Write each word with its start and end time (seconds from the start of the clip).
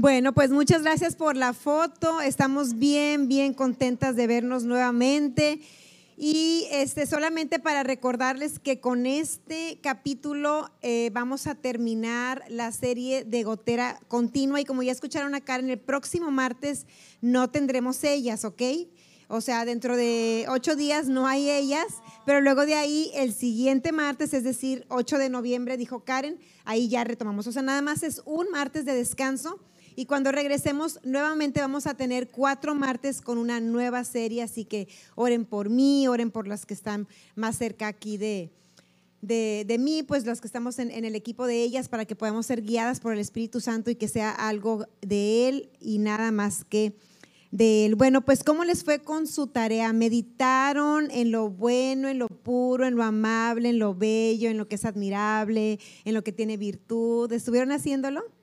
Bueno, 0.00 0.32
pues 0.32 0.52
muchas 0.52 0.82
gracias 0.82 1.16
por 1.16 1.36
la 1.36 1.52
foto. 1.52 2.20
Estamos 2.20 2.78
bien, 2.78 3.26
bien 3.26 3.52
contentas 3.52 4.14
de 4.14 4.28
vernos 4.28 4.62
nuevamente. 4.62 5.60
Y 6.16 6.68
este, 6.70 7.04
solamente 7.04 7.58
para 7.58 7.82
recordarles 7.82 8.60
que 8.60 8.78
con 8.78 9.06
este 9.06 9.80
capítulo 9.82 10.70
eh, 10.82 11.10
vamos 11.12 11.48
a 11.48 11.56
terminar 11.56 12.44
la 12.48 12.70
serie 12.70 13.24
de 13.24 13.42
gotera 13.42 13.98
continua 14.06 14.60
y 14.60 14.64
como 14.64 14.84
ya 14.84 14.92
escucharon 14.92 15.34
acá, 15.34 15.56
en 15.56 15.68
el 15.68 15.80
próximo 15.80 16.30
martes 16.30 16.86
no 17.20 17.50
tendremos 17.50 18.04
ellas, 18.04 18.44
¿ok? 18.44 18.62
O 19.26 19.40
sea, 19.40 19.64
dentro 19.64 19.96
de 19.96 20.46
ocho 20.48 20.76
días 20.76 21.08
no 21.08 21.26
hay 21.26 21.50
ellas, 21.50 21.86
pero 22.24 22.40
luego 22.40 22.66
de 22.66 22.76
ahí 22.76 23.10
el 23.14 23.34
siguiente 23.34 23.90
martes, 23.90 24.32
es 24.32 24.44
decir, 24.44 24.86
8 24.90 25.18
de 25.18 25.28
noviembre, 25.28 25.76
dijo 25.76 26.04
Karen, 26.04 26.38
ahí 26.64 26.88
ya 26.88 27.02
retomamos. 27.02 27.48
O 27.48 27.52
sea, 27.52 27.62
nada 27.62 27.82
más 27.82 28.04
es 28.04 28.22
un 28.24 28.48
martes 28.52 28.84
de 28.84 28.94
descanso 28.94 29.58
y 29.98 30.06
cuando 30.06 30.30
regresemos, 30.30 31.00
nuevamente 31.02 31.60
vamos 31.60 31.88
a 31.88 31.94
tener 31.94 32.28
cuatro 32.28 32.72
martes 32.72 33.20
con 33.20 33.36
una 33.36 33.58
nueva 33.58 34.04
serie, 34.04 34.44
así 34.44 34.64
que 34.64 34.86
oren 35.16 35.44
por 35.44 35.70
mí, 35.70 36.06
oren 36.06 36.30
por 36.30 36.46
las 36.46 36.66
que 36.66 36.74
están 36.74 37.08
más 37.34 37.58
cerca 37.58 37.88
aquí 37.88 38.16
de, 38.16 38.52
de, 39.22 39.76
mí, 39.80 40.04
pues 40.04 40.24
los 40.24 40.40
que 40.40 40.46
estamos 40.46 40.78
en, 40.78 40.92
en, 40.92 41.04
el 41.04 41.16
equipo 41.16 41.48
de 41.48 41.64
ellas, 41.64 41.88
para 41.88 42.04
que 42.04 42.14
podamos 42.14 42.46
ser 42.46 42.62
guiadas 42.62 43.00
por 43.00 43.12
el 43.12 43.18
Espíritu 43.18 43.60
Santo 43.60 43.90
y 43.90 43.96
que 43.96 44.06
sea 44.06 44.30
algo 44.30 44.86
de 45.00 45.48
Él 45.48 45.68
y 45.80 45.98
nada 45.98 46.30
más 46.30 46.64
que 46.64 46.94
de 47.50 47.86
Él. 47.86 47.96
Bueno, 47.96 48.24
pues 48.24 48.44
¿cómo 48.44 48.62
les 48.62 48.84
fue 48.84 49.00
con 49.00 49.26
su 49.26 49.48
tarea? 49.48 49.92
¿Meditaron 49.92 51.10
en 51.10 51.32
lo 51.32 51.50
bueno, 51.50 52.06
en 52.06 52.20
lo 52.20 52.28
puro, 52.28 52.86
en 52.86 52.94
lo 52.94 53.02
amable, 53.02 53.70
en 53.70 53.80
lo 53.80 53.96
bello, 53.96 54.48
en 54.48 54.58
lo 54.58 54.68
que 54.68 54.76
es 54.76 54.84
admirable, 54.84 55.80
en 56.04 56.14
lo 56.14 56.22
que 56.22 56.30
tiene 56.30 56.56
virtud? 56.56 57.32
¿Estuvieron 57.32 57.72
haciéndolo? 57.72 58.37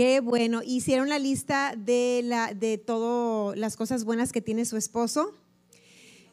Qué 0.00 0.20
bueno. 0.20 0.62
¿Hicieron 0.64 1.10
la 1.10 1.18
lista 1.18 1.74
de, 1.76 2.22
la, 2.24 2.56
todas 2.86 3.54
las 3.58 3.76
cosas 3.76 4.04
buenas 4.04 4.32
que 4.32 4.40
tiene 4.40 4.64
su 4.64 4.78
esposo? 4.78 5.34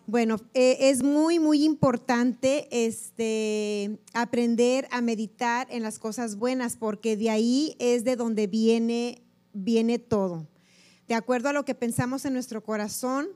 Bueno, 0.05 0.37
eh, 0.53 0.77
es 0.79 1.03
muy, 1.03 1.37
muy 1.37 1.65
importante 1.65 2.69
este, 2.71 3.99
aprender 4.13 4.87
a 4.89 5.01
meditar 5.01 5.67
en 5.69 5.83
las 5.83 5.99
cosas 5.99 6.37
buenas, 6.37 6.77
porque 6.77 7.17
de 7.17 7.29
ahí 7.29 7.75
es 7.79 8.05
de 8.05 8.15
donde 8.15 8.47
viene, 8.47 9.21
viene 9.51 9.99
todo. 9.99 10.47
De 11.09 11.15
acuerdo 11.15 11.49
a 11.49 11.53
lo 11.53 11.65
que 11.65 11.75
pensamos 11.75 12.23
en 12.23 12.31
nuestro 12.31 12.63
corazón, 12.63 13.27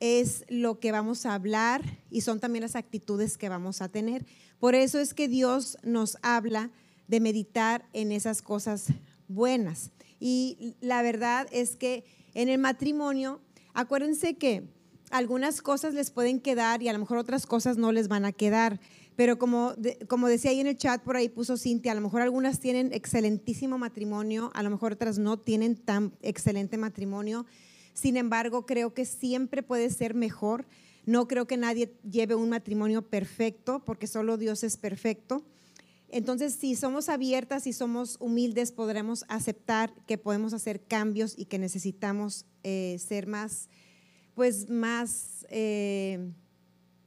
es 0.00 0.44
lo 0.50 0.80
que 0.80 0.92
vamos 0.92 1.24
a 1.24 1.32
hablar 1.32 1.82
y 2.10 2.20
son 2.20 2.40
también 2.40 2.60
las 2.60 2.76
actitudes 2.76 3.38
que 3.38 3.48
vamos 3.48 3.80
a 3.80 3.88
tener. 3.88 4.26
Por 4.60 4.74
eso 4.74 4.98
es 4.98 5.14
que 5.14 5.28
Dios 5.28 5.78
nos 5.82 6.18
habla 6.20 6.70
de 7.08 7.20
meditar 7.20 7.88
en 7.94 8.12
esas 8.12 8.42
cosas 8.42 8.88
buenas. 9.34 9.90
Y 10.20 10.76
la 10.80 11.02
verdad 11.02 11.48
es 11.50 11.76
que 11.76 12.04
en 12.34 12.48
el 12.48 12.58
matrimonio, 12.58 13.40
acuérdense 13.74 14.34
que 14.34 14.68
algunas 15.10 15.60
cosas 15.60 15.94
les 15.94 16.10
pueden 16.10 16.40
quedar 16.40 16.82
y 16.82 16.88
a 16.88 16.92
lo 16.92 16.98
mejor 16.98 17.18
otras 17.18 17.46
cosas 17.46 17.76
no 17.76 17.92
les 17.92 18.08
van 18.08 18.24
a 18.24 18.32
quedar. 18.32 18.80
Pero 19.14 19.38
como, 19.38 19.74
como 20.08 20.28
decía 20.28 20.52
ahí 20.52 20.60
en 20.60 20.66
el 20.66 20.78
chat, 20.78 21.02
por 21.02 21.16
ahí 21.16 21.28
puso 21.28 21.56
Cintia, 21.56 21.92
a 21.92 21.94
lo 21.94 22.00
mejor 22.00 22.22
algunas 22.22 22.60
tienen 22.60 22.92
excelentísimo 22.92 23.76
matrimonio, 23.76 24.50
a 24.54 24.62
lo 24.62 24.70
mejor 24.70 24.92
otras 24.92 25.18
no 25.18 25.38
tienen 25.38 25.76
tan 25.76 26.14
excelente 26.22 26.78
matrimonio. 26.78 27.44
Sin 27.92 28.16
embargo, 28.16 28.64
creo 28.64 28.94
que 28.94 29.04
siempre 29.04 29.62
puede 29.62 29.90
ser 29.90 30.14
mejor. 30.14 30.66
No 31.04 31.28
creo 31.28 31.46
que 31.46 31.58
nadie 31.58 31.94
lleve 32.08 32.34
un 32.34 32.48
matrimonio 32.48 33.02
perfecto, 33.02 33.82
porque 33.84 34.06
solo 34.06 34.38
Dios 34.38 34.64
es 34.64 34.78
perfecto. 34.78 35.44
Entonces, 36.12 36.54
si 36.54 36.76
somos 36.76 37.08
abiertas 37.08 37.66
y 37.66 37.72
somos 37.72 38.18
humildes, 38.20 38.70
podremos 38.70 39.24
aceptar 39.28 39.94
que 40.06 40.18
podemos 40.18 40.52
hacer 40.52 40.84
cambios 40.84 41.32
y 41.38 41.46
que 41.46 41.58
necesitamos 41.58 42.44
eh, 42.64 42.98
ser 43.00 43.26
más, 43.26 43.70
pues 44.34 44.68
más, 44.68 45.46
eh, 45.48 46.30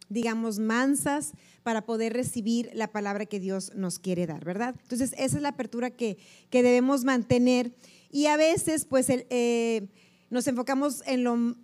digamos, 0.09 0.57
mansas 0.57 1.33
para 1.61 1.85
poder 1.85 2.13
recibir 2.13 2.71
la 2.73 2.91
palabra 2.91 3.27
que 3.27 3.39
Dios 3.39 3.73
nos 3.75 3.99
quiere 3.99 4.25
dar, 4.25 4.43
¿verdad? 4.43 4.75
Entonces, 4.81 5.13
esa 5.19 5.37
es 5.37 5.41
la 5.43 5.49
apertura 5.49 5.91
que, 5.91 6.17
debemos 6.49 7.03
mantener. 7.03 7.75
Y 8.09 8.25
a 8.25 8.37
veces, 8.37 8.85
pues, 8.85 9.05
eh, 9.09 9.87
nos 10.31 10.47
enfocamos 10.47 11.03
en 11.05 11.23
lo, 11.23 11.55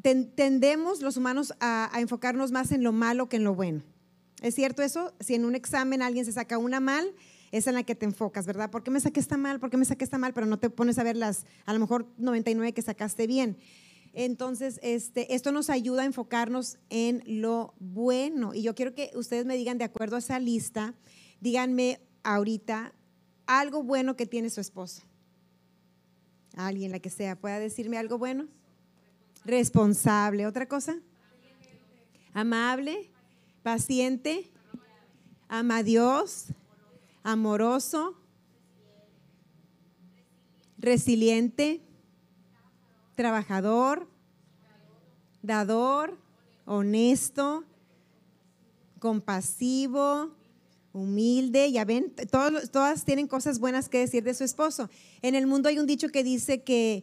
tendemos 0.00 1.02
los 1.02 1.18
humanos 1.18 1.52
a 1.60 1.90
enfocarnos 1.98 2.52
más 2.52 2.72
en 2.72 2.82
lo 2.82 2.92
malo 2.92 3.28
que 3.28 3.36
en 3.36 3.44
lo 3.44 3.54
bueno. 3.54 3.82
¿Es 4.42 4.54
cierto 4.54 4.82
eso? 4.82 5.14
Si 5.20 5.34
en 5.34 5.44
un 5.44 5.54
examen 5.54 6.02
alguien 6.02 6.24
se 6.24 6.32
saca 6.32 6.58
una 6.58 6.80
mal, 6.80 7.14
es 7.52 7.66
en 7.66 7.74
la 7.74 7.84
que 7.84 7.94
te 7.94 8.04
enfocas, 8.04 8.46
¿verdad? 8.46 8.70
¿Por 8.70 8.82
qué 8.82 8.90
me 8.90 9.00
saqué 9.00 9.20
esta 9.20 9.36
mal? 9.36 9.60
¿Por 9.60 9.70
qué 9.70 9.76
me 9.76 9.84
saqué 9.84 10.04
esta 10.04 10.18
mal? 10.18 10.34
Pero 10.34 10.46
no 10.46 10.58
te 10.58 10.68
pones 10.68 10.98
a 10.98 11.04
ver 11.04 11.16
las, 11.16 11.46
a 11.64 11.72
lo 11.72 11.78
mejor 11.78 12.06
99 12.18 12.72
que 12.74 12.82
sacaste 12.82 13.26
bien. 13.26 13.56
Entonces, 14.12 14.78
este, 14.82 15.34
esto 15.34 15.52
nos 15.52 15.70
ayuda 15.70 16.02
a 16.02 16.06
enfocarnos 16.06 16.78
en 16.90 17.22
lo 17.26 17.74
bueno. 17.78 18.54
Y 18.54 18.62
yo 18.62 18.74
quiero 18.74 18.94
que 18.94 19.10
ustedes 19.14 19.46
me 19.46 19.56
digan, 19.56 19.78
de 19.78 19.84
acuerdo 19.84 20.16
a 20.16 20.20
esa 20.20 20.38
lista, 20.38 20.94
díganme 21.40 22.00
ahorita 22.24 22.92
algo 23.46 23.82
bueno 23.82 24.16
que 24.16 24.26
tiene 24.26 24.50
su 24.50 24.60
esposo. 24.60 25.02
Alguien, 26.56 26.92
la 26.92 26.98
que 26.98 27.10
sea, 27.10 27.38
pueda 27.38 27.58
decirme 27.58 27.98
algo 27.98 28.18
bueno. 28.18 28.48
Responsable. 29.44 30.46
¿Otra 30.46 30.66
cosa? 30.66 30.98
Amable 32.32 33.10
paciente, 33.66 34.48
ama 35.48 35.78
a 35.78 35.82
Dios, 35.82 36.52
amoroso, 37.24 38.14
resiliente, 40.78 41.80
trabajador, 43.16 44.08
dador, 45.42 46.16
honesto, 46.64 47.64
compasivo, 49.00 50.30
humilde. 50.92 51.72
Ya 51.72 51.84
ven, 51.84 52.14
todas 52.30 53.04
tienen 53.04 53.26
cosas 53.26 53.58
buenas 53.58 53.88
que 53.88 53.98
decir 53.98 54.22
de 54.22 54.34
su 54.34 54.44
esposo. 54.44 54.88
En 55.22 55.34
el 55.34 55.48
mundo 55.48 55.68
hay 55.68 55.80
un 55.80 55.88
dicho 55.88 56.10
que 56.10 56.22
dice 56.22 56.62
que, 56.62 57.02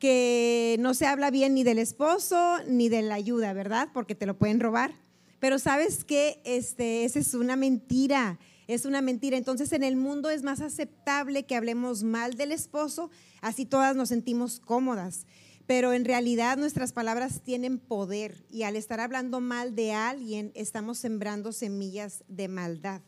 que 0.00 0.74
no 0.80 0.92
se 0.92 1.06
habla 1.06 1.30
bien 1.30 1.54
ni 1.54 1.62
del 1.62 1.78
esposo 1.78 2.56
ni 2.66 2.88
de 2.88 3.02
la 3.02 3.14
ayuda, 3.14 3.52
¿verdad? 3.52 3.90
Porque 3.94 4.16
te 4.16 4.26
lo 4.26 4.36
pueden 4.36 4.58
robar. 4.58 4.92
Pero 5.40 5.58
sabes 5.58 6.04
que 6.04 6.40
este, 6.44 7.04
esa 7.04 7.18
es 7.18 7.34
una 7.34 7.56
mentira, 7.56 8.38
es 8.68 8.84
una 8.84 9.00
mentira. 9.00 9.36
Entonces 9.36 9.72
en 9.72 9.82
el 9.82 9.96
mundo 9.96 10.30
es 10.30 10.42
más 10.42 10.60
aceptable 10.60 11.44
que 11.44 11.56
hablemos 11.56 12.02
mal 12.02 12.34
del 12.34 12.52
esposo, 12.52 13.10
así 13.40 13.64
todas 13.64 13.96
nos 13.96 14.10
sentimos 14.10 14.60
cómodas. 14.60 15.26
Pero 15.66 15.92
en 15.92 16.04
realidad 16.04 16.58
nuestras 16.58 16.92
palabras 16.92 17.42
tienen 17.42 17.78
poder 17.78 18.44
y 18.50 18.64
al 18.64 18.76
estar 18.76 19.00
hablando 19.00 19.40
mal 19.40 19.74
de 19.74 19.92
alguien 19.92 20.52
estamos 20.54 20.98
sembrando 20.98 21.52
semillas 21.52 22.24
de 22.28 22.48
maldad 22.48 23.02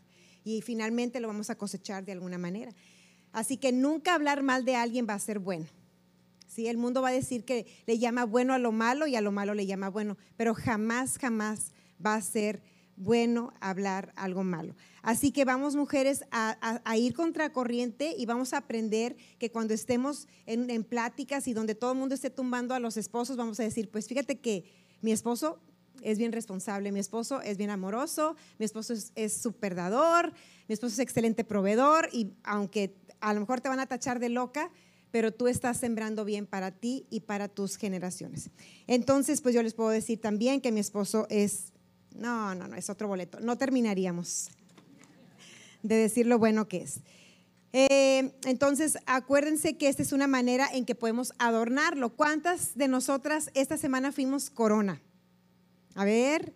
y 0.44 0.62
finalmente 0.62 1.20
lo 1.20 1.28
vamos 1.28 1.50
a 1.50 1.56
cosechar 1.56 2.04
de 2.04 2.12
alguna 2.12 2.38
manera. 2.38 2.72
Así 3.32 3.56
que 3.56 3.72
nunca 3.72 4.14
hablar 4.14 4.42
mal 4.42 4.64
de 4.64 4.76
alguien 4.76 5.06
va 5.08 5.14
a 5.14 5.18
ser 5.18 5.38
bueno. 5.38 5.66
¿Sí? 6.46 6.66
El 6.66 6.76
mundo 6.76 7.00
va 7.00 7.08
a 7.08 7.12
decir 7.12 7.44
que 7.44 7.66
le 7.86 7.98
llama 7.98 8.24
bueno 8.24 8.52
a 8.52 8.58
lo 8.58 8.72
malo 8.72 9.06
y 9.06 9.16
a 9.16 9.22
lo 9.22 9.32
malo 9.32 9.54
le 9.54 9.66
llama 9.66 9.88
bueno, 9.88 10.18
pero 10.36 10.54
jamás, 10.54 11.18
jamás 11.18 11.72
va 12.04 12.14
a 12.14 12.20
ser 12.20 12.62
bueno 12.96 13.52
hablar 13.60 14.12
algo 14.16 14.44
malo. 14.44 14.74
Así 15.02 15.32
que 15.32 15.44
vamos 15.44 15.74
mujeres 15.76 16.24
a, 16.30 16.96
ir 16.96 17.14
contra 17.14 17.52
corriente 17.52 18.14
y 18.16 18.26
vamos 18.26 18.52
a 18.52 18.58
aprender 18.58 19.16
que 19.38 19.50
cuando 19.50 19.74
estemos 19.74 20.28
en, 20.46 20.84
pláticas 20.84 21.48
y 21.48 21.54
donde 21.54 21.74
todo 21.74 21.92
el 21.92 21.98
mundo 21.98 22.14
esté 22.14 22.30
tumbando 22.30 22.74
a 22.74 22.78
los 22.78 22.96
esposos, 22.96 23.36
vamos 23.36 23.58
a 23.60 23.64
decir, 23.64 23.90
pues 23.90 24.06
fíjate 24.08 24.40
que 24.40 24.64
mi 25.00 25.12
esposo 25.12 25.60
es 26.02 26.18
bien 26.18 26.32
responsable, 26.32 26.92
mi 26.92 27.00
esposo 27.00 27.40
es 27.42 27.56
bien 27.56 27.70
amoroso, 27.70 28.36
mi 28.58 28.64
esposo 28.64 28.94
es 29.14 29.32
súper 29.36 29.74
dador, 29.74 30.32
mi 30.68 30.72
esposo 30.72 30.94
es 30.94 30.98
excelente 31.00 31.44
proveedor 31.44 32.08
y 32.12 32.32
aunque 32.44 32.96
a 33.20 33.34
lo 33.34 33.40
mejor 33.40 33.60
te 33.60 33.68
van 33.68 33.80
a 33.80 33.86
tachar 33.86 34.18
de 34.18 34.28
loca, 34.28 34.70
pero 35.10 35.32
tú 35.32 35.46
estás 35.46 35.76
sembrando 35.76 36.24
bien 36.24 36.46
para 36.46 36.72
ti 36.72 37.06
y 37.10 37.20
para 37.20 37.48
tus 37.48 37.76
generaciones. 37.76 38.50
Entonces, 38.86 39.42
pues 39.42 39.54
yo 39.54 39.62
les 39.62 39.74
puedo 39.74 39.90
decir 39.90 40.20
también 40.20 40.60
que 40.60 40.72
mi 40.72 40.80
esposo 40.80 41.26
es 41.28 41.71
no, 42.16 42.54
no, 42.54 42.68
no, 42.68 42.76
es 42.76 42.90
otro 42.90 43.08
boleto. 43.08 43.40
No 43.40 43.56
terminaríamos 43.56 44.50
de 45.82 45.96
decir 45.96 46.26
lo 46.26 46.38
bueno 46.38 46.68
que 46.68 46.82
es. 46.82 47.00
Eh, 47.72 48.32
entonces, 48.44 48.98
acuérdense 49.06 49.76
que 49.78 49.88
esta 49.88 50.02
es 50.02 50.12
una 50.12 50.26
manera 50.26 50.68
en 50.72 50.84
que 50.84 50.94
podemos 50.94 51.32
adornarlo. 51.38 52.10
¿Cuántas 52.10 52.76
de 52.76 52.88
nosotras 52.88 53.50
esta 53.54 53.76
semana 53.76 54.12
fuimos 54.12 54.50
corona? 54.50 55.00
A 55.94 56.04
ver, 56.04 56.54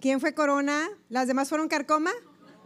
¿quién 0.00 0.20
fue 0.20 0.34
corona? 0.34 0.88
¿Las 1.08 1.28
demás 1.28 1.48
fueron 1.48 1.68
carcoma? 1.68 2.10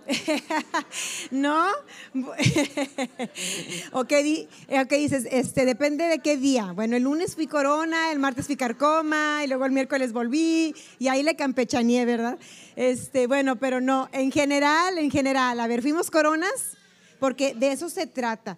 ¿No? 1.31 1.67
¿O 3.93 4.05
qué, 4.05 4.47
dices? 4.91 5.27
Este, 5.31 5.65
depende 5.65 6.05
de 6.05 6.19
qué 6.21 6.37
día. 6.37 6.73
Bueno, 6.73 6.97
el 6.97 7.05
lunes 7.05 7.35
fui 7.35 7.47
corona, 7.47 8.11
el 8.13 8.19
martes 8.19 8.47
fui 8.47 8.57
carcoma, 8.57 9.43
y 9.45 9.49
luego 9.49 9.67
el 9.67 9.73
miércoles 9.73 10.13
volví, 10.13 10.75
y 10.99 11.09
ahí 11.09 11.23
le 11.23 11.37
campechaneé, 11.37 12.05
¿verdad? 12.05 12.39
Este, 12.77 13.27
bueno, 13.27 13.57
pero 13.57 13.81
no, 13.81 14.09
en 14.13 14.33
general, 14.33 14.99
en 14.99 15.11
general, 15.11 15.61
a 15.61 15.67
ver, 15.67 15.83
fuimos 15.83 16.11
coronas, 16.11 16.77
porque 17.19 17.55
de 17.55 17.73
eso 17.73 17.89
se 17.89 18.07
trata. 18.07 18.57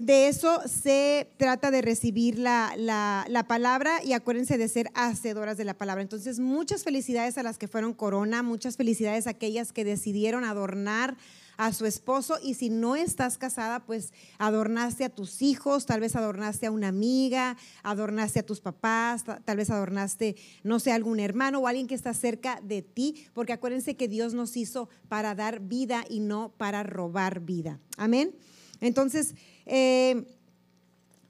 De 0.00 0.28
eso 0.28 0.62
se 0.66 1.30
trata 1.36 1.70
de 1.70 1.82
recibir 1.82 2.38
la, 2.38 2.72
la, 2.74 3.44
palabra 3.46 4.02
y 4.02 4.14
acuérdense 4.14 4.56
de 4.56 4.66
ser 4.66 4.90
hacedoras 4.94 5.58
de 5.58 5.64
la 5.64 5.74
palabra. 5.74 6.00
Entonces, 6.00 6.40
muchas 6.40 6.84
felicidades 6.84 7.36
a 7.36 7.42
las 7.42 7.58
que 7.58 7.68
fueron 7.68 7.92
corona, 7.92 8.42
muchas 8.42 8.78
felicidades 8.78 9.26
a 9.26 9.30
aquellas 9.30 9.72
que 9.72 9.84
decidieron 9.84 10.44
adornar 10.44 11.18
a 11.58 11.74
su 11.74 11.84
esposo 11.84 12.38
y 12.42 12.54
si 12.54 12.70
no 12.70 12.96
estás 12.96 13.36
casada, 13.36 13.84
pues 13.84 14.14
adornaste 14.38 15.04
a 15.04 15.10
tus 15.10 15.42
hijos, 15.42 15.84
tal 15.84 16.00
vez 16.00 16.16
adornaste 16.16 16.64
a 16.64 16.70
una 16.70 16.88
amiga, 16.88 17.58
adornaste 17.82 18.40
a 18.40 18.46
tus 18.46 18.62
papás, 18.62 19.24
tal 19.44 19.56
vez 19.58 19.68
adornaste, 19.68 20.34
no 20.62 20.80
sé, 20.80 20.92
algún 20.92 21.20
hermano 21.20 21.58
o 21.58 21.66
alguien 21.66 21.86
que 21.86 21.94
está 21.94 22.14
cerca 22.14 22.58
de 22.62 22.80
ti, 22.80 23.26
porque 23.34 23.52
acuérdense 23.52 23.96
que 23.96 24.08
Dios 24.08 24.32
nos 24.32 24.56
hizo 24.56 24.88
para 25.10 25.34
dar 25.34 25.60
vida 25.60 26.06
y 26.08 26.20
no 26.20 26.54
para 26.56 26.84
robar 26.84 27.40
vida. 27.40 27.78
Amén. 27.98 28.34
Entonces, 28.80 29.34
eh, 29.70 30.26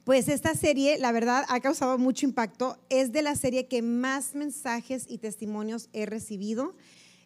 pues 0.05 0.29
esta 0.29 0.55
serie, 0.55 0.99
la 0.99 1.13
verdad, 1.13 1.45
ha 1.49 1.61
causado 1.61 1.99
mucho 1.99 2.27
impacto. 2.27 2.79
Es 2.89 3.13
de 3.13 3.23
la 3.23 3.37
serie 3.37 3.69
que 3.69 3.83
más 3.83 4.35
mensajes 4.35 5.05
y 5.09 5.19
testimonios 5.19 5.89
he 5.93 6.07
recibido. 6.07 6.75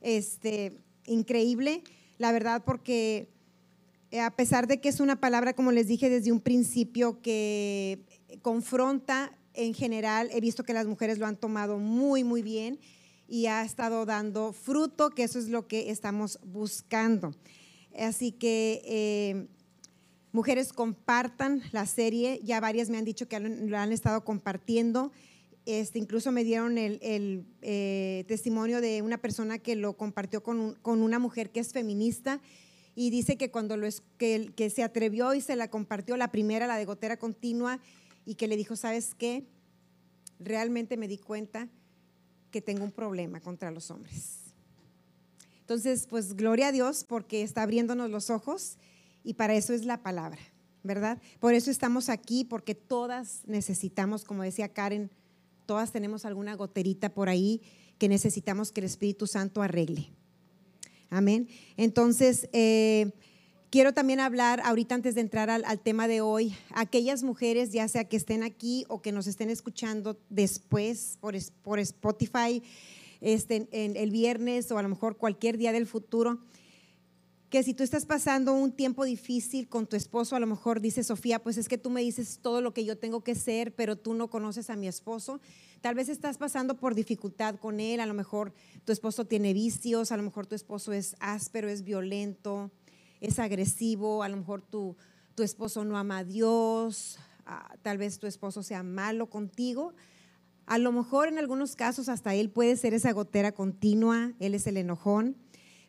Este, 0.01 0.77
increíble 1.07 1.83
la 2.19 2.33
verdad, 2.33 2.63
porque 2.65 3.29
eh, 4.11 4.21
a 4.21 4.31
pesar 4.31 4.67
de 4.67 4.81
que 4.81 4.89
es 4.89 5.01
una 5.01 5.21
palabra, 5.21 5.55
como 5.55 5.73
les 5.73 5.89
dije 5.89 6.09
desde 6.09 6.33
un 6.33 6.41
principio, 6.41 7.21
que 7.23 8.01
confronta 8.43 9.37
en 9.55 9.75
general, 9.75 10.29
he 10.33 10.41
visto 10.41 10.65
que 10.65 10.73
las 10.73 10.87
mujeres 10.87 11.19
lo 11.19 11.27
han 11.27 11.37
tomado 11.37 11.79
muy, 11.79 12.25
muy 12.25 12.43
bien 12.43 12.79
y 13.29 13.47
ha 13.47 13.63
estado 13.63 14.05
dando 14.05 14.53
fruto, 14.53 15.11
que 15.11 15.25
eso 15.25 15.39
es 15.39 15.49
lo 15.49 15.67
que 15.67 15.91
estamos 15.91 16.39
buscando. 16.45 17.35
Así 17.99 18.33
que 18.33 18.83
eh, 18.85 19.47
mujeres 20.35 20.73
compartan 20.73 21.63
la 21.71 21.87
serie, 21.87 22.41
ya 22.43 22.59
varias 22.59 22.91
me 22.91 22.99
han 22.99 23.05
dicho 23.05 23.29
que 23.29 23.39
lo 23.39 23.79
han 23.79 23.93
estado 23.93 24.25
compartiendo. 24.25 25.13
Este, 25.65 26.01
incluso 26.01 26.33
me 26.33 26.43
dieron 26.43 26.77
el, 26.77 27.47
eh, 27.63 28.25
testimonio 28.27 28.81
de 28.81 29.01
una 29.01 29.19
persona 29.19 29.59
que 29.61 29.77
lo 29.77 29.97
compartió 29.97 30.43
con, 30.43 30.77
una 30.85 31.19
mujer 31.21 31.51
que 31.51 31.61
es 31.61 31.73
feminista 31.73 32.41
y 32.97 33.11
dice 33.11 33.37
que 33.37 33.53
cuando 33.53 33.77
lo 33.77 33.89
que 34.19 34.73
se 34.75 34.83
atrevió 34.83 35.35
y 35.35 35.41
se 35.41 35.55
la 35.55 35.71
compartió, 35.71 36.17
la 36.17 36.33
primera, 36.33 36.67
la 36.67 36.79
de 36.79 36.85
gotera 36.85 37.17
continua, 37.17 37.81
y 38.27 38.35
que 38.35 38.49
le 38.49 38.57
dijo, 38.57 38.75
¿sabes 38.75 39.15
qué? 39.15 39.45
Realmente 40.41 40.97
me 40.97 41.07
di 41.07 41.19
cuenta 41.19 41.69
que 42.51 42.61
tengo 42.61 42.83
un 42.83 42.93
problema 42.93 43.41
contra 43.41 43.71
los 43.71 43.91
hombres. 43.91 44.55
Entonces, 45.61 46.07
pues 46.09 46.35
gloria 46.35 46.69
a 46.69 46.73
Dios 46.73 47.05
porque 47.05 47.43
está 47.43 47.63
abriéndonos 47.63 48.11
los 48.11 48.31
ojos 48.31 48.79
y 49.25 49.35
para 49.35 49.55
eso 49.55 49.73
es 49.73 49.85
la 49.85 50.03
palabra, 50.03 50.39
¿verdad? 50.85 51.21
Por 51.41 51.55
eso 51.55 51.71
estamos 51.71 52.09
aquí, 52.09 52.45
porque 52.45 52.77
todas 52.77 53.41
necesitamos, 53.47 54.25
como 54.25 54.45
decía 54.45 54.69
Karen, 54.69 55.11
Todas 55.67 55.93
tenemos 55.93 56.25
alguna 56.25 56.55
goterita 56.57 57.15
por 57.15 57.29
ahí 57.29 57.63
que 57.99 58.09
necesitamos 58.09 58.71
que 58.71 58.81
el 58.81 58.87
Espíritu 58.87 59.27
Santo 59.27 59.63
arregle. 59.63 60.11
Amén. 61.09 61.49
Entonces, 61.77 62.49
eh, 62.53 63.13
quiero 63.71 63.95
también 63.95 64.21
hablar 64.21 64.61
ahorita 64.65 64.95
antes 64.95 65.15
de 65.15 65.23
entrar 65.23 65.49
al, 65.49 65.81
tema 65.81 66.07
de 66.07 66.21
hoy, 66.21 66.55
aquellas 66.71 67.23
mujeres, 67.23 67.73
ya 67.73 67.89
sea 67.89 68.05
que 68.05 68.17
estén 68.17 68.43
aquí 68.43 68.85
o 68.89 69.01
que 69.01 69.13
nos 69.13 69.27
estén 69.27 69.49
escuchando 69.49 70.19
después 70.29 71.17
por, 71.21 71.35
por 71.63 71.79
Spotify, 71.79 72.63
este, 73.21 73.69
en 73.71 73.97
el 73.97 74.11
viernes 74.11 74.71
o 74.71 74.77
a 74.77 74.83
lo 74.83 74.89
mejor 74.89 75.17
cualquier 75.17 75.57
día 75.57 75.73
del 75.73 75.87
futuro 75.87 76.41
que 77.55 77.63
si 77.63 77.73
tú 77.73 77.85
estás 77.85 78.05
pasando 78.05 78.53
un 78.53 78.73
tiempo 78.73 79.05
difícil 79.05 79.69
con 79.69 79.87
tu 79.87 79.95
esposo, 79.95 80.35
a 80.35 80.41
lo 80.41 80.47
mejor 80.49 80.81
dice 80.81 81.05
Sofía, 81.05 81.41
pues 81.41 81.57
es 81.57 81.69
que 81.69 81.79
tú 81.79 81.89
me 81.89 82.01
dices 82.01 82.41
todo 82.43 82.61
lo 82.61 82.75
que 82.75 82.85
yo 82.85 82.99
tengo 82.99 83.23
que 83.23 83.37
ser, 83.37 83.73
pero 83.77 83.95
tú 83.95 84.13
no 84.13 84.29
conoces 84.29 84.71
a 84.71 84.75
mi 84.75 84.89
esposo. 84.89 85.41
Tal 85.81 85.95
vez 85.95 86.09
estás 86.09 86.37
pasando 86.37 86.77
por 86.77 86.97
dificultad 86.97 87.55
con 87.61 87.79
él, 87.79 88.01
a 88.01 88.07
lo 88.07 88.15
mejor 88.15 88.53
tu 88.85 88.91
esposo 88.91 89.27
tiene 89.27 89.53
vicios, 89.53 90.11
a 90.11 90.17
lo 90.17 90.25
mejor 90.25 90.49
tu 90.49 90.57
esposo 90.57 90.93
es 90.93 91.15
áspero, 91.21 91.69
es 91.69 91.85
violento, 91.85 92.73
es 93.21 93.39
agresivo, 93.39 94.25
a 94.25 94.29
lo 94.29 94.37
mejor 94.39 94.61
tu, 94.61 94.97
tu 95.37 95.45
esposo 95.45 95.85
no 95.85 95.97
ama 95.97 96.19
a 96.19 96.25
Dios, 96.25 97.21
ah, 97.47 97.77
tal 97.83 97.99
vez 97.99 98.19
tu 98.19 98.27
esposo 98.27 98.65
sea 98.65 98.83
malo 98.83 99.31
contigo. 99.31 99.95
A 100.67 100.79
lo 100.79 100.91
mejor 100.91 101.29
en 101.29 101.39
algunos 101.39 101.77
casos 101.77 102.09
hasta 102.09 102.35
él 102.35 102.51
puede 102.51 102.75
ser 102.75 102.95
esa 102.95 103.13
gotera 103.13 103.53
continua, 103.53 104.33
él 104.41 104.57
es 104.57 104.67
el 104.67 104.77
enojón. 104.77 105.37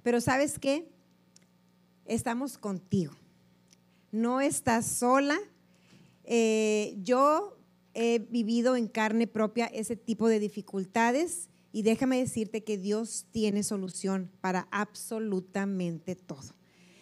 Pero 0.03 0.21
sabes 0.21 0.59
qué? 0.59 0.93
Estamos 2.05 2.57
contigo. 2.57 3.13
No 4.11 4.41
estás 4.41 4.85
sola. 4.85 5.37
Eh, 6.23 6.97
yo 7.03 7.57
he 7.93 8.19
vivido 8.19 8.75
en 8.75 8.87
carne 8.87 9.27
propia 9.27 9.65
ese 9.67 9.95
tipo 9.95 10.27
de 10.27 10.39
dificultades 10.39 11.49
y 11.71 11.81
déjame 11.81 12.19
decirte 12.19 12.63
que 12.63 12.77
Dios 12.77 13.25
tiene 13.31 13.63
solución 13.63 14.31
para 14.41 14.67
absolutamente 14.71 16.15
todo. 16.15 16.55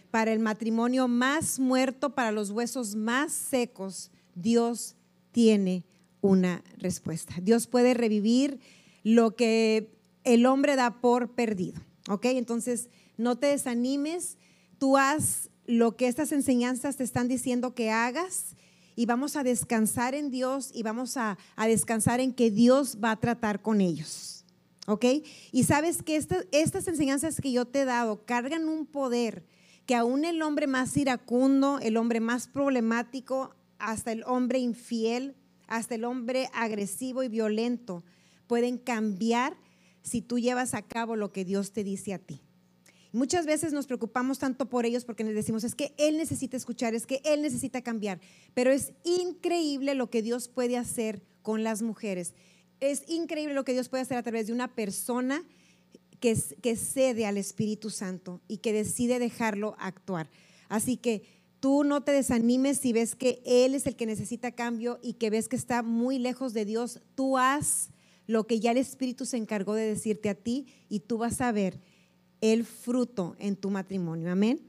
Para 0.09 0.33
el 0.33 0.39
matrimonio 0.39 1.07
más 1.07 1.59
muerto, 1.59 2.15
para 2.15 2.31
los 2.31 2.51
huesos 2.51 2.95
más 2.95 3.31
secos, 3.31 4.11
Dios 4.35 4.95
tiene 5.31 5.85
una 6.21 6.63
respuesta. 6.77 7.35
Dios 7.41 7.67
puede 7.67 7.94
revivir 7.94 8.59
lo 9.03 9.35
que 9.35 9.91
el 10.23 10.45
hombre 10.45 10.75
da 10.75 11.01
por 11.01 11.31
perdido. 11.31 11.81
¿Ok? 12.09 12.25
Entonces, 12.25 12.89
no 13.17 13.38
te 13.38 13.47
desanimes 13.47 14.38
tú 14.83 14.97
haz 14.97 15.50
lo 15.65 15.95
que 15.95 16.09
estas 16.09 16.33
enseñanzas 16.33 16.97
te 16.97 17.06
están 17.06 17.30
diciendo 17.30 17.74
que 17.74 17.89
hagas 17.89 18.57
y 18.97 19.06
vamos 19.06 19.38
a 19.38 19.44
descansar 19.45 20.13
en 20.13 20.30
Dios 20.30 20.71
y 20.74 20.83
vamos 20.83 21.15
a, 21.15 21.38
descansar 21.56 22.19
en 22.19 22.33
que 22.33 22.51
Dios 22.51 22.97
va 23.01 23.12
a 23.12 23.19
tratar 23.21 23.62
con 23.62 23.80
ellos. 23.80 24.44
¿Ok? 24.85 25.06
Y 25.53 25.63
sabes 25.63 26.03
que 26.03 26.18
estas 26.18 26.88
enseñanzas 26.89 27.39
que 27.39 27.53
yo 27.53 27.63
te 27.63 27.83
he 27.83 27.85
dado 27.85 28.25
cargan 28.25 28.68
un 28.68 28.85
poder 28.85 29.45
que 29.85 29.95
aún 29.95 30.25
el 30.25 30.41
hombre 30.41 30.68
más 30.68 30.97
iracundo, 30.97 31.80
el 31.81 31.95
hombre 31.95 32.19
más 32.19 32.50
problemático, 32.50 33.56
hasta 33.80 34.12
el 34.12 34.25
hombre 34.25 34.59
infiel, 34.59 35.38
hasta 35.65 35.95
el 35.95 36.03
hombre 36.03 36.50
agresivo 36.53 37.24
y 37.24 37.30
violento, 37.30 38.03
pueden 38.47 38.77
cambiar 38.77 39.56
si 40.01 40.21
tú 40.21 40.39
llevas 40.39 40.74
a 40.74 40.81
cabo 40.81 41.15
lo 41.15 41.31
que 41.31 41.45
Dios 41.45 41.71
te 41.71 41.85
dice 41.85 42.13
a 42.13 42.19
ti. 42.19 42.41
Muchas 43.13 43.45
veces 43.45 43.74
nos 43.74 43.86
preocupamos 43.86 44.39
tanto 44.39 44.68
por 44.68 44.88
ellos 44.88 45.06
porque 45.06 45.24
les 45.24 45.36
decimos, 45.36 45.63
es 45.63 45.75
que 45.75 45.94
Él 46.00 46.18
necesita 46.18 46.57
escuchar, 46.57 46.95
es 46.95 47.06
que 47.06 47.21
Él 47.24 47.44
necesita 47.44 47.83
cambiar. 47.83 48.19
Pero 48.56 48.71
es 48.71 48.92
increíble 49.04 49.94
lo 49.94 50.09
que 50.09 50.23
Dios 50.23 50.47
puede 50.47 50.78
hacer 50.78 51.21
con 51.44 51.64
las 51.64 51.83
mujeres. 51.83 52.33
Es 52.80 53.04
increíble 53.07 53.54
lo 53.54 53.64
que 53.64 53.73
Dios 53.73 53.87
puede 53.87 54.02
hacer 54.02 54.18
a 54.18 54.23
través 54.23 54.47
de 54.47 54.54
una 54.54 54.73
persona 54.73 55.44
que, 56.19 56.35
que 56.64 56.76
cede 56.76 57.28
al 57.28 57.37
Espíritu 57.37 57.92
Santo 57.92 58.42
y 58.47 58.57
que 58.57 58.73
decide 58.73 59.19
dejarlo 59.19 59.76
actuar. 59.78 60.28
Así 60.68 60.97
que 60.97 61.21
tú 61.59 61.83
no 61.83 62.02
te 62.02 62.14
desanimes 62.14 62.80
si 62.80 62.94
ves 62.94 63.14
que 63.14 63.44
Él 63.45 63.76
es 63.76 63.85
el 63.85 63.95
que 63.95 64.07
necesita 64.07 64.54
cambio 64.54 64.99
y 65.04 65.14
que 65.14 65.30
ves 65.30 65.49
que 65.49 65.56
está 65.56 65.83
muy 65.83 66.18
lejos 66.18 66.54
de 66.54 66.66
Dios. 66.66 66.99
Tú 67.14 67.37
haz 67.37 67.92
lo 68.26 68.47
que 68.47 68.59
ya 68.59 68.71
el 68.71 68.78
Espíritu 68.78 69.28
se 69.28 69.37
encargó 69.37 69.76
de 69.76 69.85
decirte 69.85 70.30
a 70.30 70.35
ti 70.35 70.66
y 70.90 71.02
tú 71.02 71.19
vas 71.19 71.40
a 71.42 71.52
ver 71.52 71.80
el 72.44 72.66
fruto 72.66 73.38
en 73.40 73.56
tu 73.56 73.69
matrimonio. 73.69 74.30
Amén. 74.30 74.59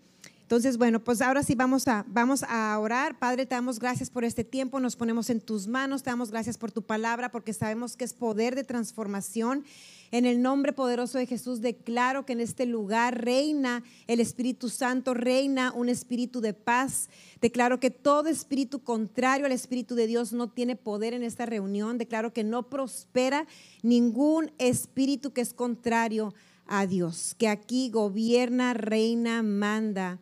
Entonces, 0.43 0.79
bueno, 0.79 1.03
pues 1.03 1.21
ahora 1.21 1.43
sí 1.43 1.57
vamos 1.57 1.89
a, 1.89 2.05
vamos 2.07 2.45
a 2.45 2.79
orar. 2.79 3.19
Padre, 3.19 3.47
te 3.47 3.57
damos 3.57 3.81
gracias 3.81 4.11
por 4.11 4.23
este 4.23 4.45
tiempo, 4.45 4.79
nos 4.79 4.95
ponemos 4.95 5.29
en 5.29 5.41
tus 5.41 5.67
manos, 5.67 6.05
te 6.05 6.11
damos 6.11 6.31
gracias 6.31 6.57
por 6.57 6.71
tu 6.71 6.83
palabra, 6.83 7.33
porque 7.33 7.53
sabemos 7.53 7.97
que 7.97 8.05
es 8.05 8.13
poder 8.13 8.55
de 8.55 8.63
transformación. 8.63 9.65
En 10.13 10.25
el 10.25 10.41
nombre 10.41 10.73
poderoso 10.73 11.19
de 11.19 11.27
Jesús 11.27 11.63
declaro 11.63 12.25
que 12.25 12.35
en 12.35 12.41
este 12.41 12.65
lugar 12.65 13.25
reina 13.25 13.83
el 14.07 14.21
Espíritu 14.21 14.69
Santo, 14.69 15.13
reina 15.13 15.73
un 15.73 15.89
espíritu 15.89 16.41
de 16.41 16.55
paz. 16.55 17.09
Declaro 17.41 17.81
que 17.81 17.91
todo 17.91 18.29
espíritu 18.29 18.85
contrario 18.85 19.47
al 19.47 19.53
Espíritu 19.53 19.97
de 19.97 20.07
Dios 20.07 20.33
no 20.33 20.49
tiene 20.49 20.77
poder 20.77 21.13
en 21.15 21.25
esta 21.25 21.45
reunión. 21.45 21.99
Declaro 21.99 22.33
que 22.33 22.45
no 22.45 22.69
prospera 22.71 23.49
ningún 23.83 24.53
espíritu 24.59 25.33
que 25.33 25.41
es 25.41 25.53
contrario 25.53 26.33
a 26.67 26.87
Dios, 26.87 27.35
que 27.39 27.49
aquí 27.49 27.91
gobierna, 27.91 28.75
reina, 28.75 29.43
manda 29.43 30.21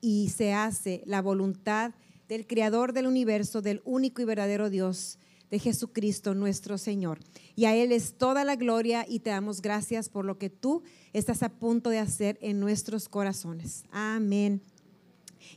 y 0.00 0.30
se 0.30 0.52
hace 0.52 1.02
la 1.06 1.22
voluntad 1.22 1.92
del 2.28 2.46
Creador 2.46 2.92
del 2.92 3.06
universo, 3.06 3.62
del 3.62 3.82
único 3.84 4.22
y 4.22 4.24
verdadero 4.24 4.70
Dios, 4.70 5.18
de 5.50 5.58
Jesucristo 5.58 6.34
nuestro 6.34 6.78
Señor. 6.78 7.18
Y 7.54 7.66
a 7.66 7.76
Él 7.76 7.92
es 7.92 8.14
toda 8.14 8.42
la 8.44 8.56
gloria 8.56 9.04
y 9.06 9.20
te 9.20 9.30
damos 9.30 9.60
gracias 9.60 10.08
por 10.08 10.24
lo 10.24 10.38
que 10.38 10.48
tú 10.48 10.82
estás 11.12 11.42
a 11.42 11.50
punto 11.50 11.90
de 11.90 11.98
hacer 11.98 12.38
en 12.40 12.58
nuestros 12.58 13.08
corazones. 13.08 13.84
Amén. 13.90 14.62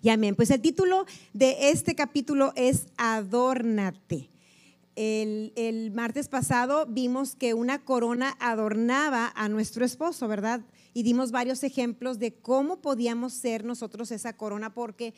Y 0.02 0.10
amén. 0.10 0.36
Pues 0.36 0.52
el 0.52 0.62
título 0.62 1.06
de 1.34 1.70
este 1.70 1.96
capítulo 1.96 2.52
es 2.56 2.88
Adórnate. 2.98 4.30
El, 4.96 5.92
martes 5.94 6.30
pasado 6.30 6.86
vimos 6.88 7.36
que 7.36 7.54
una 7.54 7.84
corona 7.84 8.38
adornaba 8.40 9.34
a 9.36 9.50
nuestro 9.50 9.84
esposo, 9.84 10.28
¿verdad? 10.28 10.62
Y 10.94 11.04
dimos 11.04 11.32
varios 11.32 11.64
ejemplos 11.64 12.18
de 12.20 12.34
cómo 12.34 12.82
podíamos 12.82 13.34
ser 13.34 13.66
nosotros 13.66 14.12
esa 14.12 14.38
corona, 14.38 14.74
porque 14.74 15.14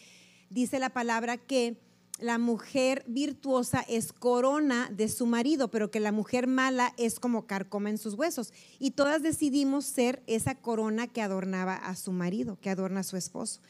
dice 0.50 0.80
la 0.80 0.90
palabra 0.90 1.38
que 1.38 1.80
la 2.20 2.40
mujer 2.40 3.04
virtuosa 3.08 3.86
es 3.88 4.12
corona 4.12 4.90
de 4.92 5.08
su 5.08 5.28
marido, 5.28 5.70
pero 5.70 5.92
que 5.92 6.00
la 6.00 6.12
mujer 6.12 6.48
mala 6.48 6.94
es 6.98 7.20
como 7.20 7.46
carcoma 7.46 7.92
en 7.92 8.00
sus 8.00 8.16
huesos. 8.16 8.54
Y 8.80 8.92
todas 8.92 9.22
decidimos 9.22 9.86
ser 9.86 10.24
esa 10.26 10.56
corona 10.56 11.08
que 11.08 11.22
adornaba 11.22 11.76
a 11.76 11.96
su 11.96 12.12
marido, 12.12 12.58
que 12.60 12.72
adorna 12.72 13.02
a 13.02 13.04
su 13.04 13.18
esposo. 13.18 13.62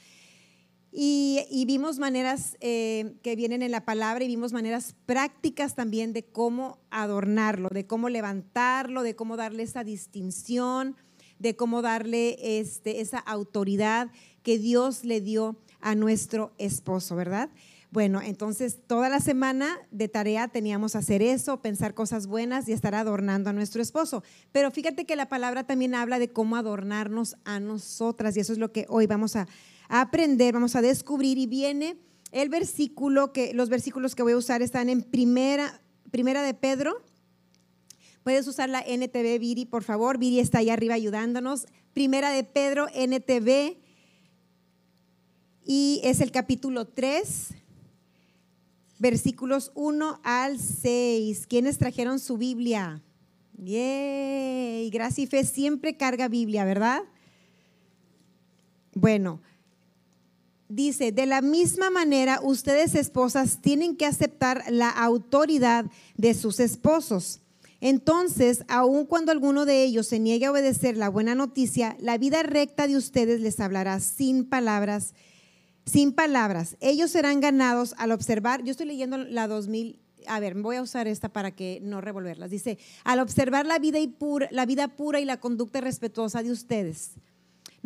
Y, 0.91 1.65
vimos 1.67 2.00
maneras 2.00 2.58
eh, 2.62 3.15
que 3.22 3.36
vienen 3.36 3.62
en 3.62 3.72
la 3.72 3.86
palabra 3.86 4.24
y 4.24 4.27
vimos 4.27 4.53
maneras 4.53 4.96
prácticas 5.06 5.75
también 5.75 6.13
de 6.13 6.24
cómo 6.24 6.79
adornarlo, 6.89 7.70
de 7.70 7.86
cómo 7.86 8.10
levantarlo, 8.10 9.03
de 9.03 9.15
cómo 9.15 9.36
darle 9.38 9.63
esa 9.63 9.84
distinción, 9.84 10.96
de 11.39 11.56
cómo 11.56 11.82
darle 11.82 12.38
este, 12.60 13.01
esa 13.01 13.20
autoridad 13.20 14.12
que 14.44 14.58
Dios 14.58 15.03
le 15.03 15.22
dio 15.22 15.58
a 15.82 15.94
nuestro 15.94 16.53
esposo, 16.58 17.15
¿verdad? 17.15 17.50
Bueno, 17.89 18.22
entonces 18.22 18.79
toda 18.86 19.08
la 19.08 19.22
semana 19.22 19.77
de 19.91 20.10
tarea 20.10 20.50
teníamos 20.50 20.96
hacer 20.96 21.22
eso, 21.22 21.62
pensar 21.62 21.94
cosas 21.94 22.27
buenas 22.27 22.67
y 22.67 22.74
estar 22.74 22.96
adornando 22.96 23.50
a 23.50 23.53
nuestro 23.53 23.82
esposo. 23.82 24.24
Pero 24.51 24.72
fíjate 24.72 25.06
que 25.06 25.15
la 25.15 25.29
palabra 25.29 25.65
también 25.65 25.96
habla 25.96 26.20
de 26.20 26.29
cómo 26.29 26.58
adornarnos 26.58 27.38
a 27.46 27.60
nosotras 27.60 28.36
y 28.36 28.41
eso 28.41 28.51
es 28.51 28.60
lo 28.60 28.74
que 28.74 28.86
hoy 28.89 29.08
vamos 29.08 29.38
a, 29.38 29.48
aprender, 29.89 30.53
vamos 30.53 30.75
a 30.75 30.82
descubrir 30.82 31.38
y 31.38 31.48
viene 31.48 31.98
el 32.32 32.50
versículo 32.50 33.32
que 33.34 33.53
los 33.53 33.70
versículos 33.70 34.15
que 34.15 34.24
voy 34.24 34.34
a 34.34 34.38
usar 34.38 34.62
están 34.62 34.89
en 34.89 35.01
primera 35.01 35.82
primera 36.12 36.41
de 36.44 36.53
Pedro. 36.53 37.01
Puedes 38.24 38.48
usar 38.48 38.70
la 38.70 38.82
NTV 38.82 39.39
Viri, 39.39 39.65
por 39.65 39.84
favor. 39.84 40.17
Viri 40.17 40.39
está 40.39 40.60
ahí 40.60 40.70
arriba 40.70 40.96
ayudándonos. 40.96 41.67
Primera 41.94 42.32
de 42.32 42.44
Pedro 42.44 42.88
NTV 42.94 43.77
y 45.65 46.01
es 46.03 46.22
el 46.22 46.32
capítulo 46.32 46.88
3 46.88 47.53
versículos 49.00 49.72
1 49.75 50.22
al 50.24 50.60
6. 50.60 51.48
¿Quiénes 51.48 51.77
trajeron 51.77 52.20
su 52.20 52.38
Biblia? 52.38 53.01
Yay, 53.53 54.89
Gracia 54.89 55.24
y 55.24 55.27
Fe 55.27 55.44
siempre 55.44 55.98
carga 55.98 56.27
Biblia, 56.27 56.65
¿verdad? 56.65 57.03
Bueno, 58.94 59.41
dice, 60.69 61.12
de 61.12 61.25
la 61.25 61.41
misma 61.41 61.89
manera, 61.89 62.39
ustedes 62.41 62.95
esposas 62.95 63.62
tienen 63.62 63.95
que 63.95 64.05
aceptar 64.05 64.63
la 64.69 64.89
autoridad 64.89 65.86
de 66.15 66.33
sus 66.33 66.59
esposos. 66.59 67.41
Entonces, 67.79 68.63
aun 68.67 69.05
cuando 69.05 69.31
alguno 69.31 69.65
de 69.65 69.83
ellos 69.83 70.07
se 70.07 70.19
niegue 70.19 70.47
a 70.47 70.51
obedecer 70.51 70.97
la 70.97 71.09
buena 71.09 71.36
noticia, 71.36 71.95
la 72.00 72.17
vida 72.17 72.41
recta 72.43 72.88
de 72.88 72.97
ustedes 72.97 73.39
les 73.41 73.59
hablará 73.59 74.00
sin 74.00 74.45
palabras 74.45 75.13
sin 75.88 76.12
palabras. 76.12 76.75
Ellos 76.81 77.12
serán 77.12 77.39
ganados 77.39 77.95
al 77.97 78.12
observar, 78.12 78.63
yo 78.63 78.71
estoy 78.71 78.86
leyendo 78.86 79.17
la 79.17 79.47
2000, 79.47 80.00
a 80.27 80.39
ver, 80.39 80.55
voy 80.55 80.75
a 80.75 80.81
usar 80.81 81.07
esta 81.07 81.29
para 81.29 81.51
que 81.51 81.79
no 81.81 82.01
revolverlas. 82.01 82.51
Dice, 82.51 82.77
al 83.05 83.19
observar 83.19 83.65
la 83.65 83.79
vida, 83.79 83.97
y 83.97 84.07
pura, 84.07 84.47
la 84.51 84.65
vida 84.65 84.89
pura 84.89 85.19
y 85.19 85.25
la 85.25 85.39
conducta 85.39 85.81
respetuosa 85.81 86.43
de 86.43 86.51
ustedes. 86.51 87.12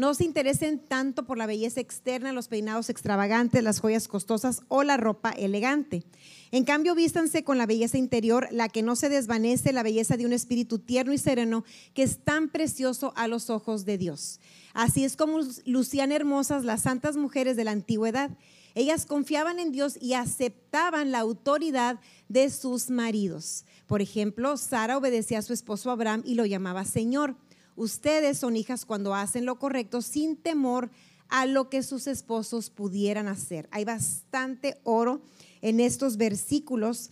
No 0.02 0.16
se 0.16 0.24
interesen 0.24 0.80
tanto 0.80 1.28
por 1.28 1.38
la 1.38 1.46
belleza 1.46 1.80
externa, 1.80 2.34
los 2.34 2.48
peinados 2.48 2.90
extravagantes, 2.90 3.62
las 3.62 3.80
joyas 3.80 4.08
costosas 4.08 4.64
o 4.68 4.82
la 4.82 4.98
ropa 4.98 5.30
elegante. 5.30 6.04
En 6.50 6.64
cambio, 6.64 6.96
vístanse 6.96 7.44
con 7.44 7.60
la 7.60 7.68
belleza 7.68 8.00
interior, 8.00 8.48
la 8.50 8.68
que 8.68 8.82
no 8.82 8.96
se 8.96 9.10
desvanece, 9.10 9.74
la 9.74 9.84
belleza 9.84 10.18
de 10.18 10.26
un 10.26 10.34
espíritu 10.34 10.80
tierno 10.80 11.14
y 11.14 11.20
sereno 11.20 11.64
que 11.94 12.02
es 12.02 12.18
tan 12.18 12.50
precioso 12.50 13.14
a 13.16 13.28
los 13.28 13.52
ojos 13.52 13.86
de 13.86 14.00
Dios. 14.00 14.40
Así 14.74 15.04
es 15.04 15.16
como 15.16 15.38
lucían 15.66 16.12
hermosas 16.12 16.66
las 16.66 16.82
santas 16.82 17.16
mujeres 17.16 17.56
de 17.56 17.66
la 17.66 17.70
antigüedad. 17.70 18.32
Ellas 18.74 19.06
confiaban 19.06 19.60
en 19.60 19.72
Dios 19.72 20.00
y 20.02 20.14
aceptaban 20.14 21.12
la 21.12 21.20
autoridad 21.20 22.00
de 22.28 22.50
sus 22.50 22.90
maridos. 22.90 23.66
Por 23.86 24.02
ejemplo, 24.02 24.58
Sara 24.58 24.98
obedecía 24.98 25.38
a 25.38 25.44
su 25.44 25.54
esposo 25.54 25.92
Abraham 25.92 26.24
y 26.26 26.34
lo 26.34 26.48
llamaba 26.48 26.86
Señor. 26.86 27.36
Ustedes 27.76 28.38
son 28.38 28.56
hijas 28.56 28.86
cuando 28.86 29.16
hacen 29.16 29.46
lo 29.46 29.58
correcto 29.60 30.02
sin 30.02 30.36
temor 30.36 30.90
a 31.30 31.46
lo 31.46 31.70
que 31.70 31.84
sus 31.84 32.08
esposos 32.08 32.70
pudieran 32.70 33.28
hacer. 33.28 33.68
Hay 33.72 33.86
bastante 33.86 34.80
oro 34.84 35.22
en 35.62 35.80
estos 35.80 36.18
versículos. 36.18 37.12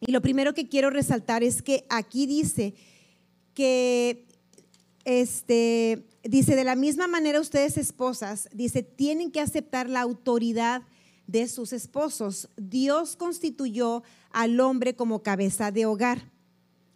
Y 0.00 0.12
lo 0.12 0.22
primero 0.22 0.54
que 0.54 0.68
quiero 0.68 0.90
resaltar 0.90 1.42
es 1.42 1.62
que 1.62 1.84
aquí 1.88 2.26
dice 2.26 2.74
que 3.54 4.26
este 5.04 6.04
dice, 6.24 6.56
de 6.56 6.64
la 6.64 6.76
misma 6.76 7.06
manera 7.06 7.40
ustedes 7.40 7.76
esposas, 7.76 8.48
dice, 8.52 8.82
tienen 8.82 9.30
que 9.30 9.40
aceptar 9.40 9.88
la 9.88 10.00
autoridad 10.00 10.82
de 11.26 11.48
sus 11.48 11.72
esposos. 11.72 12.48
Dios 12.56 13.16
constituyó 13.16 14.02
al 14.30 14.60
hombre 14.60 14.94
como 14.94 15.22
cabeza 15.22 15.70
de 15.70 15.86
hogar, 15.86 16.30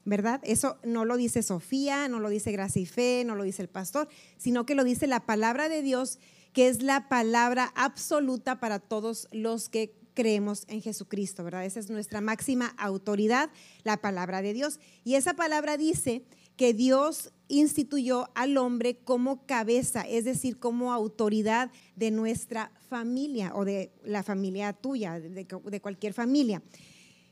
¿verdad? 0.07 0.41
Eso 0.45 0.79
no 0.83 1.05
lo 1.05 1.19
dice 1.19 1.43
Sofía, 1.43 2.09
no 2.09 2.21
lo 2.21 2.31
dice 2.31 2.53
Gracia 2.53 2.81
y 2.81 2.87
Fe, 2.87 3.25
no 3.27 3.35
lo 3.35 3.45
dice 3.45 3.61
el 3.61 3.69
pastor, 3.69 4.09
sino 4.39 4.65
que 4.65 4.75
lo 4.75 4.85
dice 4.85 5.07
la 5.07 5.27
palabra 5.27 5.69
de 5.69 5.83
Dios, 5.83 6.19
que 6.55 6.69
es 6.69 6.83
la 6.83 7.09
palabra 7.09 7.73
absoluta 7.75 8.59
para 8.59 8.79
todos 8.79 9.29
los 9.33 9.69
que 9.69 9.95
creemos 10.15 10.65
en 10.69 10.81
Jesucristo, 10.81 11.45
¿verdad? 11.45 11.67
Esa 11.67 11.81
es 11.81 11.91
nuestra 11.91 12.23
máxima 12.23 12.75
autoridad, 12.79 13.51
la 13.85 13.99
palabra 13.99 14.41
de 14.41 14.55
Dios. 14.55 14.81
Y 15.05 15.15
esa 15.15 15.35
palabra 15.35 15.77
dice 15.77 16.25
que 16.57 16.73
Dios 16.73 17.33
instituyó 17.49 18.31
al 18.35 18.57
hombre 18.57 18.97
como 18.97 19.45
cabeza, 19.47 20.03
es 20.03 20.25
decir, 20.25 20.59
como 20.59 20.93
autoridad 20.93 21.71
de 21.95 22.11
nuestra 22.11 22.73
familia 22.89 23.53
o 23.55 23.65
de 23.65 23.93
la 24.05 24.23
familia 24.23 24.73
tuya, 24.73 25.21
de, 25.21 25.47
cualquier 25.81 26.15
familia. 26.15 26.63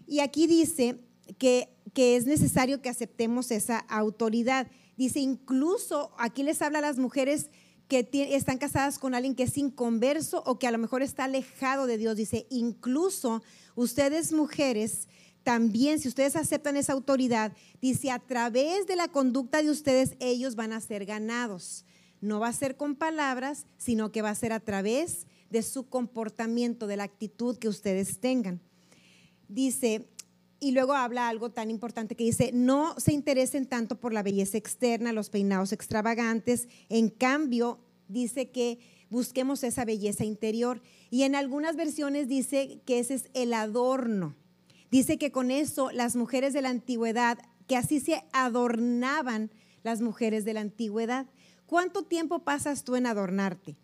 Y 0.06 0.20
aquí 0.20 0.46
dice 0.46 0.98
que, 1.38 1.73
que, 1.94 2.16
es 2.16 2.26
necesario 2.26 2.82
que 2.82 2.88
aceptemos 2.88 3.50
esa 3.50 3.78
autoridad. 3.78 4.66
Dice, 4.96 5.20
incluso 5.20 6.12
aquí 6.18 6.42
les 6.42 6.60
habla 6.60 6.80
a 6.80 6.82
las 6.82 6.98
mujeres 6.98 7.50
que 7.88 8.08
están 8.30 8.58
casadas 8.58 8.98
con 8.98 9.14
alguien 9.14 9.34
que 9.34 9.44
es 9.44 9.56
inconverso 9.56 10.42
o 10.46 10.58
que 10.58 10.66
a 10.66 10.72
lo 10.72 10.78
mejor 10.78 11.02
está 11.02 11.24
alejado 11.24 11.86
de 11.86 11.98
Dios. 11.98 12.16
Dice, 12.16 12.46
incluso 12.50 13.42
ustedes 13.74 14.32
mujeres 14.32 15.08
también 15.44 16.00
si 16.00 16.08
ustedes 16.08 16.36
aceptan 16.36 16.76
esa 16.76 16.94
autoridad, 16.94 17.52
dice, 17.80 18.10
a 18.10 18.18
través 18.18 18.86
de 18.86 18.96
la 18.96 19.08
conducta 19.08 19.62
de 19.62 19.70
ustedes 19.70 20.16
ellos 20.18 20.56
van 20.56 20.72
a 20.72 20.80
ser 20.80 21.04
ganados. 21.04 21.84
No 22.22 22.40
va 22.40 22.48
a 22.48 22.52
ser 22.54 22.76
con 22.76 22.96
palabras, 22.96 23.66
sino 23.76 24.10
que 24.10 24.22
va 24.22 24.30
a 24.30 24.34
ser 24.34 24.52
a 24.52 24.60
través 24.60 25.26
de 25.50 25.62
su 25.62 25.86
comportamiento, 25.88 26.86
de 26.86 26.96
la 26.96 27.04
actitud 27.04 27.58
que 27.58 27.68
ustedes 27.68 28.18
tengan. 28.18 28.62
Dice, 29.48 30.08
y 30.60 30.72
luego 30.72 30.94
habla 30.94 31.28
algo 31.28 31.50
tan 31.50 31.70
importante 31.70 32.14
que 32.14 32.24
dice, 32.24 32.50
no 32.52 32.94
se 32.98 33.12
interesen 33.12 33.66
tanto 33.66 34.00
por 34.00 34.12
la 34.12 34.22
belleza 34.22 34.58
externa, 34.58 35.12
los 35.12 35.30
peinados 35.30 35.72
extravagantes, 35.72 36.68
en 36.88 37.08
cambio, 37.10 37.80
dice 38.08 38.50
que 38.50 38.78
busquemos 39.10 39.62
esa 39.64 39.84
belleza 39.84 40.24
interior. 40.24 40.80
Y 41.10 41.22
en 41.22 41.34
algunas 41.34 41.76
versiones 41.76 42.28
dice 42.28 42.80
que 42.86 42.98
ese 42.98 43.14
es 43.14 43.30
el 43.34 43.52
adorno 43.54 44.36
Dice 44.94 45.18
que 45.18 45.32
con 45.32 45.50
eso 45.50 45.90
las 45.90 46.14
mujeres 46.14 46.52
de 46.52 46.62
la 46.62 46.68
antigüedad, 46.68 47.38
que 47.66 47.76
así 47.76 47.98
se 47.98 48.22
adornaban 48.32 49.50
las 49.82 50.00
mujeres 50.00 50.44
de 50.44 50.54
la 50.54 50.60
antigüedad. 50.60 51.26
¿Cuánto 51.66 52.04
tiempo 52.04 52.44
pasas 52.44 52.84
tú 52.84 52.94
en 52.94 53.06
adornarte? 53.06 53.76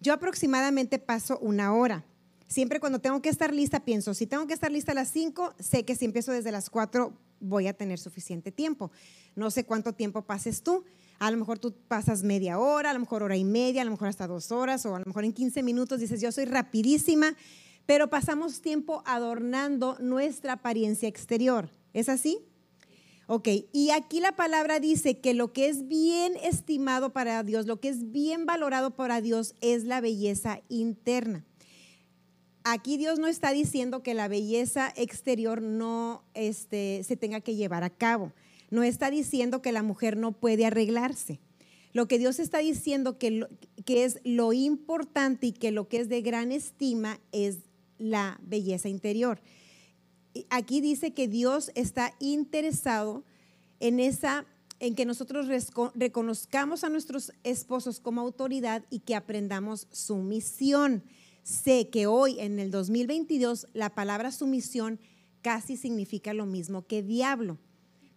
Yo 0.00 0.12
aproximadamente 0.12 0.98
paso 0.98 1.38
una 1.38 1.72
hora. 1.72 2.04
Siempre 2.46 2.80
cuando 2.80 2.98
tengo 2.98 3.20
que 3.22 3.28
estar 3.28 3.52
lista, 3.52 3.84
pienso, 3.84 4.14
si 4.14 4.26
tengo 4.26 4.46
que 4.46 4.54
estar 4.54 4.70
lista 4.70 4.92
a 4.92 4.94
las 4.94 5.08
5, 5.10 5.54
sé 5.58 5.84
que 5.84 5.96
si 5.96 6.04
empiezo 6.04 6.32
desde 6.32 6.52
las 6.52 6.70
4 6.70 7.12
voy 7.40 7.66
a 7.66 7.74
tener 7.74 7.98
suficiente 7.98 8.52
tiempo. 8.52 8.90
No 9.34 9.50
sé 9.50 9.64
cuánto 9.64 9.92
tiempo 9.92 10.22
pases 10.22 10.62
tú. 10.62 10.84
A 11.18 11.30
lo 11.30 11.36
mejor 11.36 11.58
tú 11.58 11.74
pasas 11.88 12.22
media 12.22 12.58
hora, 12.58 12.90
a 12.90 12.94
lo 12.94 13.00
mejor 13.00 13.22
hora 13.22 13.36
y 13.36 13.44
media, 13.44 13.82
a 13.82 13.84
lo 13.84 13.90
mejor 13.90 14.08
hasta 14.08 14.26
dos 14.26 14.50
horas, 14.52 14.84
o 14.86 14.94
a 14.94 14.98
lo 14.98 15.04
mejor 15.06 15.24
en 15.24 15.32
15 15.32 15.62
minutos 15.62 16.00
dices, 16.00 16.20
yo 16.20 16.32
soy 16.32 16.44
rapidísima 16.44 17.36
pero 17.86 18.08
pasamos 18.08 18.60
tiempo 18.60 19.02
adornando 19.06 19.96
nuestra 20.00 20.54
apariencia 20.54 21.08
exterior. 21.08 21.70
¿Es 21.92 22.08
así? 22.08 22.38
Ok, 23.26 23.48
y 23.72 23.90
aquí 23.90 24.20
la 24.20 24.36
palabra 24.36 24.80
dice 24.80 25.20
que 25.20 25.32
lo 25.32 25.52
que 25.52 25.68
es 25.68 25.88
bien 25.88 26.34
estimado 26.42 27.12
para 27.12 27.42
Dios, 27.42 27.66
lo 27.66 27.80
que 27.80 27.88
es 27.88 28.10
bien 28.10 28.44
valorado 28.44 28.90
para 28.90 29.20
Dios 29.22 29.54
es 29.60 29.84
la 29.84 30.00
belleza 30.00 30.60
interna. 30.68 31.44
Aquí 32.64 32.96
Dios 32.96 33.18
no 33.18 33.26
está 33.26 33.52
diciendo 33.52 34.02
que 34.02 34.14
la 34.14 34.26
belleza 34.26 34.92
exterior 34.96 35.60
no 35.60 36.24
este, 36.32 37.02
se 37.04 37.14
tenga 37.16 37.40
que 37.40 37.56
llevar 37.56 37.84
a 37.84 37.90
cabo. 37.90 38.32
No 38.70 38.82
está 38.82 39.10
diciendo 39.10 39.60
que 39.60 39.70
la 39.70 39.82
mujer 39.82 40.16
no 40.16 40.32
puede 40.32 40.64
arreglarse. 40.64 41.40
Lo 41.92 42.08
que 42.08 42.18
Dios 42.18 42.40
está 42.40 42.58
diciendo 42.58 43.18
que, 43.18 43.46
que 43.84 44.04
es 44.04 44.18
lo 44.24 44.54
importante 44.54 45.48
y 45.48 45.52
que 45.52 45.72
lo 45.72 45.88
que 45.88 45.98
es 46.00 46.08
de 46.08 46.22
gran 46.22 46.52
estima 46.52 47.20
es 47.32 47.58
la 47.98 48.40
belleza 48.42 48.88
interior. 48.88 49.40
Aquí 50.48 50.80
dice 50.80 51.12
que 51.12 51.28
Dios 51.28 51.70
está 51.74 52.14
interesado 52.18 53.24
en 53.78 54.00
esa 54.00 54.46
en 54.80 54.94
que 54.94 55.06
nosotros 55.06 55.46
reconozcamos 55.94 56.82
a 56.82 56.88
nuestros 56.88 57.32
esposos 57.44 58.00
como 58.00 58.20
autoridad 58.20 58.84
y 58.90 59.00
que 59.00 59.14
aprendamos 59.14 59.86
su 59.92 60.16
misión. 60.16 61.04
Sé 61.44 61.90
que 61.90 62.08
hoy 62.08 62.40
en 62.40 62.58
el 62.58 62.72
2022 62.72 63.68
la 63.74 63.94
palabra 63.94 64.32
sumisión 64.32 64.98
casi 65.42 65.76
significa 65.76 66.34
lo 66.34 66.46
mismo 66.46 66.86
que 66.86 67.02
diablo, 67.02 67.58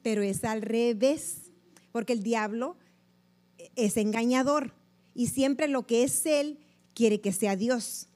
pero 0.01 0.23
es 0.23 0.43
al 0.45 0.61
revés, 0.63 1.51
porque 1.91 2.13
el 2.13 2.23
diablo 2.23 2.77
es 3.75 3.97
engañador 3.97 4.73
y 5.13 5.27
siempre 5.27 5.67
lo 5.67 5.85
que 5.85 6.03
es 6.03 6.25
él 6.25 6.59
quiere 6.93 7.19
que 7.19 7.33
sea 7.33 7.55
Dios. 7.55 8.07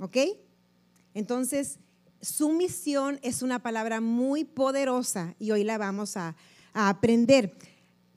¿Ok? 0.00 0.16
Entonces, 1.14 1.78
sumisión 2.20 3.20
es 3.22 3.42
una 3.42 3.62
palabra 3.62 4.00
muy 4.00 4.44
poderosa 4.44 5.36
y 5.38 5.52
hoy 5.52 5.62
la 5.62 5.78
vamos 5.78 6.16
a, 6.16 6.36
a 6.72 6.88
aprender. 6.88 7.56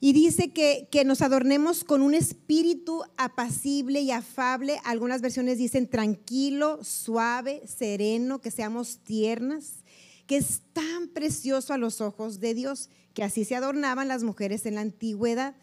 Y 0.00 0.12
dice 0.12 0.50
que, 0.52 0.88
nos 1.04 1.22
adornemos 1.22 1.82
con 1.82 2.02
un 2.02 2.14
espíritu 2.14 3.02
apacible 3.16 4.00
y 4.00 4.12
afable. 4.12 4.78
Algunas 4.84 5.20
versiones 5.20 5.58
dicen 5.58 5.88
tranquilo, 5.88 6.78
suave, 6.84 7.62
sereno, 7.66 8.40
que 8.40 8.52
seamos 8.52 8.98
tiernas, 8.98 9.82
que 10.26 10.36
es 10.36 10.62
tan 10.72 11.08
precioso 11.08 11.72
a 11.74 11.78
los 11.78 12.00
ojos 12.00 12.38
de 12.38 12.54
Dios, 12.54 12.90
que 13.12 13.24
así 13.24 13.44
se 13.44 13.56
adornaban 13.56 14.06
las 14.06 14.22
mujeres 14.22 14.66
en 14.66 14.76
la 14.76 14.82
antigüedad. 14.82 15.56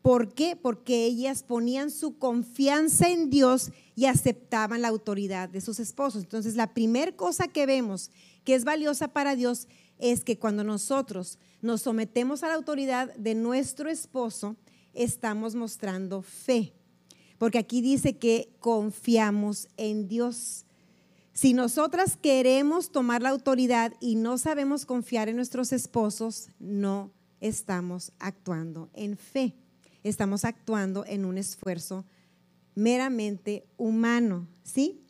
¿Por 0.00 0.32
qué? 0.32 0.56
Porque 0.56 1.04
ellas 1.04 1.42
ponían 1.42 1.90
su 1.90 2.18
confianza 2.18 3.10
en 3.10 3.28
Dios 3.28 3.70
y 3.94 4.06
aceptaban 4.06 4.80
la 4.82 4.88
autoridad 4.88 5.50
de 5.50 5.60
sus 5.60 5.78
esposos. 5.78 6.22
Entonces, 6.22 6.56
la 6.56 6.72
primera 6.72 7.12
cosa 7.12 7.48
que 7.48 7.66
vemos 7.66 8.10
que 8.44 8.54
es 8.54 8.64
valiosa 8.64 9.08
para 9.08 9.34
Dios 9.34 9.66
es 9.98 10.24
que 10.24 10.38
cuando 10.38 10.64
nosotros 10.64 11.38
nos 11.62 11.82
sometemos 11.82 12.42
a 12.42 12.48
la 12.48 12.54
autoridad 12.54 13.14
de 13.14 13.34
nuestro 13.34 13.88
esposo, 13.88 14.56
estamos 14.92 15.54
mostrando 15.54 16.22
fe. 16.22 16.72
Porque 17.38 17.58
aquí 17.58 17.80
dice 17.80 18.16
que 18.16 18.54
confiamos 18.60 19.68
en 19.76 20.08
Dios. 20.08 20.64
Si 21.32 21.52
nosotras 21.52 22.16
queremos 22.16 22.92
tomar 22.92 23.22
la 23.22 23.30
autoridad 23.30 23.92
y 24.00 24.14
no 24.14 24.38
sabemos 24.38 24.86
confiar 24.86 25.28
en 25.28 25.36
nuestros 25.36 25.72
esposos, 25.72 26.48
no 26.58 27.12
estamos 27.40 28.12
actuando 28.18 28.88
en 28.94 29.16
fe. 29.16 29.56
Estamos 30.04 30.44
actuando 30.44 31.04
en 31.06 31.24
un 31.24 31.38
esfuerzo 31.38 32.04
meramente 32.74 33.66
humano, 33.76 34.48
¿sí? 34.62 35.03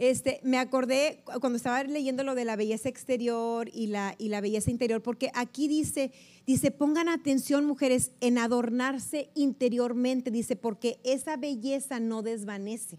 Este, 0.00 0.40
me 0.42 0.56
acordé 0.56 1.22
cuando 1.40 1.58
estaba 1.58 1.84
leyendo 1.84 2.24
lo 2.24 2.34
de 2.34 2.46
la 2.46 2.56
belleza 2.56 2.88
exterior 2.88 3.68
y 3.70 3.88
la, 3.88 4.14
y 4.16 4.30
la 4.30 4.40
belleza 4.40 4.70
interior, 4.70 5.02
porque 5.02 5.30
aquí 5.34 5.68
dice, 5.68 6.10
dice, 6.46 6.70
pongan 6.70 7.10
atención 7.10 7.66
mujeres 7.66 8.10
en 8.22 8.38
adornarse 8.38 9.28
interiormente, 9.34 10.30
dice, 10.30 10.56
porque 10.56 11.00
esa 11.04 11.36
belleza 11.36 12.00
no 12.00 12.22
desvanece. 12.22 12.98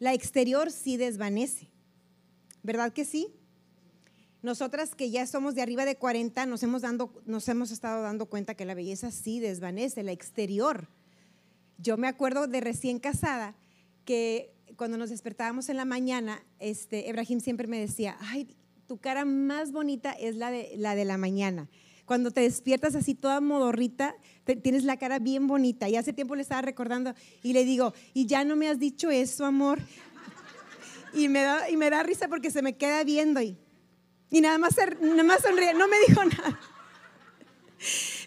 La 0.00 0.14
exterior 0.14 0.72
sí 0.72 0.96
desvanece, 0.96 1.70
¿verdad 2.64 2.92
que 2.92 3.04
sí? 3.04 3.28
Nosotras 4.42 4.96
que 4.96 5.12
ya 5.12 5.28
somos 5.28 5.54
de 5.54 5.62
arriba 5.62 5.84
de 5.84 5.94
40 5.94 6.44
nos 6.46 6.60
hemos, 6.64 6.82
dando, 6.82 7.22
nos 7.24 7.48
hemos 7.48 7.70
estado 7.70 8.02
dando 8.02 8.26
cuenta 8.26 8.56
que 8.56 8.64
la 8.64 8.74
belleza 8.74 9.12
sí 9.12 9.38
desvanece, 9.38 10.02
la 10.02 10.10
exterior. 10.10 10.88
Yo 11.76 11.96
me 11.96 12.08
acuerdo 12.08 12.48
de 12.48 12.60
recién 12.60 12.98
casada 12.98 13.54
que 14.04 14.57
cuando 14.76 14.98
nos 14.98 15.10
despertábamos 15.10 15.68
en 15.68 15.76
la 15.76 15.84
mañana, 15.84 16.42
este, 16.58 17.08
Ebrahim 17.08 17.40
siempre 17.40 17.66
me 17.66 17.78
decía, 17.78 18.16
ay, 18.20 18.56
tu 18.86 18.98
cara 18.98 19.24
más 19.24 19.72
bonita 19.72 20.12
es 20.12 20.36
la 20.36 20.50
de 20.50 20.72
la, 20.76 20.94
de 20.94 21.04
la 21.04 21.18
mañana. 21.18 21.68
Cuando 22.04 22.30
te 22.30 22.40
despiertas 22.40 22.94
así 22.94 23.14
toda 23.14 23.40
modorrita, 23.40 24.16
tienes 24.62 24.84
la 24.84 24.96
cara 24.96 25.18
bien 25.18 25.46
bonita. 25.46 25.90
Y 25.90 25.96
hace 25.96 26.14
tiempo 26.14 26.34
le 26.34 26.42
estaba 26.42 26.62
recordando 26.62 27.12
y 27.42 27.52
le 27.52 27.64
digo, 27.64 27.92
y 28.14 28.26
ya 28.26 28.44
no 28.44 28.56
me 28.56 28.68
has 28.68 28.78
dicho 28.78 29.10
eso, 29.10 29.44
amor. 29.44 29.78
Y 31.12 31.28
me 31.28 31.42
da, 31.42 31.68
y 31.68 31.76
me 31.76 31.90
da 31.90 32.02
risa 32.02 32.28
porque 32.28 32.50
se 32.50 32.62
me 32.62 32.76
queda 32.76 33.04
viendo 33.04 33.42
y, 33.42 33.58
y 34.30 34.40
nada, 34.40 34.56
más, 34.56 34.74
nada 35.00 35.22
más 35.22 35.42
sonríe, 35.42 35.74
no 35.74 35.86
me 35.86 35.96
dijo 36.06 36.24
nada. 36.36 36.58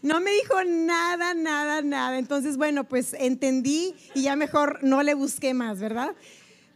No 0.02 0.20
me 0.20 0.32
dijo 0.32 0.64
nada, 0.66 1.34
nada, 1.34 1.82
nada. 1.82 2.18
Entonces, 2.18 2.58
bueno, 2.58 2.88
pues 2.88 3.14
entendí 3.14 3.94
y 4.16 4.24
ya 4.24 4.36
mejor 4.36 4.80
no 4.84 5.04
le 5.04 5.14
busqué 5.14 5.54
más, 5.54 5.80
¿verdad? 5.80 6.16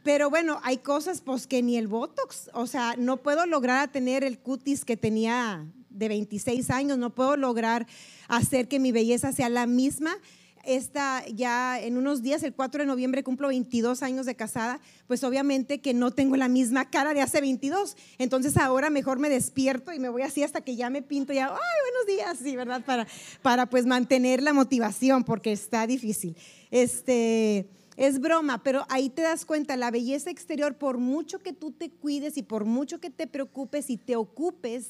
Pero 0.04 0.30
bueno, 0.30 0.60
hay 0.64 0.78
cosas 0.78 1.22
pues 1.22 1.48
que 1.48 1.64
ni 1.64 1.78
el 1.78 1.88
Botox, 1.88 2.52
o 2.54 2.68
sea, 2.68 2.96
no 2.98 3.18
puedo 3.18 3.48
lograr 3.48 3.92
tener 3.92 4.24
el 4.24 4.38
cutis 4.38 4.86
que 4.86 4.98
tenía 4.98 5.66
de 5.90 6.08
26 6.10 6.70
años, 6.70 6.98
no 7.00 7.16
puedo 7.16 7.38
lograr 7.38 7.88
hacer 8.28 8.68
que 8.68 8.80
mi 8.80 8.92
belleza 8.92 9.32
sea 9.32 9.50
la 9.50 9.66
misma. 9.66 10.16
Esta 10.65 11.23
ya 11.28 11.80
en 11.80 11.97
unos 11.97 12.21
días, 12.21 12.41
el 12.43 12.54
4 12.54 12.82
de 12.82 12.88
noviembre, 12.88 13.23
cumplo 13.23 13.49
22 13.49 14.01
años 14.04 14.25
de 14.25 14.36
casada, 14.36 14.80
pues 15.08 15.23
obviamente 15.23 15.80
que 15.80 15.93
no 15.93 16.12
tengo 16.12 16.36
la 16.38 16.47
misma 16.47 16.89
cara 16.89 17.13
de 17.13 17.21
hace 17.21 17.41
22. 17.41 17.95
Entonces 18.17 18.58
ahora 18.58 18.89
mejor 18.89 19.19
me 19.19 19.30
despierto 19.30 19.93
y 19.93 19.99
me 19.99 20.10
voy 20.10 20.23
así 20.23 20.43
hasta 20.43 20.62
que 20.62 20.75
ya 20.75 20.89
me 20.89 21.01
pinto 21.01 21.34
ya, 21.34 21.47
ay, 21.47 21.54
buenos 21.54 22.08
días, 22.08 22.38
sí, 22.41 22.56
¿verdad? 22.56 22.84
Para, 22.84 23.08
para 23.41 23.67
pues 23.67 23.86
mantener 23.86 24.41
la 24.41 24.54
motivación 24.54 25.23
porque 25.23 25.51
está 25.51 25.86
difícil. 25.86 26.36
Este, 26.71 27.69
es 27.95 28.19
broma, 28.19 28.62
pero 28.63 28.86
ahí 28.89 29.10
te 29.10 29.21
das 29.21 29.45
cuenta, 29.45 29.78
la 29.78 29.91
belleza 29.91 30.30
exterior, 30.30 30.75
por 30.75 30.97
mucho 30.97 31.39
que 31.39 31.54
tú 31.54 31.71
te 31.71 31.89
cuides 31.89 32.38
y 32.38 32.43
por 32.43 32.65
mucho 32.65 32.99
que 32.99 33.10
te 33.10 33.28
preocupes 33.28 33.89
y 33.89 33.97
te 33.97 34.15
ocupes, 34.15 34.89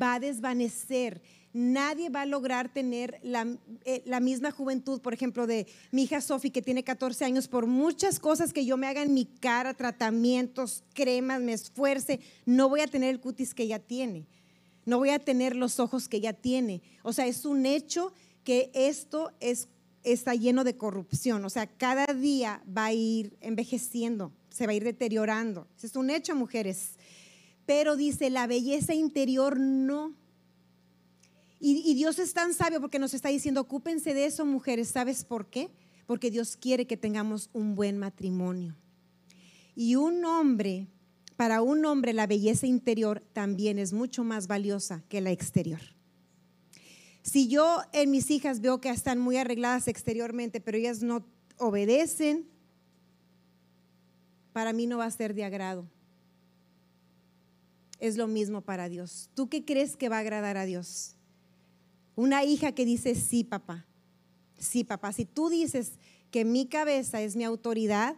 va 0.00 0.14
a 0.14 0.20
desvanecer. 0.20 1.20
Nadie 1.52 2.10
va 2.10 2.22
a 2.22 2.26
lograr 2.26 2.72
tener 2.72 3.18
la, 3.22 3.46
eh, 3.84 4.20
misma 4.20 4.50
juventud, 4.50 5.00
por 5.00 5.12
ejemplo, 5.14 5.46
de 5.46 5.66
mi 5.90 6.04
hija 6.04 6.20
Sofi, 6.20 6.50
que 6.50 6.62
tiene 6.62 6.84
14 6.84 7.24
años, 7.24 7.48
por 7.48 7.66
muchas 7.66 8.20
cosas 8.20 8.52
que 8.52 8.64
yo 8.64 8.76
me 8.76 8.86
haga 8.86 9.02
en 9.02 9.14
mi 9.14 9.24
cara, 9.24 9.74
tratamientos, 9.74 10.84
cremas, 10.94 11.40
me 11.40 11.52
esfuerce, 11.52 12.20
no 12.46 12.68
voy 12.68 12.80
a 12.80 12.86
tener 12.86 13.10
el 13.10 13.20
cutis 13.20 13.54
que 13.54 13.64
ella 13.64 13.80
tiene, 13.80 14.26
no 14.86 14.98
voy 14.98 15.10
a 15.10 15.18
tener 15.18 15.56
los 15.56 15.80
ojos 15.80 16.08
que 16.08 16.18
ella 16.18 16.32
tiene. 16.32 16.82
O 17.02 17.12
sea, 17.12 17.26
es 17.26 17.44
un 17.44 17.66
hecho 17.66 18.12
que 18.44 18.70
esto 18.74 19.32
es 19.40 19.68
está 20.04 20.34
lleno 20.34 20.64
de 20.64 20.76
corrupción. 20.76 21.44
O 21.44 21.50
sea, 21.50 21.66
cada 21.66 22.06
día 22.06 22.62
va 22.66 22.86
a 22.86 22.92
ir 22.92 23.36
envejeciendo, 23.40 24.32
se 24.50 24.66
va 24.66 24.72
a 24.72 24.74
ir 24.74 24.84
deteriorando. 24.84 25.66
es 25.82 25.96
un 25.96 26.10
hecho, 26.10 26.34
mujeres. 26.34 26.92
Pero 27.66 27.96
dice, 27.96 28.30
la 28.30 28.46
belleza 28.46 28.94
interior 28.94 29.58
no. 29.58 30.14
Y, 31.62 31.94
Dios 31.94 32.18
es 32.18 32.32
tan 32.32 32.54
sabio 32.54 32.80
porque 32.80 32.98
nos 32.98 33.12
está 33.12 33.28
diciendo, 33.28 33.60
ocúpense 33.60 34.14
de 34.14 34.24
eso, 34.24 34.46
mujeres. 34.46 34.88
¿Sabes 34.88 35.24
por 35.24 35.50
qué? 35.50 35.70
Porque 36.06 36.30
Dios 36.30 36.56
quiere 36.56 36.86
que 36.86 36.96
tengamos 36.96 37.50
un 37.52 37.74
buen 37.74 37.98
matrimonio. 37.98 38.74
Y 39.76 39.94
un 39.96 40.24
hombre, 40.24 40.88
para 41.36 41.60
un 41.60 41.84
hombre 41.84 42.14
la 42.14 42.26
belleza 42.26 42.66
interior 42.66 43.22
también 43.34 43.78
es 43.78 43.92
mucho 43.92 44.24
más 44.24 44.46
valiosa 44.46 45.04
que 45.10 45.20
la 45.20 45.32
exterior. 45.32 45.80
Si 47.22 47.46
yo 47.46 47.82
en 47.92 48.10
mis 48.10 48.30
hijas 48.30 48.62
veo 48.62 48.80
que 48.80 48.88
están 48.88 49.18
muy 49.18 49.36
arregladas 49.36 49.86
exteriormente, 49.86 50.62
pero 50.62 50.78
ellas 50.78 51.02
no 51.02 51.26
obedecen, 51.58 52.48
para 54.54 54.72
mí 54.72 54.86
no 54.86 54.96
va 54.96 55.04
a 55.04 55.10
ser 55.10 55.34
de 55.34 55.44
agrado. 55.44 55.86
Es 57.98 58.16
lo 58.16 58.26
mismo 58.26 58.62
para 58.62 58.88
Dios. 58.88 59.28
¿Tú 59.34 59.50
qué 59.50 59.66
crees 59.66 59.98
que 59.98 60.08
va 60.08 60.16
a 60.16 60.20
agradar 60.20 60.56
a 60.56 60.64
Dios? 60.64 61.16
Una 62.20 62.44
hija 62.44 62.72
que 62.72 62.84
dice, 62.84 63.14
sí, 63.14 63.44
papá. 63.44 63.86
Sí, 64.58 64.84
papá. 64.84 65.10
Si 65.10 65.24
tú 65.24 65.48
dices 65.48 65.92
que 66.30 66.44
mi 66.44 66.66
cabeza 66.66 67.22
es 67.22 67.34
mi 67.34 67.44
autoridad, 67.44 68.14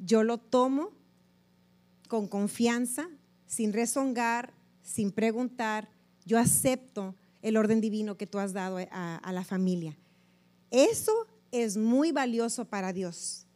yo 0.00 0.24
lo 0.24 0.38
tomo 0.38 0.90
con 2.08 2.26
confianza, 2.26 3.08
sin 3.46 3.72
rezongar, 3.72 4.52
sin 4.82 5.12
preguntar. 5.12 5.88
Yo 6.26 6.40
acepto 6.40 7.14
el 7.40 7.56
orden 7.56 7.80
divino 7.80 8.16
que 8.16 8.26
tú 8.26 8.40
has 8.40 8.52
dado 8.52 8.78
a, 8.90 9.32
la 9.32 9.44
familia. 9.44 9.96
Eso 10.72 11.12
es 11.52 11.76
muy 11.76 12.10
valioso 12.10 12.64
para 12.64 12.92
Dios. 12.92 13.46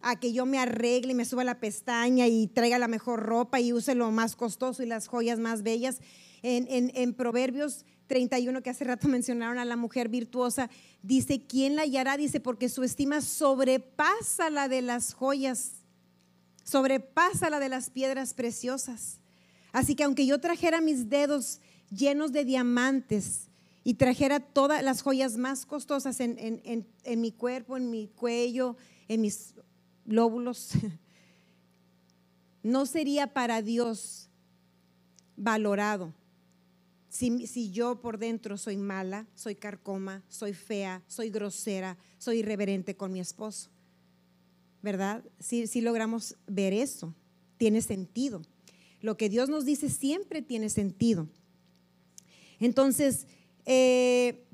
A 0.00 0.18
que 0.18 0.32
yo 0.32 0.44
me 0.44 0.58
arregle 0.58 1.12
y 1.12 1.14
me 1.14 1.24
suba 1.24 1.44
la 1.44 1.60
pestaña 1.60 2.26
y 2.26 2.48
traiga 2.48 2.80
la 2.80 2.88
mejor 2.88 3.20
ropa 3.20 3.60
y 3.60 3.72
use 3.72 3.94
lo 3.94 4.10
más 4.10 4.34
costoso 4.34 4.82
y 4.82 4.86
las 4.86 5.06
joyas 5.06 5.38
más 5.38 5.62
bellas. 5.62 6.00
En, 6.42 6.90
en, 6.96 7.14
Proverbios 7.14 7.84
31, 8.10 8.60
que 8.60 8.70
hace 8.70 8.82
rato 8.82 9.06
mencionaron 9.08 9.58
a 9.58 9.64
la 9.64 9.76
mujer 9.76 10.08
virtuosa, 10.08 10.68
dice, 11.00 11.46
¿quién 11.46 11.76
la 11.76 11.82
hallará? 11.82 12.16
Dice, 12.16 12.40
porque 12.40 12.68
su 12.68 12.82
estima 12.82 13.20
sobrepasa 13.20 14.50
la 14.50 14.68
de 14.68 14.82
las 14.82 15.14
joyas, 15.14 15.74
sobrepasa 16.64 17.50
la 17.50 17.60
de 17.60 17.68
las 17.68 17.88
piedras 17.88 18.34
preciosas. 18.34 19.20
Así 19.70 19.94
que 19.94 20.02
aunque 20.02 20.26
yo 20.26 20.40
trajera 20.40 20.80
mis 20.80 21.08
dedos 21.08 21.60
llenos 21.88 22.32
de 22.32 22.44
diamantes 22.44 23.46
y 23.84 23.94
trajera 23.94 24.40
todas 24.40 24.82
las 24.82 25.02
joyas 25.02 25.36
más 25.36 25.64
costosas 25.64 26.18
en, 26.18 26.36
mi 27.16 27.30
cuerpo, 27.30 27.76
en 27.76 27.90
mi 27.90 28.08
cuello, 28.08 28.76
en 29.06 29.20
mis 29.20 29.54
lóbulos, 30.04 30.70
no 32.64 32.86
sería 32.86 33.32
para 33.32 33.62
Dios 33.62 34.28
valorado. 35.36 36.12
Si, 37.10 37.46
si, 37.46 37.70
yo 37.70 38.00
por 38.00 38.18
dentro 38.18 38.56
soy 38.56 38.78
mala, 38.78 39.26
soy 39.34 39.56
carcoma, 39.56 40.22
soy 40.28 40.54
fea, 40.54 41.02
soy 41.06 41.28
grosera, 41.28 41.98
soy 42.18 42.38
irreverente 42.38 42.96
con 42.96 43.12
mi 43.12 43.20
esposo. 43.20 43.68
¿verdad? 44.82 45.24
Sí 45.38 45.80
logramos 45.80 46.36
ver 46.46 46.72
eso. 46.72 47.14
Tiene 47.58 47.82
sentido. 47.82 48.42
Lo 49.02 49.16
que 49.16 49.28
Dios 49.28 49.48
nos 49.48 49.64
dice 49.64 49.88
siempre 49.88 50.42
tiene 50.42 50.70
sentido. 50.70 51.28
Entonces, 52.58 53.26
eh, 53.66 54.44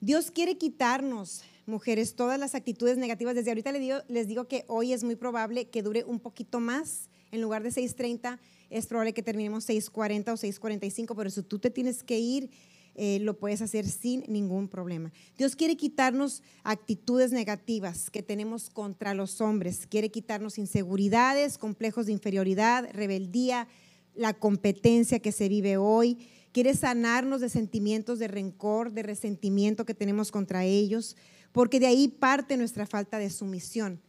Dios 0.00 0.30
quiere 0.30 0.58
quitarnos, 0.58 1.42
mujeres, 1.66 2.14
todas 2.14 2.38
las 2.38 2.54
actitudes 2.54 2.96
negativas. 2.98 3.34
Desde 3.34 3.50
ahorita 3.50 3.72
digo, 3.72 3.98
les 4.08 4.28
digo 4.28 4.48
que 4.48 4.64
hoy 4.68 4.92
es 4.92 5.04
muy 5.04 5.16
probable 5.16 5.68
que 5.68 5.82
dure 5.82 6.04
un 6.04 6.20
poquito 6.20 6.60
más. 6.60 7.08
En 7.30 7.40
lugar 7.40 7.62
de 7.62 7.70
6.30, 7.70 8.38
es 8.70 8.86
probable 8.86 9.12
que 9.12 9.22
terminemos 9.22 9.68
6.40 9.68 10.28
o 10.28 10.36
6.45, 10.36 11.14
pero 11.16 11.30
si 11.30 11.42
tú 11.42 11.58
te 11.58 11.70
tienes 11.70 12.02
que 12.02 12.18
ir, 12.18 12.50
eh, 12.98 13.18
lo 13.20 13.38
puedes 13.38 13.60
hacer 13.60 13.86
sin 13.86 14.24
ningún 14.26 14.68
problema. 14.68 15.12
Dios 15.36 15.54
quiere 15.54 15.76
quitarnos 15.76 16.42
actitudes 16.64 17.30
negativas 17.30 18.10
que 18.10 18.22
tenemos 18.22 18.70
contra 18.70 19.12
los 19.12 19.42
hombres, 19.42 19.86
quiere 19.86 20.10
quitarnos 20.10 20.56
inseguridades, 20.56 21.58
complejos 21.58 22.06
de 22.06 22.12
inferioridad, 22.12 22.88
rebeldía, 22.92 23.68
la 24.14 24.32
competencia 24.32 25.18
que 25.18 25.30
se 25.30 25.50
vive 25.50 25.76
hoy, 25.76 26.26
quiere 26.52 26.74
sanarnos 26.74 27.42
de 27.42 27.50
sentimientos 27.50 28.18
de 28.18 28.28
rencor, 28.28 28.90
de 28.92 29.02
resentimiento 29.02 29.84
que 29.84 29.92
tenemos 29.92 30.32
contra 30.32 30.64
ellos, 30.64 31.18
porque 31.52 31.78
de 31.80 31.88
ahí 31.88 32.08
parte 32.08 32.56
nuestra 32.56 32.86
falta 32.86 33.18
de 33.18 33.28
sumisión. 33.28 34.00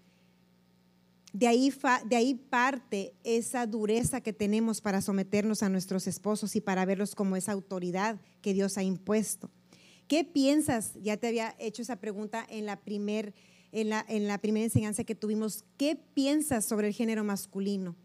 De 1.34 1.48
ahí, 1.48 1.74
de 2.06 2.16
ahí 2.16 2.36
parte 2.36 3.14
esa 3.24 3.68
dureza 3.68 4.22
que 4.22 4.34
tenemos 4.34 4.82
para 4.82 5.02
someternos 5.02 5.62
a 5.62 5.70
nuestros 5.70 6.08
esposos 6.08 6.56
y 6.56 6.62
para 6.62 6.86
verlos 6.86 7.16
como 7.16 7.36
esa 7.36 7.52
autoridad 7.52 8.20
que 8.42 8.54
Dios 8.54 8.78
ha 8.78 8.84
impuesto. 8.84 9.52
¿Qué 10.08 10.24
piensas? 10.24 10.94
Ya 11.02 11.18
te 11.18 11.28
había 11.28 11.56
hecho 11.60 11.82
esa 11.82 11.98
pregunta 11.98 12.46
en 12.50 12.66
la, 12.66 12.80
primer, 12.80 13.34
en 13.72 13.90
la, 13.90 14.06
en 14.08 14.28
la 14.28 14.38
primera 14.38 14.64
enseñanza 14.64 15.04
que 15.04 15.16
tuvimos. 15.16 15.66
¿Qué 15.76 15.96
piensas 15.96 16.66
sobre 16.66 16.88
el 16.88 16.94
género 16.94 17.24
masculino? 17.24 17.96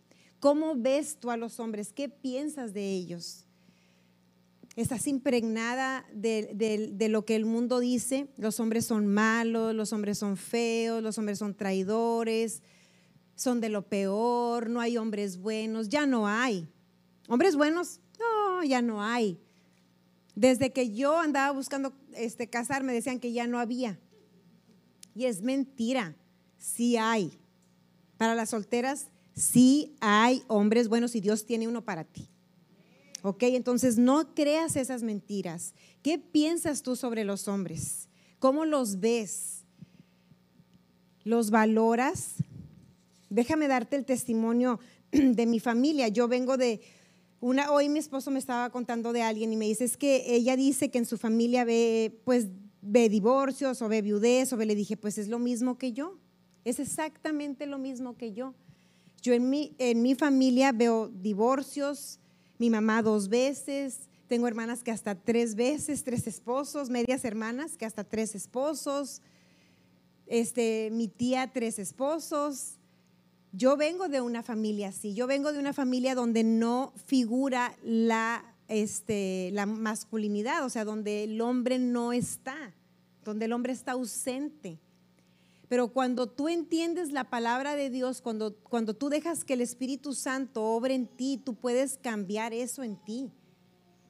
¿Cómo 0.41 0.75
ves 0.75 1.19
tú 1.21 1.31
a 1.31 1.37
los 1.37 1.61
hombres? 1.61 1.93
¿Qué 1.93 2.09
piensas 2.09 2.75
de 2.75 2.91
ellos? 2.91 3.47
estás 4.77 5.07
impregnada 5.07 6.07
de, 6.15 6.89
de, 6.95 7.09
lo 7.09 7.25
que 7.25 7.37
el 7.37 7.45
mundo 7.45 7.79
dice, 7.79 8.29
los 8.39 8.59
hombres 8.59 8.87
son 8.87 9.07
malos, 9.07 9.75
los 9.75 9.93
hombres 9.93 10.19
son 10.19 10.37
feos, 10.37 11.03
los 11.03 11.19
hombres 11.19 11.39
son 11.39 11.55
traidores, 11.55 12.63
son 13.35 13.61
de 13.61 13.68
lo 13.68 13.83
peor, 13.83 14.71
no 14.71 14.81
hay 14.81 14.97
hombres 14.97 15.38
buenos, 15.38 15.88
ya 15.88 16.07
no 16.07 16.29
hay. 16.29 16.68
¿Hombres 17.29 17.57
buenos? 17.57 18.01
No, 18.18 18.62
ya 18.62 18.83
no 18.83 19.03
hay. 19.03 19.38
Desde 20.35 20.73
que 20.73 20.92
yo 20.92 21.18
andaba 21.18 21.53
buscando 21.53 21.92
este, 22.14 22.49
casarme 22.49 22.92
decían 22.92 23.21
que 23.21 23.33
ya 23.33 23.47
no 23.47 23.59
había. 23.59 23.99
Y 25.14 25.27
es 25.27 25.42
mentira, 25.42 26.16
sí 26.59 26.97
hay. 26.97 27.38
Para 28.16 28.35
las 28.35 28.51
solteras, 28.51 29.09
sí 29.35 29.95
hay 30.01 30.42
hombres 30.49 30.88
buenos 30.88 31.14
y 31.14 31.21
Dios 31.21 31.45
tiene 31.45 31.68
uno 31.68 31.85
para 31.85 32.05
ti. 32.05 32.29
¿Ok? 33.23 33.45
Entonces 33.45 33.99
no 33.99 34.35
creas 34.35 34.77
esas 34.77 35.03
mentiras. 35.03 35.75
¿Qué 36.03 36.18
piensas 36.18 36.83
tú 36.83 36.97
sobre 36.97 37.25
los 37.25 37.47
hombres? 37.47 38.09
¿Cómo 38.38 38.64
los 38.64 39.01
ves? 39.01 39.64
¿Los 41.25 41.51
valoras? 41.51 42.35
Déjame 43.33 43.66
darte 43.66 43.97
el 43.97 44.05
testimonio 44.05 44.79
de 45.11 45.47
mi 45.47 45.59
familia. 45.59 46.09
Yo 46.09 46.29
vengo 46.29 46.57
de 46.57 46.81
una, 47.40 47.73
hoy 47.73 47.88
mi 47.88 47.99
esposo 47.99 48.31
me 48.31 48.38
estaba 48.38 48.71
contando 48.71 49.12
de 49.12 49.23
alguien 49.23 49.53
y 49.53 49.57
me 49.57 49.66
dice, 49.66 49.85
es 49.85 49.97
que 49.97 50.35
ella 50.35 50.55
dice 50.55 50.90
que 50.90 50.99
en 50.99 51.07
su 51.07 51.18
familia 51.18 51.64
ve, 51.64 52.21
pues, 52.25 52.49
ve 52.83 53.09
divorcios 53.09 53.81
o 53.83 53.88
ve 53.88 54.03
viudez, 54.03 54.53
o 54.53 54.57
ve, 54.57 54.66
le 54.66 54.75
dije, 54.75 54.97
pues 54.97 55.18
es 55.18 55.29
lo 55.29 55.38
mismo 55.38 55.79
que 55.79 55.92
yo. 55.92 56.18
Es 56.64 56.79
exactamente 56.79 57.66
lo 57.66 57.79
mismo 57.79 58.16
que 58.16 58.33
yo. 58.33 58.55
Yo 59.23 59.33
en 59.33 59.49
mi, 59.51 59.75
en 59.79 60.03
mi 60.03 60.14
familia 60.14 60.73
veo 60.73 61.09
divorcios, 61.09 62.21
mi 62.59 62.71
mamá 62.71 63.03
dos 63.03 63.29
veces, 63.29 64.09
tengo 64.29 64.47
hermanas 64.47 64.83
que 64.83 64.90
hasta 64.90 65.14
tres 65.14 65.55
veces, 65.55 66.05
tres 66.05 66.27
esposos, 66.27 66.90
medias 66.90 67.25
hermanas 67.25 67.77
que 67.77 67.87
hasta 67.87 68.05
tres 68.05 68.35
esposos, 68.35 69.23
este, 70.27 70.90
mi 70.92 71.09
tía 71.09 71.51
tres 71.53 71.79
esposos. 71.79 72.79
Yo 73.53 73.77
vengo 73.77 74.09
de 74.09 74.23
una 74.23 74.43
familia 74.43 74.88
así, 74.88 75.12
yo 75.15 75.27
vengo 75.27 75.53
de 75.53 75.59
una 75.59 75.75
familia 75.75 76.15
donde 76.15 76.43
no 76.43 76.95
figura 77.07 77.77
la, 77.83 78.43
este, 78.69 79.51
la 79.53 79.67
masculinidad, 79.67 80.65
o 80.65 80.71
sea, 80.71 80.87
donde 80.87 81.25
el 81.25 81.38
hombre 81.43 81.79
no 81.79 82.15
está, 82.15 82.75
donde 83.25 83.45
el 83.45 83.53
hombre 83.53 83.75
está 83.75 83.93
ausente. 83.93 84.81
Pero 85.69 85.88
cuando 85.88 86.27
tú 86.27 86.49
entiendes 86.49 87.12
la 87.12 87.31
palabra 87.31 87.77
de 87.77 87.88
Dios, 87.88 88.21
cuando, 88.21 88.55
cuando 88.57 88.95
tú 88.95 89.09
dejas 89.09 89.45
que 89.45 89.55
el 89.55 89.61
Espíritu 89.62 90.15
Santo 90.15 90.62
obre 90.62 90.95
en 90.95 91.07
ti, 91.07 91.41
tú 91.43 91.55
puedes 91.55 91.97
cambiar 91.97 92.53
eso 92.53 92.83
en 92.83 92.97
ti. 92.97 93.31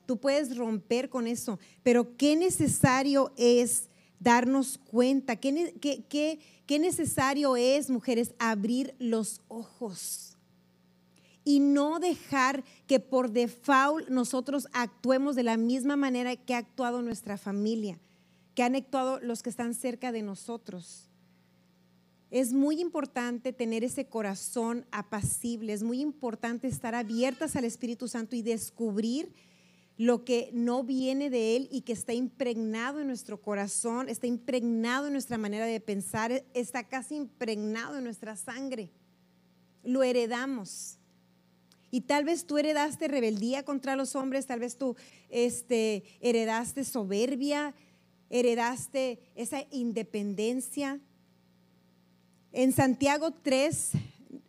Tú 0.06 0.18
puedes 0.18 0.56
romper 0.56 1.08
con 1.08 1.28
eso. 1.28 1.60
Pero 1.84 2.16
qué 2.16 2.34
necesario 2.34 3.32
es 3.36 3.88
darnos 4.22 4.78
cuenta, 4.78 5.36
qué, 5.36 5.74
qué, 5.80 6.38
qué 6.66 6.78
necesario 6.78 7.56
es, 7.56 7.90
mujeres, 7.90 8.34
abrir 8.38 8.94
los 8.98 9.40
ojos 9.48 10.32
y 11.44 11.60
no 11.60 11.98
dejar 11.98 12.64
que 12.86 13.00
por 13.00 13.30
default 13.30 14.08
nosotros 14.08 14.68
actuemos 14.72 15.34
de 15.34 15.42
la 15.42 15.56
misma 15.56 15.96
manera 15.96 16.36
que 16.36 16.54
ha 16.54 16.58
actuado 16.58 17.02
nuestra 17.02 17.36
familia, 17.36 17.98
que 18.54 18.62
han 18.62 18.76
actuado 18.76 19.18
los 19.20 19.42
que 19.42 19.50
están 19.50 19.74
cerca 19.74 20.12
de 20.12 20.22
nosotros. 20.22 21.08
Es 22.30 22.52
muy 22.52 22.80
importante 22.80 23.52
tener 23.52 23.84
ese 23.84 24.06
corazón 24.06 24.86
apacible, 24.90 25.72
es 25.72 25.82
muy 25.82 26.00
importante 26.00 26.68
estar 26.68 26.94
abiertas 26.94 27.56
al 27.56 27.64
Espíritu 27.64 28.08
Santo 28.08 28.36
y 28.36 28.42
descubrir 28.42 29.32
lo 29.96 30.24
que 30.24 30.50
no 30.52 30.84
viene 30.84 31.30
de 31.30 31.56
Él 31.56 31.68
y 31.70 31.82
que 31.82 31.92
está 31.92 32.12
impregnado 32.12 33.00
en 33.00 33.06
nuestro 33.06 33.40
corazón, 33.40 34.08
está 34.08 34.26
impregnado 34.26 35.06
en 35.06 35.12
nuestra 35.12 35.38
manera 35.38 35.66
de 35.66 35.80
pensar, 35.80 36.44
está 36.54 36.88
casi 36.88 37.16
impregnado 37.16 37.98
en 37.98 38.04
nuestra 38.04 38.36
sangre. 38.36 38.90
Lo 39.82 40.02
heredamos. 40.02 40.98
Y 41.90 42.02
tal 42.02 42.24
vez 42.24 42.46
tú 42.46 42.56
heredaste 42.56 43.06
rebeldía 43.06 43.64
contra 43.64 43.96
los 43.96 44.16
hombres, 44.16 44.46
tal 44.46 44.60
vez 44.60 44.78
tú 44.78 44.96
este, 45.28 46.04
heredaste 46.20 46.84
soberbia, 46.84 47.74
heredaste 48.30 49.20
esa 49.34 49.66
independencia 49.70 51.00
en 52.52 52.72
Santiago 52.72 53.32
3, 53.32 53.92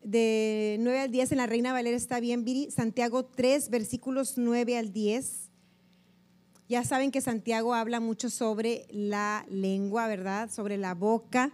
de 0.03 0.77
9 0.79 0.99
al 0.99 1.11
10, 1.11 1.31
en 1.31 1.37
la 1.37 1.47
Reina 1.47 1.73
Valera 1.73 1.97
está 1.97 2.19
bien, 2.19 2.43
Viri. 2.43 2.71
Santiago 2.71 3.25
3, 3.25 3.69
versículos 3.69 4.37
9 4.37 4.77
al 4.77 4.91
10. 4.91 5.49
Ya 6.69 6.83
saben 6.83 7.11
que 7.11 7.21
Santiago 7.21 7.73
habla 7.73 7.99
mucho 7.99 8.29
sobre 8.29 8.87
la 8.89 9.45
lengua, 9.49 10.07
¿verdad? 10.07 10.49
Sobre 10.49 10.77
la 10.77 10.93
boca. 10.93 11.51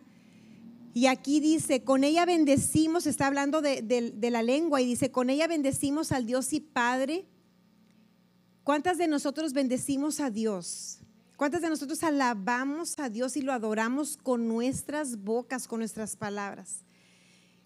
Y 0.94 1.08
aquí 1.08 1.40
dice, 1.40 1.84
con 1.84 2.04
ella 2.04 2.26
bendecimos, 2.26 3.06
está 3.06 3.28
hablando 3.28 3.62
de, 3.62 3.82
de, 3.82 4.30
la 4.32 4.44
lengua 4.44 4.82
y 4.82 4.86
dice, 4.86 5.12
con 5.12 5.30
ella 5.30 5.48
bendecimos 5.48 6.12
al 6.12 6.26
Dios 6.26 6.54
y 6.54 6.60
Padre. 6.60 7.26
¿Cuántas 8.64 8.98
de 8.98 9.08
nosotros 9.08 9.54
bendecimos 9.54 10.20
a 10.20 10.30
Dios? 10.30 11.00
¿Cuántas 11.38 11.62
de 11.62 11.70
nosotros 11.70 12.04
alabamos 12.04 13.00
a 13.00 13.10
Dios 13.10 13.38
y 13.38 13.42
lo 13.42 13.54
adoramos 13.54 14.18
con 14.18 14.48
nuestras 14.48 15.24
bocas, 15.24 15.68
con 15.68 15.80
nuestras 15.80 16.16
palabras? 16.16 16.84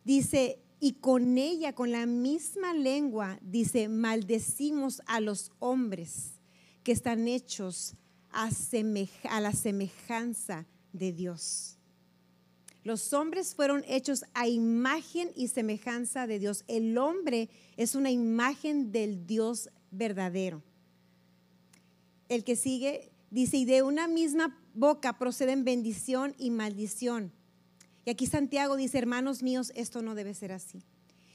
Dice, 0.04 0.60
y 0.84 0.96
con 0.96 1.38
ella, 1.38 1.72
con 1.72 1.94
la 1.94 2.06
misma 2.06 2.74
lengua, 2.74 3.40
dice, 3.42 3.88
maldecimos 3.88 5.02
a 5.06 5.22
los 5.22 5.50
hombres 5.60 6.42
que 6.84 6.92
están 6.92 7.30
hechos 7.30 7.96
a, 8.30 8.50
la 9.40 9.54
semejanza 9.54 10.68
de 10.92 11.14
Dios. 11.14 11.78
Los 12.84 13.14
hombres 13.14 13.56
fueron 13.56 13.86
hechos 13.88 14.26
a 14.34 14.50
imagen 14.50 15.32
y 15.38 15.48
semejanza 15.48 16.28
de 16.28 16.38
Dios. 16.40 16.66
El 16.68 16.98
hombre 16.98 17.50
es 17.78 17.96
una 17.96 18.12
imagen 18.12 18.92
del 18.92 19.26
Dios 19.26 19.70
verdadero. 19.90 20.62
El 22.28 22.44
que 22.44 22.58
sigue 22.58 23.14
Dice, 23.32 23.56
y 23.56 23.66
de 23.66 23.84
una 23.84 24.08
misma 24.08 24.62
boca 24.76 25.18
proceden 25.18 25.64
bendición 25.64 26.36
y 26.38 26.52
maldición. 26.52 27.32
Y 28.06 28.10
aquí 28.10 28.26
Santiago 28.28 28.76
dice, 28.76 28.98
hermanos 28.98 29.44
míos, 29.44 29.72
esto 29.76 30.02
no 30.02 30.16
debe 30.16 30.34
ser 30.34 30.52
así. 30.52 30.84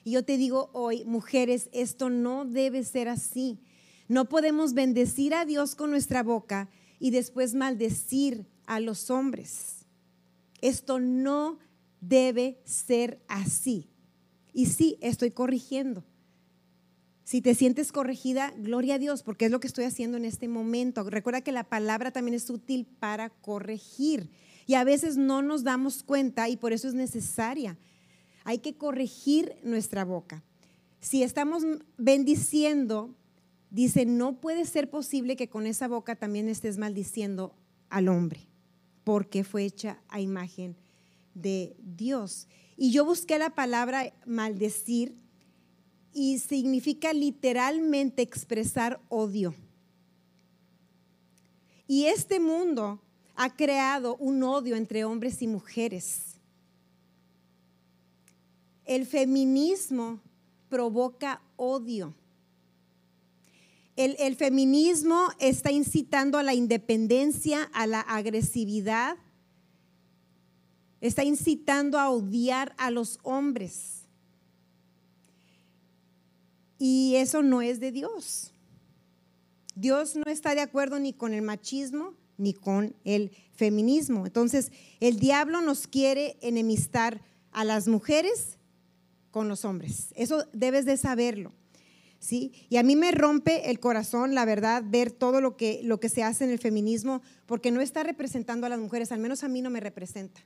Y 0.04 0.12
yo 0.12 0.24
te 0.24 0.36
digo 0.36 0.70
hoy, 0.72 1.04
mujeres, 1.04 1.68
esto 1.72 2.10
no 2.10 2.44
debe 2.44 2.84
ser 2.84 3.08
así. 3.08 3.60
No 4.08 4.28
podemos 4.28 4.74
bendecir 4.74 5.34
a 5.34 5.44
Dios 5.44 5.74
con 5.74 5.90
nuestra 5.90 6.22
boca 6.22 6.68
y 6.98 7.10
después 7.10 7.54
maldecir 7.54 8.46
a 8.66 8.80
los 8.80 9.10
hombres. 9.10 9.86
Esto 10.60 10.98
no 10.98 11.58
debe 12.00 12.60
ser 12.64 13.20
así. 13.28 13.88
Y 14.52 14.66
sí, 14.66 14.98
estoy 15.00 15.30
corrigiendo. 15.30 16.04
Si 17.24 17.42
te 17.42 17.54
sientes 17.54 17.92
corregida, 17.92 18.54
gloria 18.56 18.94
a 18.94 18.98
Dios, 18.98 19.22
porque 19.22 19.44
es 19.44 19.50
lo 19.50 19.60
que 19.60 19.66
estoy 19.66 19.84
haciendo 19.84 20.16
en 20.16 20.24
este 20.24 20.48
momento. 20.48 21.04
Recuerda 21.04 21.42
que 21.42 21.52
la 21.52 21.64
palabra 21.64 22.10
también 22.10 22.34
es 22.34 22.48
útil 22.48 22.86
para 22.98 23.28
corregir. 23.28 24.30
Y 24.68 24.74
a 24.74 24.84
veces 24.84 25.16
no 25.16 25.42
nos 25.42 25.64
damos 25.64 26.04
cuenta 26.04 26.48
y 26.48 26.56
por 26.56 26.72
eso 26.72 26.86
es 26.86 26.94
necesaria 26.94 27.76
hay 28.48 28.60
que 28.60 28.78
corregir 28.78 29.56
nuestra 29.62 30.06
boca. 30.06 30.42
Si 31.00 31.22
estamos 31.22 31.64
bendiciendo, 31.98 33.14
dice, 33.68 34.06
no 34.06 34.40
puede 34.40 34.64
ser 34.64 34.88
posible 34.88 35.36
que 35.36 35.50
con 35.50 35.66
esa 35.66 35.86
boca 35.86 36.16
también 36.16 36.48
estés 36.48 36.78
maldiciendo 36.78 37.54
al 37.90 38.08
hombre, 38.08 38.48
porque 39.04 39.44
fue 39.44 39.64
hecha 39.64 40.02
a 40.08 40.22
imagen 40.22 40.76
de 41.34 41.76
Dios. 41.78 42.48
Y 42.78 42.90
yo 42.90 43.04
busqué 43.04 43.38
la 43.38 43.50
palabra 43.50 44.14
maldecir 44.24 45.14
y 46.14 46.38
significa 46.38 47.12
literalmente 47.12 48.22
expresar 48.22 48.98
odio. 49.10 49.54
Y 51.86 52.06
este 52.06 52.40
mundo 52.40 53.02
ha 53.40 53.54
creado 53.54 54.16
un 54.16 54.42
odio 54.42 54.74
entre 54.74 55.04
hombres 55.04 55.42
y 55.42 55.46
mujeres. 55.46 56.40
El 58.84 59.06
feminismo 59.06 60.20
provoca 60.68 61.40
odio. 61.54 62.14
El, 63.94 64.34
feminismo 64.34 65.28
está 65.38 65.70
incitando 65.70 66.36
a 66.36 66.42
la 66.42 66.54
independencia, 66.54 67.70
a 67.72 67.86
la 67.86 68.00
agresividad, 68.00 69.16
está 71.00 71.22
incitando 71.22 72.00
a 72.00 72.10
odiar 72.10 72.74
a 72.76 72.90
los 72.90 73.20
hombres. 73.22 74.02
Y 76.76 77.14
eso 77.14 77.44
no 77.44 77.62
es 77.62 77.78
de 77.78 77.92
Dios. 77.92 78.52
Dios 79.76 80.16
no 80.16 80.24
está 80.26 80.56
de 80.56 80.60
acuerdo 80.60 80.98
ni 80.98 81.12
con 81.12 81.34
el 81.34 81.42
machismo 81.42 82.14
ni 82.38 82.54
con 82.54 82.94
el 83.04 83.32
feminismo. 83.52 84.24
Entonces, 84.24 84.72
el 85.00 85.18
diablo 85.18 85.60
nos 85.60 85.86
quiere 85.86 86.38
enemistar 86.40 87.20
a 87.52 87.64
las 87.64 87.88
mujeres 87.88 88.58
con 89.30 89.48
los 89.48 89.64
hombres. 89.64 90.12
Eso 90.14 90.46
debes 90.52 90.86
de 90.86 90.96
saberlo. 90.96 91.52
¿Sí? 92.20 92.52
Y 92.68 92.78
a 92.78 92.82
mí 92.82 92.96
me 92.96 93.12
rompe 93.12 93.70
el 93.70 93.78
corazón, 93.78 94.34
la 94.34 94.44
verdad, 94.44 94.82
ver 94.84 95.12
todo 95.12 95.40
lo 95.40 95.56
que, 95.56 95.80
lo 95.84 96.00
que 96.00 96.08
se 96.08 96.24
hace 96.24 96.44
en 96.44 96.50
el 96.50 96.58
feminismo, 96.58 97.22
porque 97.46 97.70
no 97.70 97.80
está 97.80 98.02
representando 98.02 98.66
a 98.66 98.70
las 98.70 98.80
mujeres, 98.80 99.12
al 99.12 99.20
menos 99.20 99.44
a 99.44 99.48
mí 99.48 99.62
no 99.62 99.70
me 99.70 99.78
representa. 99.78 100.40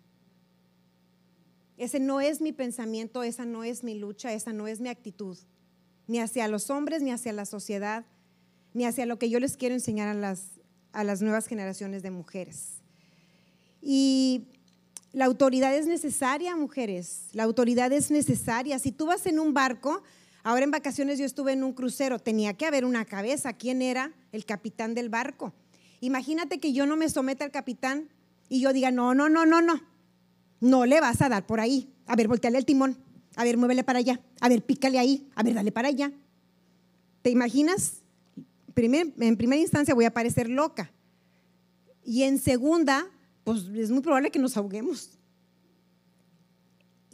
Ese 1.79 1.99
no 1.99 2.21
es 2.21 2.43
mi 2.43 2.53
pensamiento, 2.53 3.23
esa 3.23 3.47
no 3.47 3.65
es 3.65 3.85
mi 3.85 3.95
lucha, 3.95 4.35
esa 4.35 4.53
no 4.53 4.69
es 4.69 4.81
mi 4.81 4.91
actitud, 4.91 5.39
ni 6.07 6.19
hacia 6.19 6.47
los 6.47 6.69
hombres, 6.69 7.03
ni 7.03 7.11
hacia 7.11 7.33
la 7.33 7.47
sociedad, 7.47 8.05
ni 8.75 8.85
hacia 8.85 9.07
lo 9.07 9.19
que 9.19 9.31
yo 9.31 9.41
les 9.41 9.57
quiero 9.57 9.75
enseñar 9.75 10.09
a 10.09 10.15
las, 10.15 10.61
a 10.93 11.05
las 11.05 11.23
nuevas 11.23 11.47
generaciones 11.47 12.03
de 12.03 12.11
mujeres. 12.11 12.83
Y 13.81 14.47
la 15.13 15.27
autoridad 15.27 15.75
es 15.75 15.87
necesaria, 15.87 16.57
mujeres. 16.57 17.29
La 17.33 17.43
autoridad 17.43 17.93
es 17.93 18.11
necesaria. 18.11 18.79
Si 18.79 18.93
tú 18.93 19.07
vas 19.07 19.27
en 19.27 19.39
un 19.39 19.53
barco, 19.53 20.03
ahora 20.43 20.65
en 20.65 20.71
vacaciones 20.71 21.19
yo 21.19 21.25
estuve 21.25 21.53
en 21.53 21.65
un 21.65 21.73
crucero, 21.73 22.19
tenía 22.19 22.55
que 22.55 22.67
haber 22.67 22.85
una 22.85 23.05
cabeza. 23.05 23.53
¿Quién 23.53 23.83
era 23.83 24.13
el 24.33 24.45
capitán 24.45 24.95
del 24.95 25.09
barco? 25.09 25.53
Imagínate 26.01 26.59
que 26.59 26.73
yo 26.73 26.87
no 26.87 26.97
me 26.97 27.09
someta 27.09 27.45
al 27.45 27.51
capitán 27.51 28.09
y 28.49 28.61
yo 28.61 28.73
diga, 28.73 28.91
no, 28.91 29.15
no, 29.15 29.29
no, 29.29 29.47
no, 29.47 29.61
no. 29.61 29.81
No 30.61 30.87
le 30.87 31.01
vas 31.01 31.21
a 31.23 31.29
dar 31.29 31.47
por 31.47 31.61
ahí. 31.61 31.93
A 32.07 32.17
ver, 32.17 32.29
volteale 32.29 32.59
el 32.59 32.65
timón. 32.65 32.97
A 33.37 33.45
ver, 33.45 33.57
muévele 33.57 33.85
para 33.85 33.99
allá. 33.99 34.21
A 34.41 34.49
ver, 34.49 34.65
pícale 34.65 34.99
ahí. 34.99 35.29
A 35.35 35.43
ver, 35.43 35.55
dale 35.55 35.73
para 35.73 35.89
allá. 35.89 36.13
¿Te 37.23 37.31
imaginas? 37.31 38.02
En 38.75 39.37
primera 39.37 39.61
instancia 39.61 39.95
voy 39.95 40.05
a 40.05 40.15
parecer 40.15 40.49
loca. 40.49 40.93
Y 42.05 42.25
en 42.25 42.39
segunda, 42.39 43.07
pues 43.45 43.65
es 43.75 43.91
muy 43.91 44.01
probable 44.01 44.31
que 44.31 44.39
nos 44.39 44.57
ahoguemos. 44.57 45.19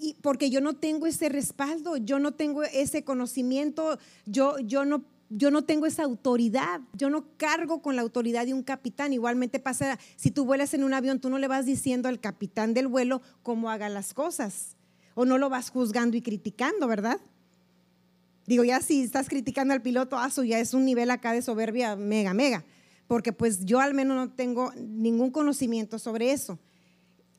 Y 0.01 0.15
porque 0.23 0.51
yo 0.51 0.61
no 0.61 0.77
tengo 0.77 1.07
ese 1.07 1.29
respaldo, 1.29 1.97
yo 1.97 2.19
no 2.19 2.33
tengo 2.33 2.63
ese 2.63 3.03
conocimiento, 3.03 3.99
yo, 4.27 4.59
yo, 4.61 4.85
no, 4.85 5.05
yo 5.29 5.51
no 5.51 5.65
tengo 5.65 5.87
esa 5.87 6.05
autoridad, 6.05 6.81
yo 6.93 7.11
no 7.11 7.37
cargo 7.37 7.83
con 7.83 7.97
la 7.97 8.03
autoridad 8.03 8.47
de 8.47 8.55
un 8.55 8.63
capitán. 8.63 9.13
Igualmente 9.13 9.59
pasa, 9.59 9.99
si 10.17 10.31
tú 10.31 10.45
vuelas 10.45 10.73
en 10.75 10.85
un 10.85 10.95
avión, 10.95 11.21
tú 11.21 11.31
no 11.31 11.39
le 11.39 11.49
vas 11.49 11.67
diciendo 11.67 12.09
al 12.09 12.21
capitán 12.21 12.75
del 12.75 12.87
vuelo 12.87 13.23
cómo 13.43 13.71
haga 13.71 13.89
las 13.89 14.15
cosas, 14.15 14.77
o 15.15 15.25
no 15.25 15.37
lo 15.37 15.49
vas 15.51 15.71
juzgando 15.71 16.17
y 16.17 16.23
criticando, 16.23 16.87
¿verdad? 16.87 17.21
Digo, 18.49 18.65
ya 18.65 18.81
si 18.81 19.03
estás 19.03 19.29
criticando 19.29 19.75
al 19.75 19.83
piloto, 19.83 20.17
aso, 20.17 20.43
ya 20.43 20.59
es 20.59 20.73
un 20.73 20.87
nivel 20.87 21.11
acá 21.11 21.35
de 21.35 21.43
soberbia 21.43 21.97
mega, 21.97 22.33
mega, 22.33 22.65
porque 23.07 23.35
pues 23.35 23.67
yo 23.67 23.79
al 23.79 23.93
menos 23.93 24.17
no 24.17 24.33
tengo 24.33 24.73
ningún 24.75 25.31
conocimiento 25.31 25.99
sobre 25.99 26.33
eso. 26.33 26.59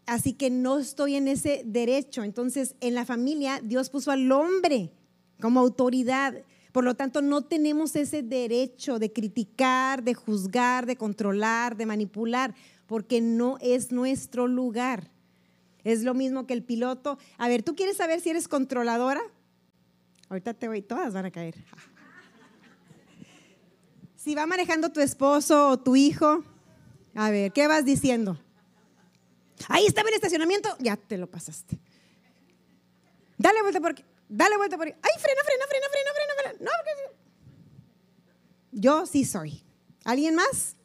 Así 0.05 0.33
que 0.33 0.51
no 0.51 0.77
estoy 0.77 1.15
en 1.15 1.27
ese 1.27 1.63
derecho. 1.65 2.23
Entonces, 2.23 2.75
en 2.79 2.93
la 2.93 3.05
familia, 3.05 3.59
Dios 3.63 3.89
puso 3.89 4.11
al 4.11 4.31
hombre 4.31 4.91
como 5.41 5.59
autoridad. 5.59 6.35
Por 6.71 6.83
lo 6.83 6.93
tanto, 6.93 7.23
no 7.23 7.43
tenemos 7.43 7.95
ese 7.95 8.21
derecho 8.21 8.99
de 8.99 9.11
criticar, 9.11 10.03
de 10.03 10.13
juzgar, 10.13 10.85
de 10.85 10.95
controlar, 10.95 11.75
de 11.75 11.87
manipular, 11.87 12.53
porque 12.85 13.19
no 13.19 13.57
es 13.61 13.91
nuestro 13.91 14.47
lugar. 14.47 15.09
Es 15.83 16.03
lo 16.03 16.13
mismo 16.13 16.45
que 16.45 16.53
el 16.53 16.61
piloto. 16.61 17.17
A 17.39 17.47
ver, 17.47 17.63
¿tú 17.63 17.75
quieres 17.75 17.97
saber 17.97 18.21
si 18.21 18.29
eres 18.29 18.47
controladora? 18.47 19.21
Ahorita 20.29 20.53
te 20.53 20.67
voy, 20.67 20.81
todas 20.81 21.13
van 21.13 21.25
a 21.25 21.31
caer. 21.31 21.55
Si 24.15 24.35
va 24.35 24.45
manejando 24.45 24.91
tu 24.91 24.99
esposo 24.99 25.69
o 25.69 25.79
tu 25.79 25.95
hijo, 25.95 26.43
a 27.15 27.31
ver, 27.31 27.53
¿qué 27.53 27.67
vas 27.67 27.85
diciendo? 27.85 28.37
Ahí 29.69 29.85
estaba 29.85 30.09
el 30.09 30.15
estacionamiento, 30.15 30.75
ya 30.79 30.97
te 30.97 31.17
lo 31.17 31.25
pasaste. 31.25 31.79
Dale 33.37 33.61
vuelta 33.61 33.79
por 33.79 33.91
aquí, 33.91 34.03
dale 34.27 34.57
vuelta 34.57 34.75
por 34.75 34.87
aquí. 34.87 34.97
Ay, 35.01 35.21
frena, 35.21 35.41
frena, 35.45 35.65
frena, 35.69 35.85
frena, 35.89 36.11
frena, 36.13 36.33
frena. 36.57 36.65
No. 36.65 36.71
Yo 38.73 39.05
sí 39.05 39.23
soy. 39.23 39.63
¿Alguien 40.03 40.35
más? 40.35 40.75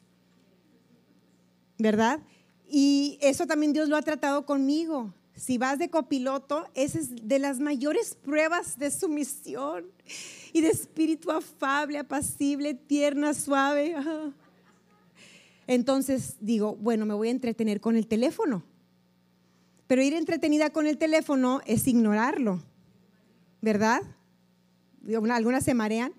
¿Verdad? 1.77 2.21
Y 2.69 3.19
eso 3.21 3.49
también 3.49 3.73
Dios 3.73 3.89
lo 3.89 3.97
ha 3.97 4.03
tratado 4.03 4.47
conmigo 4.47 5.13
si 5.37 5.59
vas 5.59 5.79
de 5.79 5.91
copiloto, 5.91 6.69
esa 6.75 6.99
es 6.99 7.27
de 7.27 7.39
las 7.39 7.59
mayores 7.59 8.15
pruebas 8.15 8.79
de 8.79 8.91
sumisión 8.91 9.87
y 10.53 10.61
de 10.61 10.69
espíritu 10.69 11.31
afable, 11.33 11.99
apacible, 11.99 12.75
tierna, 12.75 13.35
suave. 13.35 13.97
Entonces 15.67 16.37
digo, 16.41 16.77
bueno, 16.77 17.05
me 17.05 17.15
voy 17.15 17.29
a 17.29 17.33
entretener 17.33 17.81
con 17.81 17.97
el 17.97 18.07
teléfono. 18.07 18.63
Pero 19.89 20.03
ir 20.03 20.15
entretenida 20.15 20.71
con 20.71 20.87
el 20.87 20.99
teléfono 20.99 21.61
es 21.67 21.87
ignorarlo, 21.89 22.63
¿verdad? 23.61 24.03
Algunas 25.31 25.65
se 25.65 25.75
marean 25.75 26.15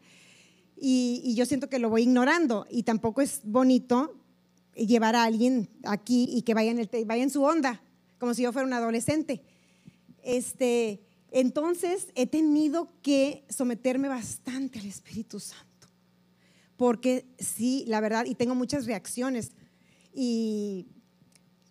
y, 0.76 1.34
yo 1.36 1.46
siento 1.46 1.70
que 1.70 1.80
lo 1.80 1.90
voy 1.90 2.04
ignorando 2.04 2.68
y 2.70 2.84
tampoco 2.84 3.22
es 3.22 3.42
bonito 3.44 4.14
llevar 4.76 5.16
a 5.16 5.24
alguien 5.24 5.70
aquí 5.84 6.28
y 6.30 6.42
que 6.42 6.54
vaya 6.54 6.72
en, 6.72 7.08
vaya 7.08 7.24
en 7.24 7.30
su 7.30 7.44
onda 7.44 7.82
como 8.20 8.34
si 8.34 8.44
yo 8.44 8.52
fuera 8.52 8.68
un 8.68 8.74
adolescente. 8.74 9.42
Este, 10.24 11.02
entonces 11.32 12.08
he 12.16 12.28
tenido 12.28 12.90
que 13.02 13.46
someterme 13.50 14.08
bastante 14.08 14.80
al 14.80 14.86
Espíritu 14.86 15.40
Santo, 15.40 15.88
porque 16.78 17.26
sí, 17.40 17.86
la 17.88 18.00
verdad, 18.00 18.26
y 18.26 18.36
tengo 18.36 18.56
muchas 18.56 18.86
reacciones 18.86 19.52
y 20.14 20.88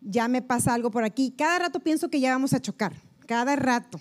ya 0.00 0.28
me 0.28 0.42
pasa 0.42 0.74
algo 0.74 0.90
por 0.90 1.04
aquí. 1.04 1.32
Cada 1.36 1.58
rato 1.58 1.80
pienso 1.80 2.10
que 2.10 2.20
ya 2.20 2.32
vamos 2.32 2.52
a 2.52 2.60
chocar, 2.60 2.94
cada 3.26 3.56
rato. 3.56 4.00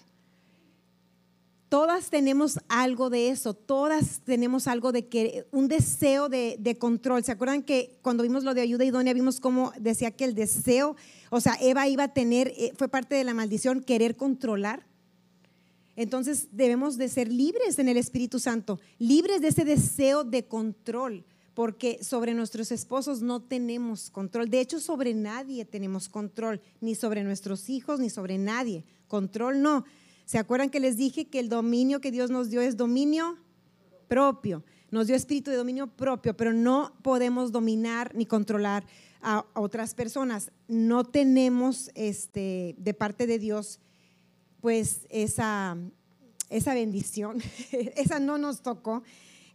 Todas 1.73 2.11
tenemos 2.11 2.59
algo 2.67 3.09
de 3.09 3.29
eso, 3.29 3.55
todas 3.55 4.19
tenemos 4.19 4.67
algo 4.67 4.91
de 4.91 5.07
que, 5.07 5.47
un 5.49 5.67
deseo 5.67 6.29
de, 6.29 6.77
control. 6.79 7.23
¿Se 7.23 7.31
acuerdan 7.31 7.63
que 7.63 7.97
cuando 8.03 8.21
vimos 8.21 8.43
lo 8.43 8.53
de 8.53 8.61
ayuda 8.61 8.85
idónea, 8.85 9.11
vimos 9.11 9.39
cómo 9.39 9.73
decía 9.79 10.11
que 10.11 10.23
el 10.23 10.35
deseo 10.35 10.95
o 11.31 11.41
sea, 11.41 11.57
Eva 11.59 11.87
iba 11.87 12.03
a 12.03 12.13
tener, 12.13 12.53
eh, 12.57 12.73
fue 12.77 12.89
parte 12.89 13.15
de 13.15 13.23
la 13.23 13.33
maldición, 13.33 13.81
querer 13.81 14.15
controlar. 14.15 14.85
Entonces 15.95 16.49
debemos 16.51 16.95
de 16.97 17.09
ser 17.09 17.33
libres 17.33 17.79
en 17.79 17.87
el 17.87 17.97
Espíritu 17.97 18.37
Santo, 18.37 18.79
libres 18.99 19.41
de 19.41 19.47
ese 19.47 19.65
deseo 19.65 20.23
de 20.23 20.45
control, 20.45 21.25
porque 21.55 22.03
sobre 22.03 22.35
nuestros 22.35 22.71
esposos 22.71 23.23
no 23.23 23.41
tenemos 23.41 24.11
control. 24.11 24.51
De 24.51 24.59
hecho, 24.59 24.79
sobre 24.79 25.15
nadie 25.15 25.65
tenemos 25.65 26.07
control, 26.07 26.61
ni 26.81 26.93
sobre 26.93 27.23
nuestros 27.23 27.67
hijos, 27.67 27.99
ni 27.99 28.11
sobre 28.11 28.37
nadie. 28.37 28.85
Control 29.07 29.59
no. 29.59 29.85
¿Se 30.25 30.37
acuerdan 30.37 30.69
que 30.69 30.79
les 30.79 30.97
dije 30.97 31.25
que 31.25 31.39
el 31.39 31.49
dominio 31.49 32.01
que 32.01 32.11
Dios 32.11 32.29
nos 32.29 32.49
dio 32.49 32.61
es 32.61 32.77
dominio 32.77 33.37
propio? 34.07 34.63
Nos 34.91 35.07
dio 35.07 35.15
espíritu 35.15 35.51
de 35.51 35.57
dominio 35.57 35.87
propio, 35.87 36.35
pero 36.37 36.53
no 36.53 36.93
podemos 37.01 37.51
dominar 37.51 38.13
ni 38.15 38.25
controlar 38.25 38.85
a, 39.21 39.45
otras 39.53 39.93
personas. 39.95 40.51
No 40.67 41.03
tenemos 41.03 41.89
este, 41.95 42.75
de 42.77 42.93
parte 42.93 43.27
de 43.27 43.39
Dios 43.39 43.79
pues 44.61 45.07
esa, 45.09 45.77
esa 46.49 46.73
bendición, 46.73 47.41
esa 47.71 48.19
no 48.19 48.37
nos 48.37 48.61
tocó. 48.61 49.03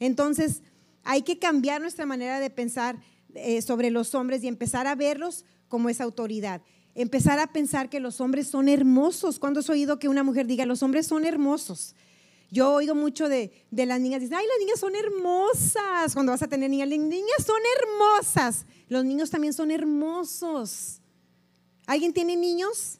Entonces 0.01 0.63
hay 1.03 1.23
que 1.23 1.39
cambiar 1.39 1.81
nuestra 1.81 2.05
manera 2.05 2.41
de 2.41 2.51
pensar 2.51 2.99
eh, 3.35 3.63
sobre 3.63 3.91
los 3.91 4.15
hombres 4.15 4.45
y 4.45 4.49
empezar 4.49 4.87
a 4.87 4.95
verlos 4.95 5.45
como 5.69 5.89
esa 5.89 6.05
autoridad. 6.05 6.61
Empezar 6.95 7.39
a 7.39 7.53
pensar 7.53 7.89
que 7.89 8.01
los 8.01 8.21
hombres 8.21 8.49
son 8.49 8.69
hermosos. 8.69 9.39
¿Cuándo 9.39 9.61
has 9.61 9.71
oído 9.71 9.99
que 9.99 10.09
una 10.09 10.23
mujer 10.23 10.47
diga, 10.47 10.67
los 10.67 10.83
hombres 10.83 11.07
son 11.07 11.25
hermosos? 11.25 11.95
Yo 12.51 12.73
oigo 12.73 12.95
mucho 12.95 13.29
de, 13.29 13.53
de 13.71 13.87
las 13.87 14.01
niñas, 14.01 14.21
dicen, 14.21 14.37
ay, 14.37 14.47
las 14.47 14.59
niñas 14.59 14.81
son 14.81 14.95
hermosas. 14.95 16.15
Cuando 16.15 16.33
vas 16.33 16.43
a 16.43 16.49
tener 16.49 16.71
niñas, 16.71 16.89
las 16.89 16.99
niñas 16.99 17.45
son 17.45 17.61
hermosas. 17.77 18.65
Los 18.89 19.05
niños 19.05 19.31
también 19.31 19.53
son 19.53 19.71
hermosos. 19.71 21.01
¿Alguien 21.87 22.13
tiene 22.13 22.37
niños? 22.37 22.99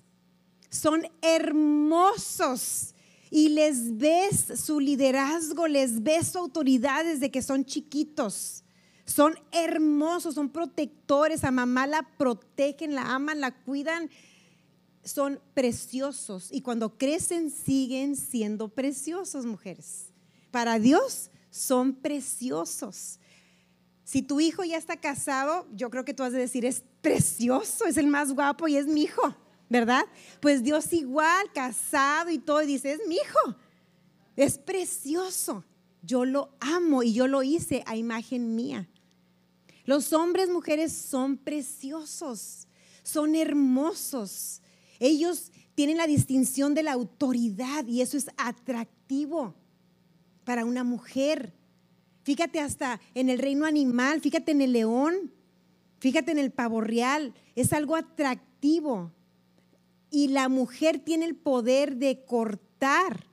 Son 0.71 1.03
hermosos. 1.23 2.95
Y 3.31 3.51
les 3.51 3.97
ves 3.97 4.61
su 4.63 4.81
liderazgo, 4.81 5.67
les 5.67 6.03
ves 6.03 6.29
su 6.29 6.39
autoridad 6.39 7.05
desde 7.05 7.31
que 7.31 7.43
son 7.43 7.65
chiquitos. 7.65 8.65
Son 9.09 9.35
hermosos, 9.51 10.37
son 10.37 10.51
protectores. 10.51 11.43
A 11.43 11.51
mamá 11.51 11.89
la 11.89 12.03
protegen, 12.17 12.95
la 12.95 13.15
aman, 13.15 13.41
la 13.41 13.51
cuidan 13.51 14.09
son 15.09 15.41
preciosos 15.55 16.49
y 16.53 16.61
cuando 16.61 16.97
crecen 16.97 17.51
siguen 17.51 18.15
siendo 18.15 18.69
preciosos, 18.69 19.47
mujeres. 19.47 20.13
Para 20.51 20.79
Dios 20.79 21.31
son 21.51 21.95
preciosos. 21.95 23.19
Si 24.05 24.23
tu 24.23 24.41
hijo 24.41 24.65
ya 24.65 24.77
está 24.77 24.97
casado, 24.97 25.67
yo 25.75 25.91
creo 25.91 26.05
que 26.05 26.15
tú 26.15 26.23
has 26.23 26.33
de 26.33 26.39
decir, 26.39 26.65
es 26.65 26.83
precioso, 27.03 27.85
es 27.87 27.97
el 27.97 28.07
más 28.07 28.33
guapo 28.33 28.69
y 28.69 28.77
es 28.77 28.87
mi 28.87 29.03
hijo, 29.03 29.35
¿verdad? 29.69 30.05
Pues 30.41 30.63
Dios 30.63 30.93
igual, 30.93 31.53
casado 31.53 32.31
y 32.31 32.39
todo, 32.39 32.63
y 32.63 32.67
dice, 32.67 32.93
es 32.93 33.01
mi 33.07 33.17
hijo, 33.17 33.57
es 34.37 34.59
precioso. 34.59 35.65
Yo 36.03 36.25
lo 36.25 36.51
amo 36.61 37.03
y 37.03 37.13
yo 37.13 37.27
lo 37.27 37.43
hice 37.43 37.83
a 37.87 37.97
imagen 37.97 38.55
mía. 38.55 38.89
Los 39.89 40.13
hombres, 40.13 40.51
mujeres 40.51 40.93
son 40.93 41.39
preciosos, 41.39 42.69
son 43.03 43.35
hermosos. 43.35 44.61
Ellos 45.01 45.51
tienen 45.75 45.97
la 45.97 46.07
distinción 46.07 46.75
de 46.75 46.83
la 46.83 46.93
autoridad 46.93 47.87
y 47.87 48.03
eso 48.03 48.19
es 48.19 48.29
atractivo 48.37 49.55
para 50.45 50.67
una 50.67 50.85
mujer. 50.85 51.55
Fíjate 52.23 52.61
hasta 52.61 53.01
en 53.15 53.31
el 53.31 53.39
reino 53.39 53.65
animal, 53.65 54.21
fíjate 54.21 54.53
en 54.53 54.61
el 54.61 54.75
león, 54.75 55.33
fíjate 56.01 56.33
en 56.33 56.39
el 56.39 56.51
pavo 56.51 56.83
real, 56.83 57.33
es 57.57 57.73
algo 57.73 57.97
atractivo. 57.97 59.11
Y 60.11 60.29
la 60.29 60.51
mujer 60.51 60.99
tiene 60.99 61.25
el 61.25 61.35
poder 61.35 61.97
de 61.97 62.27
cortar 62.27 63.25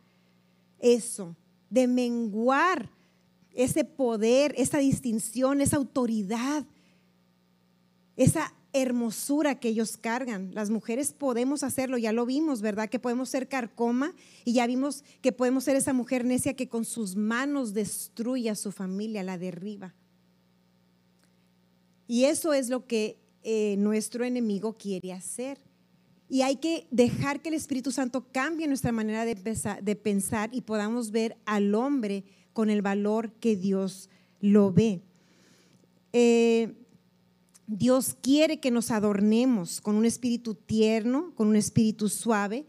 eso, 0.80 1.36
de 1.70 1.90
menguar 1.90 2.95
ese 3.56 3.86
poder, 3.86 4.54
esa 4.58 4.78
distinción, 4.78 5.62
esa 5.62 5.78
autoridad, 5.78 6.66
esa 8.16 8.54
hermosura 8.74 9.60
que 9.60 9.70
ellos 9.70 9.96
cargan. 9.96 10.54
Las 10.54 10.70
mujeres 10.70 11.14
podemos 11.14 11.64
hacerlo, 11.64 11.98
ya 11.98 12.12
lo 12.12 12.26
vimos, 12.26 12.62
¿verdad? 12.62 12.90
Que 12.90 13.00
podemos 13.00 13.30
ser 13.30 13.48
carcoma 13.48 14.14
y 14.44 14.54
ya 14.54 14.68
vimos 14.68 15.04
que 15.22 15.32
podemos 15.32 15.64
ser 15.64 15.78
esa 15.78 15.94
mujer 15.94 16.26
necia 16.26 16.56
que 16.56 16.68
con 16.68 16.84
sus 16.84 17.16
manos 17.16 17.74
destruye 17.74 18.50
a 18.50 18.56
su 18.56 18.74
familia, 18.74 19.24
la 19.24 19.38
derriba. 19.38 19.96
Y 22.08 22.26
eso 22.26 22.54
es 22.54 22.70
lo 22.70 22.86
que 22.86 23.18
eh, 23.44 23.76
nuestro 23.78 24.26
enemigo 24.26 24.78
quiere 24.78 25.14
hacer. 25.14 25.60
Y 26.28 26.42
hay 26.42 26.58
que 26.58 26.88
dejar 26.92 27.42
que 27.42 27.50
el 27.50 27.56
Espíritu 27.56 27.92
Santo 27.92 28.28
cambie 28.32 28.68
nuestra 28.68 28.92
manera 28.92 29.24
de, 29.26 29.36
de 29.36 29.96
pensar 29.96 30.50
y 30.52 30.62
podamos 30.62 31.12
ver 31.12 31.38
al 31.46 31.74
hombre 31.76 32.26
con 32.56 32.70
el 32.70 32.82
valor 32.82 33.34
que 33.34 33.58
Dios 33.58 34.10
lo 34.40 34.72
ve. 34.72 35.02
Eh, 36.14 36.74
Dios 37.68 38.16
quiere 38.22 38.62
que 38.62 38.72
nos 38.72 38.92
adornemos 38.92 39.82
con 39.82 39.98
un 39.98 40.06
espíritu 40.06 40.56
tierno, 40.56 41.34
con 41.36 41.50
un 41.50 41.58
espíritu 41.58 42.08
suave. 42.08 42.66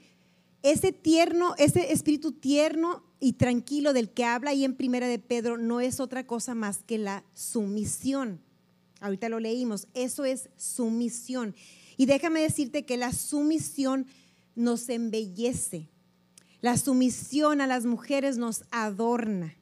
Ese 0.64 0.90
tierno, 0.90 1.54
ese 1.56 1.92
espíritu 1.92 2.32
tierno 2.32 3.04
y 3.20 3.34
tranquilo 3.34 3.92
del 3.92 4.10
que 4.10 4.24
habla 4.24 4.50
ahí 4.50 4.64
en 4.64 4.74
Primera 4.74 5.06
de 5.06 5.20
Pedro 5.20 5.56
no 5.56 5.80
es 5.80 6.00
otra 6.00 6.26
cosa 6.26 6.56
más 6.56 6.82
que 6.82 6.98
la 6.98 7.22
sumisión. 7.32 8.40
Ahorita 8.98 9.28
lo 9.28 9.38
leímos, 9.38 9.86
eso 9.94 10.24
es 10.24 10.50
sumisión. 10.56 11.54
Y 11.96 12.06
déjame 12.06 12.40
decirte 12.40 12.84
que 12.84 12.96
la 12.96 13.12
sumisión 13.12 14.08
nos 14.56 14.88
embellece. 14.88 15.90
La 16.60 16.76
sumisión 16.76 17.60
a 17.60 17.68
las 17.68 17.86
mujeres 17.86 18.36
nos 18.36 18.64
adorna. 18.72 19.54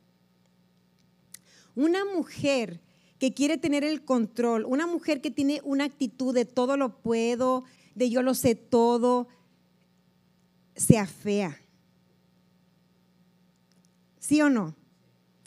Una 1.75 2.05
mujer 2.05 2.81
que 3.19 3.33
quiere 3.33 3.59
tener 3.59 3.85
el 3.85 4.05
control, 4.05 4.65
una 4.65 4.87
mujer 4.87 5.21
que 5.21 5.31
tiene 5.31 5.61
una 5.65 5.85
actitud 5.85 6.35
de 6.35 6.45
todo 6.45 6.77
lo 6.77 7.01
puedo, 7.01 7.65
de 7.95 8.11
yo 8.11 8.23
lo 8.23 8.35
sé 8.35 8.55
todo, 8.55 9.29
se 10.77 10.99
afea. 10.99 11.61
¿Sí 14.19 14.41
o 14.41 14.51
no? 14.51 14.75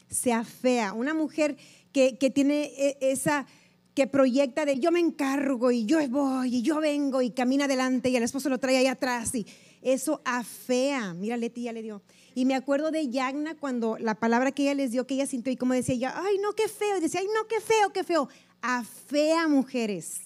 Se 0.10 0.34
afea. 0.34 0.94
Una 0.94 1.14
mujer 1.14 1.58
que, 1.92 2.18
que 2.18 2.30
tiene 2.30 2.72
e, 2.78 2.98
esa, 3.02 3.46
que 3.94 4.08
proyecta 4.08 4.66
de 4.66 4.80
yo 4.80 4.92
me 4.92 5.00
encargo 5.00 5.72
y 5.72 5.86
yo 5.86 6.08
voy 6.10 6.58
y 6.58 6.62
yo 6.62 6.80
vengo 6.80 7.22
y 7.22 7.32
camina 7.32 7.66
adelante 7.66 8.10
y 8.10 8.16
el 8.16 8.24
esposo 8.24 8.50
lo 8.50 8.60
trae 8.60 8.78
ahí 8.78 8.88
atrás 8.88 9.34
y 9.34 9.46
eso 9.82 10.22
afea. 10.24 11.14
Mira, 11.14 11.36
Leti 11.38 11.64
ya 11.64 11.74
le 11.74 11.82
dio. 11.82 12.02
Y 12.38 12.46
me 12.46 12.54
acuerdo 12.54 12.92
de 12.92 13.10
Yagna 13.10 13.56
cuando 13.56 13.98
la 13.98 14.14
palabra 14.14 14.52
que 14.52 14.62
ella 14.62 14.76
les 14.76 14.92
dio, 14.92 15.08
que 15.08 15.16
ella 15.16 15.26
sintió 15.26 15.52
y 15.52 15.58
como 15.58 15.74
decía 15.74 15.96
ella, 15.96 16.14
ay, 16.18 16.38
no, 16.38 16.54
qué 16.54 16.68
feo. 16.68 16.96
Y 16.96 17.02
decía, 17.02 17.22
ay, 17.22 17.28
no, 17.34 17.48
qué 17.48 17.60
feo, 17.60 17.92
qué 17.92 18.04
feo. 18.04 18.30
A 18.62 18.84
fea 18.84 19.48
mujeres. 19.48 20.20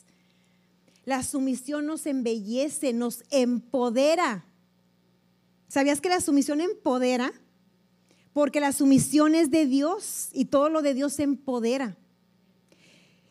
La 1.06 1.24
sumisión 1.24 1.86
nos 1.86 2.06
embellece, 2.06 2.91
nos 2.91 3.24
empodera. 3.32 4.43
¿Sabías 5.69 6.02
que 6.02 6.10
la 6.10 6.19
sumisión 6.19 6.60
empodera? 6.60 7.32
Porque 8.34 8.60
la 8.60 8.74
sumisión 8.74 9.34
es 9.34 9.50
de 9.50 9.65
Dios 9.65 10.32
y 10.34 10.43
todo 10.43 10.67
lo 10.67 10.82
de 10.82 10.93
Dios 10.93 11.17
empodera. 11.17 11.95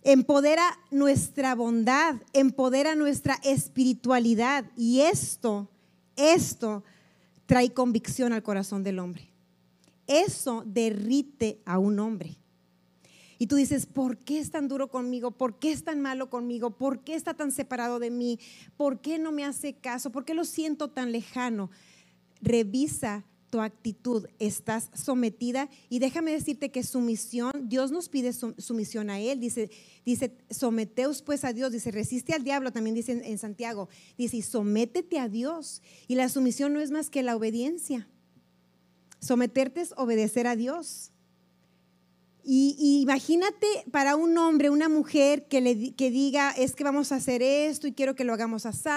Empodera 0.04 0.64
nuestra 0.90 1.54
bondad, 1.54 2.14
empodera 2.32 2.94
nuestra 2.94 3.38
espiritualidad. 3.42 4.64
Y 4.74 5.02
esto, 5.02 5.68
esto 6.16 6.82
trae 7.50 7.72
convicción 7.72 8.32
al 8.32 8.44
corazón 8.44 8.84
del 8.84 9.00
hombre. 9.00 9.28
Eso 10.06 10.62
derrite 10.64 11.60
a 11.64 11.80
un 11.80 11.98
hombre. 11.98 12.36
Y 13.38 13.48
tú 13.48 13.56
dices, 13.56 13.86
¿por 13.86 14.18
qué 14.18 14.38
es 14.38 14.52
tan 14.52 14.68
duro 14.68 14.88
conmigo? 14.88 15.32
¿Por 15.32 15.58
qué 15.58 15.72
es 15.72 15.82
tan 15.82 16.00
malo 16.00 16.30
conmigo? 16.30 16.78
¿Por 16.78 17.00
qué 17.00 17.16
está 17.16 17.34
tan 17.34 17.50
separado 17.50 17.98
de 17.98 18.10
mí? 18.12 18.38
¿Por 18.76 19.00
qué 19.00 19.18
no 19.18 19.32
me 19.32 19.44
hace 19.44 19.74
caso? 19.74 20.12
¿Por 20.12 20.24
qué 20.24 20.32
lo 20.32 20.44
siento 20.44 20.90
tan 20.90 21.10
lejano? 21.10 21.72
Revisa 22.40 23.24
tu 23.50 23.60
actitud, 23.60 24.26
estás 24.38 24.88
sometida. 24.94 25.68
Y 25.88 25.98
déjame 25.98 26.30
decirte 26.30 26.70
que 26.70 26.82
sumisión, 26.82 27.50
Dios 27.64 27.90
nos 27.90 28.08
pide 28.08 28.32
sumisión 28.32 29.10
a 29.10 29.20
Él, 29.20 29.40
dice, 29.40 29.70
dice, 30.06 30.32
someteos 30.48 31.20
pues 31.20 31.44
a 31.44 31.52
Dios, 31.52 31.72
dice, 31.72 31.90
resiste 31.90 32.32
al 32.32 32.44
diablo, 32.44 32.72
también 32.72 32.94
dice 32.94 33.12
en, 33.12 33.38
Santiago, 33.38 33.88
dice, 34.16 34.40
sométete 34.40 35.18
a 35.18 35.28
Dios. 35.28 35.82
Y 36.06 36.14
la 36.14 36.28
sumisión 36.28 36.72
no 36.72 36.80
es 36.80 36.90
más 36.90 37.10
que 37.10 37.22
la 37.22 37.36
obediencia, 37.36 38.08
someterte 39.18 39.80
es 39.80 39.92
obedecer 39.96 40.46
a 40.46 40.56
Dios. 40.56 41.10
Y, 42.42 43.00
imagínate 43.02 43.66
para 43.90 44.16
un 44.16 44.36
hombre, 44.38 44.70
una 44.70 44.88
mujer 44.88 45.46
que, 45.46 45.60
le, 45.60 45.94
que 45.94 46.10
diga, 46.10 46.52
es 46.52 46.74
que 46.74 46.84
vamos 46.84 47.12
a 47.12 47.16
hacer 47.16 47.42
esto 47.42 47.86
y 47.86 47.92
quiero 47.92 48.14
que 48.14 48.24
lo 48.24 48.32
hagamos 48.32 48.64
así, 48.64 48.88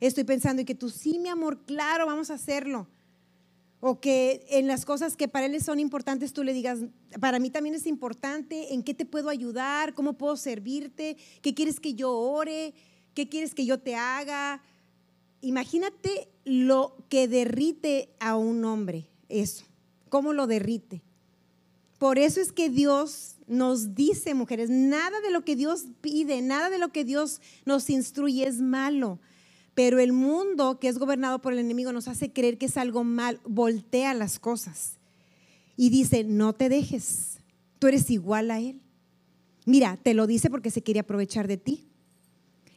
estoy 0.00 0.24
pensando 0.24 0.62
y 0.62 0.64
que 0.64 0.74
tú, 0.74 0.90
sí, 0.90 1.18
mi 1.18 1.28
amor, 1.28 1.64
claro, 1.66 2.06
vamos 2.06 2.30
a 2.30 2.34
hacerlo 2.34 2.88
o 3.80 3.98
que 3.98 4.46
en 4.50 4.66
las 4.66 4.84
cosas 4.84 5.16
que 5.16 5.26
para 5.26 5.46
él 5.46 5.62
son 5.62 5.80
importantes 5.80 6.32
tú 6.32 6.44
le 6.44 6.52
digas, 6.52 6.80
para 7.18 7.38
mí 7.38 7.50
también 7.50 7.74
es 7.74 7.86
importante, 7.86 8.74
¿en 8.74 8.82
qué 8.82 8.94
te 8.94 9.06
puedo 9.06 9.30
ayudar? 9.30 9.94
¿Cómo 9.94 10.12
puedo 10.12 10.36
servirte? 10.36 11.16
¿Qué 11.40 11.54
quieres 11.54 11.80
que 11.80 11.94
yo 11.94 12.12
ore? 12.12 12.74
¿Qué 13.14 13.28
quieres 13.28 13.54
que 13.54 13.64
yo 13.64 13.78
te 13.80 13.96
haga? 13.96 14.62
Imagínate 15.40 16.28
lo 16.44 16.96
que 17.08 17.26
derrite 17.26 18.10
a 18.20 18.36
un 18.36 18.64
hombre, 18.64 19.08
eso, 19.28 19.64
cómo 20.10 20.34
lo 20.34 20.46
derrite. 20.46 21.02
Por 21.98 22.18
eso 22.18 22.40
es 22.40 22.52
que 22.52 22.68
Dios 22.68 23.36
nos 23.46 23.94
dice, 23.94 24.34
mujeres, 24.34 24.70
nada 24.70 25.20
de 25.20 25.30
lo 25.30 25.44
que 25.44 25.56
Dios 25.56 25.84
pide, 26.00 26.42
nada 26.42 26.70
de 26.70 26.78
lo 26.78 26.92
que 26.92 27.04
Dios 27.04 27.40
nos 27.64 27.90
instruye 27.90 28.46
es 28.46 28.60
malo. 28.60 29.18
Pero 29.74 29.98
el 29.98 30.12
mundo 30.12 30.78
que 30.78 30.88
es 30.88 30.98
gobernado 30.98 31.40
por 31.40 31.52
el 31.52 31.58
enemigo 31.58 31.92
nos 31.92 32.08
hace 32.08 32.32
creer 32.32 32.58
que 32.58 32.66
es 32.66 32.76
algo 32.76 33.04
mal, 33.04 33.40
voltea 33.44 34.14
las 34.14 34.38
cosas 34.38 34.98
y 35.76 35.90
dice, 35.90 36.24
no 36.24 36.52
te 36.52 36.68
dejes, 36.68 37.38
tú 37.78 37.86
eres 37.86 38.10
igual 38.10 38.50
a 38.50 38.60
él. 38.60 38.80
Mira, 39.64 39.98
te 40.02 40.14
lo 40.14 40.26
dice 40.26 40.50
porque 40.50 40.70
se 40.70 40.82
quiere 40.82 41.00
aprovechar 41.00 41.48
de 41.48 41.56
ti. 41.56 41.86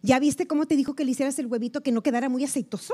¿Ya 0.02 0.20
viste 0.20 0.48
cómo 0.48 0.66
te 0.68 0.76
dijo 0.76 0.96
que 0.96 1.06
le 1.06 1.12
hicieras 1.12 1.40
el 1.40 1.48
huevito 1.48 1.82
que 1.82 1.92
no 1.92 2.04
quedara 2.04 2.30
muy 2.30 2.44
aceitoso? 2.44 2.94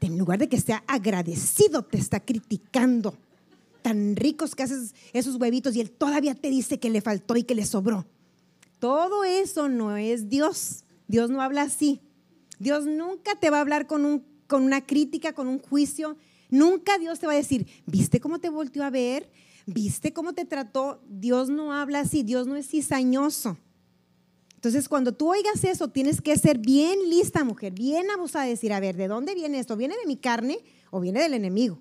En 0.00 0.18
lugar 0.18 0.38
de 0.38 0.48
que 0.48 0.60
sea 0.60 0.84
agradecido, 0.86 1.82
te 1.82 1.98
está 1.98 2.20
criticando. 2.20 3.14
Tan 3.82 4.16
ricos 4.16 4.54
que 4.54 4.62
haces 4.62 4.94
esos 5.12 5.36
huevitos 5.36 5.74
y 5.76 5.80
él 5.80 5.90
todavía 5.90 6.34
te 6.34 6.50
dice 6.50 6.78
que 6.78 6.90
le 6.90 7.00
faltó 7.00 7.36
y 7.36 7.44
que 7.44 7.54
le 7.54 7.64
sobró. 7.64 8.06
Todo 8.78 9.24
eso 9.24 9.68
no 9.68 9.96
es 9.96 10.28
Dios. 10.28 10.84
Dios 11.08 11.30
no 11.30 11.40
habla 11.40 11.62
así. 11.62 12.00
Dios 12.58 12.86
nunca 12.86 13.34
te 13.36 13.50
va 13.50 13.58
a 13.58 13.60
hablar 13.60 13.86
con, 13.86 14.04
un, 14.04 14.24
con 14.46 14.62
una 14.62 14.86
crítica, 14.86 15.32
con 15.32 15.48
un 15.48 15.58
juicio. 15.58 16.16
Nunca 16.50 16.98
Dios 16.98 17.18
te 17.18 17.26
va 17.26 17.32
a 17.32 17.36
decir, 17.36 17.66
¿viste 17.86 18.20
cómo 18.20 18.38
te 18.38 18.48
volteó 18.48 18.84
a 18.84 18.90
ver? 18.90 19.30
¿Viste 19.66 20.12
cómo 20.12 20.34
te 20.34 20.44
trató? 20.44 21.02
Dios 21.08 21.48
no 21.48 21.72
habla 21.72 22.00
así, 22.00 22.22
Dios 22.22 22.46
no 22.46 22.56
es 22.56 22.68
cizañoso. 22.68 23.56
Entonces, 24.64 24.88
cuando 24.88 25.12
tú 25.12 25.30
oigas 25.30 25.62
eso, 25.64 25.88
tienes 25.88 26.22
que 26.22 26.38
ser 26.38 26.58
bien 26.58 27.10
lista, 27.10 27.44
mujer, 27.44 27.72
bien 27.72 28.10
abusada, 28.10 28.46
decir, 28.46 28.72
a 28.72 28.80
ver, 28.80 28.96
¿de 28.96 29.08
dónde 29.08 29.34
viene 29.34 29.58
esto? 29.58 29.76
¿Viene 29.76 29.94
de 29.96 30.06
mi 30.06 30.16
carne 30.16 30.58
o 30.90 31.00
viene 31.00 31.20
del 31.20 31.34
enemigo? 31.34 31.80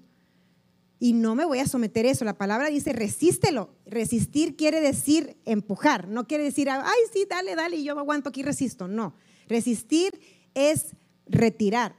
Y 0.99 1.13
no 1.13 1.34
me 1.36 1.45
voy 1.45 1.59
a 1.59 1.67
someter 1.67 2.05
a 2.05 2.11
eso. 2.11 2.26
La 2.26 2.38
palabra 2.38 2.67
dice, 2.67 2.91
resístelo. 2.91 3.69
Resistir 3.86 4.55
quiere 4.55 4.82
decir 4.82 5.38
empujar, 5.45 6.07
no 6.07 6.28
quiere 6.28 6.43
decir, 6.45 6.69
ay, 6.69 6.99
sí, 7.13 7.26
dale, 7.30 7.55
dale, 7.55 7.78
y 7.78 7.84
yo 7.84 7.97
aguanto 7.97 8.30
aquí, 8.30 8.43
resisto. 8.43 8.88
No, 8.88 9.13
resistir 9.47 10.19
es 10.54 10.95
retirar, 11.28 11.95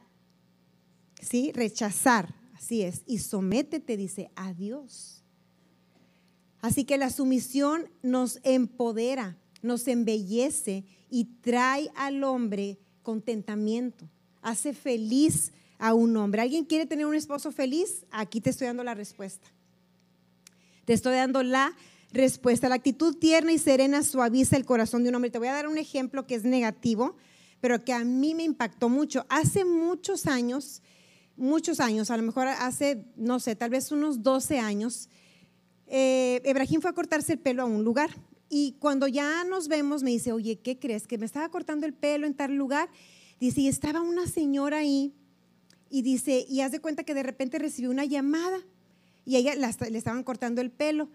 ¿sí? 1.21 1.53
Rechazar, 1.53 2.35
así 2.55 2.83
es. 2.83 3.03
Y 3.07 3.19
sométete, 3.19 3.97
dice, 3.97 4.31
a 4.37 4.53
Dios. 4.53 5.23
Así 6.61 6.85
que 6.85 6.97
la 6.97 7.11
sumisión 7.11 7.91
nos 8.03 8.41
empodera, 8.43 9.37
nos 9.63 9.87
embellece 9.87 10.85
y 11.11 11.27
trae 11.43 11.91
al 11.95 12.25
hombre 12.25 12.79
contentamiento, 13.03 14.09
hace 14.41 14.73
feliz 14.73 15.53
a 15.79 15.95
un 15.95 16.17
hombre. 16.17 16.41
¿Alguien 16.41 16.65
quiere 16.65 16.87
tener 16.87 17.07
un 17.07 17.15
esposo 17.15 17.53
feliz? 17.53 18.07
Aquí 18.11 18.41
te 18.41 18.51
estoy 18.51 18.67
dando 18.67 18.83
la 18.83 18.95
respuesta. 18.95 19.47
Te 20.85 20.93
estoy 20.95 21.17
dando 21.17 21.43
la 21.43 21.77
respuesta. 22.13 22.69
La 22.69 22.77
actitud 22.77 23.17
tierna 23.17 23.53
y 23.53 23.59
serena 23.59 24.03
suaviza 24.03 24.57
el 24.57 24.65
corazón 24.65 25.03
de 25.03 25.11
un 25.11 25.17
hombre. 25.17 25.31
Te 25.31 25.39
voy 25.39 25.49
a 25.49 25.53
dar 25.53 25.69
un 25.69 25.79
ejemplo 25.79 26.27
que 26.27 26.35
es 26.35 26.45
negativo, 26.45 27.17
pero 27.61 27.85
que 27.85 27.93
a 27.93 28.05
mí 28.05 28.35
me 28.35 28.45
impactó 28.45 28.89
mucho. 28.89 29.27
Hace 29.29 29.65
muchos 29.65 30.27
años, 30.27 30.83
muchos 31.37 31.81
años, 31.81 32.11
a 32.11 32.17
lo 32.17 32.23
mejor 32.23 32.49
hace, 32.49 33.07
no 33.17 33.41
sé, 33.41 33.57
tal 33.57 33.71
vez 33.71 33.93
unos 33.93 34.23
12 34.23 34.59
años, 34.59 35.09
eh, 35.87 36.43
fue 36.81 36.91
a 36.91 36.95
cortarse 36.95 37.35
el 37.35 37.39
pelo 37.39 37.63
a 37.63 37.67
un 37.67 37.85
lugar 37.85 38.11
y 38.49 38.77
cuando 38.79 39.09
ya 39.09 39.43
nos 39.45 39.69
vemos, 39.69 40.03
me 40.05 40.11
dice, 40.11 40.31
oye, 40.31 40.61
¿qué 40.61 40.79
crees? 40.79 41.09
Que 41.09 41.19
me 41.19 41.27
estaba 41.27 41.49
cortando 41.49 41.87
el 41.87 41.93
pelo 41.93 42.25
en 42.25 42.35
tal 42.35 42.55
lugar. 42.55 42.89
Dice, 43.41 43.67
estaba 43.67 44.01
una 44.01 44.29
señora 44.29 44.79
ahí. 44.79 45.13
Y 45.91 46.03
dice, 46.03 46.45
y 46.49 46.61
haz 46.61 46.73
de 46.73 46.81
cuenta 46.81 47.03
que 47.03 47.15
de 47.15 47.25
repente 47.25 47.59
recibió 47.59 47.91
una 47.91 48.05
llamada. 48.05 48.61
Y 49.25 49.37
ella 49.37 49.55
le 49.57 49.99
estaban 49.99 50.23
cortando 50.23 50.61
el 50.61 50.71
pelo. 50.71 51.09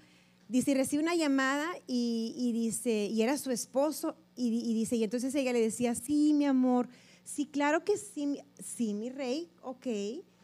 Dice, 0.49 0.71
y 0.71 0.73
recibe 0.73 1.03
una 1.03 1.15
llamada 1.15 1.69
y, 1.85 2.51
dice, 2.53 3.05
y 3.05 3.21
era 3.21 3.37
su 3.37 3.51
esposo. 3.51 4.17
Y, 4.35 4.47
y, 4.47 4.73
dice, 4.73 4.95
y 4.95 5.03
entonces 5.03 5.33
ella 5.35 5.53
le 5.53 5.61
decía, 5.61 5.93
sí, 5.95 6.33
mi 6.33 6.45
amor, 6.45 6.89
sí, 7.23 7.45
claro 7.45 7.85
que 7.85 7.97
sí, 7.97 8.39
sí, 8.57 8.95
mi 8.95 9.09
rey, 9.11 9.49
ok, 9.61 9.85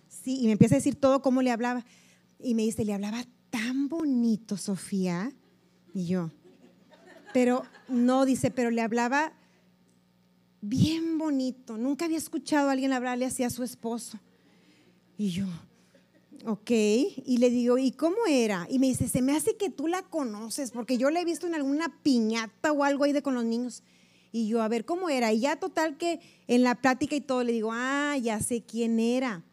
sí. 0.08 0.40
Y 0.40 0.46
me 0.46 0.52
empieza 0.52 0.76
a 0.76 0.78
decir 0.78 0.96
todo 0.96 1.24
cómo 1.24 1.42
le 1.42 1.50
hablaba. 1.50 1.84
Y 2.40 2.54
me 2.54 2.62
dice, 2.62 2.86
le 2.86 2.94
hablaba 2.94 3.26
tan 3.50 3.90
bonito, 3.90 4.58
Sofía. 4.58 5.34
Y 5.94 6.06
yo, 6.06 6.30
pero 7.34 7.66
no, 7.88 8.26
dice, 8.26 8.52
pero 8.52 8.70
le 8.70 8.82
hablaba 8.82 9.34
bien 10.62 11.18
bonito. 11.18 11.78
Nunca 11.78 12.06
había 12.06 12.18
escuchado 12.18 12.70
a 12.70 12.74
alguien 12.74 12.94
hablarle 12.94 13.26
así 13.26 13.44
a 13.44 13.50
su 13.50 13.64
esposo. 13.64 14.20
Y 15.18 15.32
yo, 15.32 15.48
ok. 16.46 16.72
Y 16.72 17.38
le 17.40 17.50
digo, 17.50 17.78
¿y 17.78 17.92
cómo 17.92 18.18
era? 18.28 18.68
Y 18.70 18.80
me 18.80 18.88
dice, 18.88 19.08
se 19.08 19.22
me 19.22 19.36
hace 19.36 19.56
que 19.56 19.70
tú 19.70 19.88
la 19.88 20.02
conoces, 20.04 20.72
porque 20.72 20.98
yo 20.98 21.10
la 21.10 21.22
he 21.22 21.26
visto 21.26 21.48
en 21.48 21.56
alguna 21.56 22.02
piñata 22.02 22.72
o 22.72 22.84
algo 22.84 23.04
ahí 23.04 23.14
de 23.14 23.22
con 23.22 23.36
los 23.36 23.46
niños. 23.46 23.84
Y 24.32 24.48
yo, 24.48 24.62
a 24.62 24.68
ver, 24.68 24.86
¿cómo 24.86 25.10
era? 25.10 25.32
Y 25.32 25.40
ya 25.40 25.56
total 25.56 25.98
que 25.98 26.20
en 26.48 26.64
la 26.64 26.76
plática 26.76 27.16
y 27.16 27.22
todo 27.22 27.44
le 27.44 27.54
digo, 27.54 27.72
ah, 27.74 28.18
ya 28.18 28.42
sé 28.42 28.62
quién 28.62 29.00
era. 29.00 29.44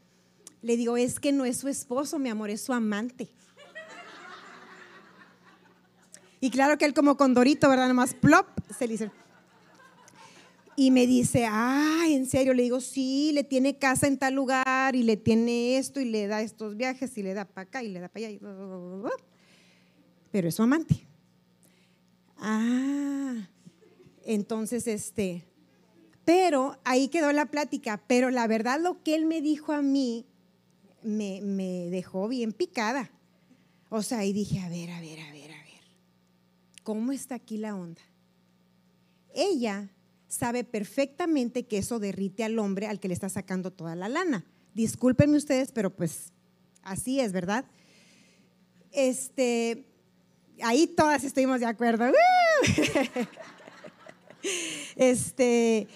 Le 0.60 0.76
digo, 0.76 0.96
es 0.96 1.20
que 1.20 1.32
no 1.32 1.44
es 1.44 1.58
su 1.58 1.68
esposo, 1.68 2.18
mi 2.18 2.28
amor, 2.28 2.50
es 2.50 2.62
su 2.62 2.72
amante. 2.72 3.28
Y 6.40 6.50
claro 6.50 6.76
que 6.78 6.84
él 6.84 6.94
como 6.94 7.16
condorito, 7.16 7.68
¿verdad? 7.68 7.86
Nomás 7.86 8.14
plop, 8.14 8.46
se 8.76 8.86
le 8.88 8.94
dice. 8.94 9.10
Y 10.76 10.90
me 10.90 11.06
dice, 11.06 11.46
ah, 11.48 12.04
¿en 12.08 12.26
serio? 12.26 12.54
Le 12.54 12.62
digo, 12.62 12.80
sí, 12.80 13.32
le 13.32 13.44
tiene 13.44 13.78
casa 13.78 14.06
en 14.06 14.18
tal 14.18 14.34
lugar 14.34 14.96
y 14.96 15.02
le 15.02 15.16
tiene 15.16 15.76
esto 15.76 16.00
y 16.00 16.06
le 16.06 16.26
da 16.26 16.40
estos 16.40 16.76
viajes 16.76 17.16
y 17.18 17.22
le 17.22 17.34
da 17.34 17.44
para 17.44 17.68
acá 17.68 17.82
y 17.82 17.88
le 17.88 18.00
da 18.00 18.08
para 18.08 18.26
allá. 18.26 18.38
Pero 20.30 20.48
es 20.48 20.54
su 20.54 20.62
amante. 20.62 21.06
Ah, 22.38 23.48
entonces 24.24 24.86
este, 24.86 25.44
pero 26.24 26.78
ahí 26.84 27.08
quedó 27.08 27.32
la 27.32 27.46
plática. 27.46 28.02
Pero 28.06 28.30
la 28.30 28.46
verdad 28.46 28.80
lo 28.80 29.02
que 29.02 29.14
él 29.14 29.26
me 29.26 29.42
dijo 29.42 29.72
a 29.72 29.82
mí 29.82 30.26
me, 31.02 31.40
me 31.42 31.90
dejó 31.90 32.28
bien 32.28 32.52
picada. 32.52 33.10
O 33.90 34.02
sea, 34.02 34.24
y 34.24 34.32
dije, 34.32 34.58
a 34.60 34.70
ver, 34.70 34.90
a 34.90 35.00
ver, 35.00 35.20
a 35.20 35.32
ver. 35.32 35.42
¿Cómo 36.82 37.12
está 37.12 37.36
aquí 37.36 37.58
la 37.58 37.76
onda? 37.76 38.00
Ella 39.34 39.88
sabe 40.32 40.64
perfectamente 40.64 41.66
que 41.66 41.76
eso 41.76 41.98
derrite 41.98 42.42
al 42.42 42.58
hombre 42.58 42.86
al 42.86 43.00
que 43.00 43.08
le 43.08 43.12
está 43.12 43.28
sacando 43.28 43.70
toda 43.70 43.94
la 43.94 44.08
lana. 44.08 44.46
Discúlpenme 44.72 45.36
ustedes, 45.36 45.72
pero 45.72 45.94
pues 45.94 46.32
así 46.82 47.20
es, 47.20 47.32
¿verdad? 47.32 47.66
Este, 48.92 49.84
ahí 50.62 50.86
todas 50.86 51.22
estuvimos 51.24 51.60
de 51.60 51.66
acuerdo. 51.66 52.06
Este, 54.96 55.86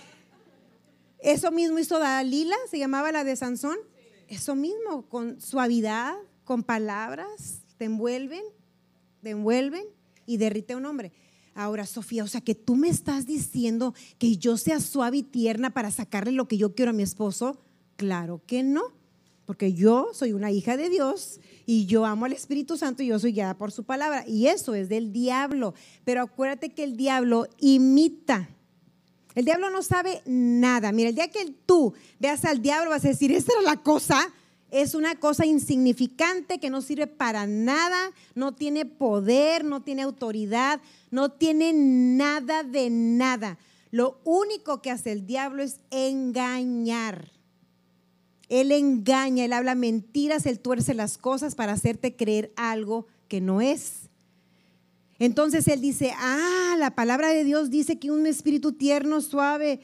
eso 1.19 1.51
mismo 1.51 1.81
hizo 1.81 1.99
Dalila, 1.99 2.55
se 2.71 2.79
llamaba 2.79 3.11
la 3.11 3.25
de 3.25 3.35
Sansón. 3.35 3.77
Eso 4.29 4.55
mismo, 4.55 5.09
con 5.09 5.41
suavidad, 5.41 6.15
con 6.45 6.63
palabras, 6.63 7.63
te 7.77 7.87
envuelven, 7.87 8.45
te 9.25 9.31
envuelven 9.31 9.85
y 10.27 10.37
derrite 10.37 10.75
a 10.75 10.77
un 10.77 10.87
hombre. 10.87 11.11
Ahora, 11.57 11.87
Sofía, 11.87 12.23
o 12.23 12.27
sea 12.27 12.43
que 12.43 12.55
tú 12.55 12.77
me 12.77 12.91
estás 12.91 13.25
diciendo 13.25 13.95
que 14.19 14.37
yo 14.37 14.59
sea 14.59 14.79
suave 14.79 15.17
y 15.17 15.23
tierna 15.23 15.71
para 15.71 15.91
sacarle 15.91 16.33
lo 16.33 16.47
que 16.49 16.59
yo 16.59 16.75
quiero 16.75 16.91
a 16.91 16.95
mi 16.95 17.03
esposo. 17.03 17.59
Claro 17.97 18.43
que 18.47 18.63
no, 18.63 18.83
porque 19.47 19.73
yo 19.73 20.09
soy 20.13 20.35
una 20.35 20.51
hija 20.51 20.77
de 20.77 20.91
Dios 20.91 21.41
y 21.65 21.87
yo 21.87 22.05
amo 22.05 22.27
al 22.27 22.35
Espíritu 22.35 22.77
Santo 22.77 23.03
y 23.03 23.07
yo 23.07 23.19
soy 23.19 23.33
guiada 23.33 23.57
por 23.57 23.73
su 23.73 23.85
palabra. 23.85 24.25
Y 24.29 24.49
eso 24.49 24.75
es 24.75 24.91
del 24.91 25.15
diablo. 25.15 25.73
Pero 26.05 26.21
acuérdate 26.21 26.69
que 26.69 26.85
el 26.85 26.95
diablo 26.99 27.49
imita. 27.59 28.51
El 29.35 29.47
diablo 29.47 29.71
no 29.71 29.83
sabe 29.83 30.21
nada. 30.27 30.93
Mira, 30.93 31.09
el 31.09 31.15
día 31.15 31.29
que 31.29 31.55
tú 31.65 31.95
veas 32.19 32.45
al 32.45 32.61
diablo 32.61 32.91
vas 32.91 33.05
a 33.07 33.09
decir, 33.09 33.33
esta 33.33 33.53
era 33.55 33.63
la 33.63 33.83
cosa 33.83 34.31
es 34.71 34.95
una 34.95 35.15
cosa 35.15 35.47
insignificante 35.47 36.59
que 36.59 36.71
no 36.71 36.83
sirve 36.83 37.07
para 37.07 37.47
nada, 37.47 38.13
no 38.35 38.55
tiene 38.55 38.85
poder, 38.85 39.65
no 39.65 39.83
tiene 39.83 40.03
autoridad, 40.03 40.81
no 41.11 41.31
tiene 41.31 41.73
nada 41.73 42.63
de 42.63 42.91
nada. 42.91 43.59
Lo 43.91 44.21
único 44.25 44.83
que 44.83 44.91
hace 44.91 45.13
el 45.13 45.27
diablo 45.27 45.63
es 45.63 45.81
engañar. 45.91 47.31
Él 48.49 48.73
engaña, 48.73 49.45
él 49.45 49.53
habla 49.53 49.75
mentiras, 49.75 50.47
él 50.47 50.61
tuerce 50.61 50.95
las 50.95 51.19
cosas 51.19 51.55
para 51.55 51.73
hacerte 51.73 52.17
creer 52.17 52.53
algo 52.57 53.07
que 53.29 53.41
no 53.41 53.61
es. 53.61 54.11
Entonces 55.19 55.67
él 55.69 55.81
dice, 55.81 56.13
ah, 56.19 56.77
la 56.79 56.95
palabra 56.95 57.29
de 57.31 57.45
Dios 57.45 57.71
dice 57.71 57.99
que 57.99 58.11
un 58.11 58.27
espíritu 58.27 58.73
tierno, 58.73 59.21
suave, 59.21 59.81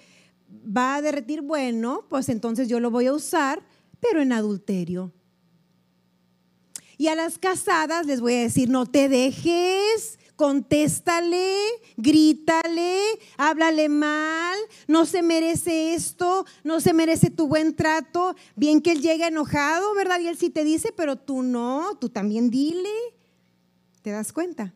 va 0.64 0.96
a 0.96 1.02
derretir. 1.02 1.40
Bueno, 1.40 2.04
pues 2.08 2.28
entonces 2.28 2.68
yo 2.68 2.80
lo 2.80 2.90
voy 2.90 3.06
a 3.06 3.14
usar 3.14 3.62
pero 4.02 4.20
en 4.20 4.32
adulterio. 4.32 5.12
Y 6.98 7.06
a 7.06 7.14
las 7.14 7.38
casadas 7.38 8.04
les 8.04 8.20
voy 8.20 8.34
a 8.34 8.40
decir, 8.40 8.68
no 8.68 8.84
te 8.84 9.08
dejes, 9.08 10.18
contéstale, 10.36 11.56
grítale, 11.96 13.00
háblale 13.36 13.88
mal, 13.88 14.58
no 14.88 15.06
se 15.06 15.22
merece 15.22 15.94
esto, 15.94 16.44
no 16.64 16.80
se 16.80 16.92
merece 16.92 17.30
tu 17.30 17.46
buen 17.46 17.74
trato. 17.74 18.34
Bien 18.56 18.82
que 18.82 18.92
él 18.92 19.00
llega 19.00 19.28
enojado, 19.28 19.94
¿verdad? 19.94 20.20
Y 20.20 20.28
él 20.28 20.36
sí 20.36 20.50
te 20.50 20.64
dice, 20.64 20.92
pero 20.96 21.16
tú 21.16 21.42
no, 21.42 21.96
tú 21.96 22.08
también 22.08 22.50
dile. 22.50 22.90
¿Te 24.02 24.10
das 24.10 24.32
cuenta? 24.32 24.74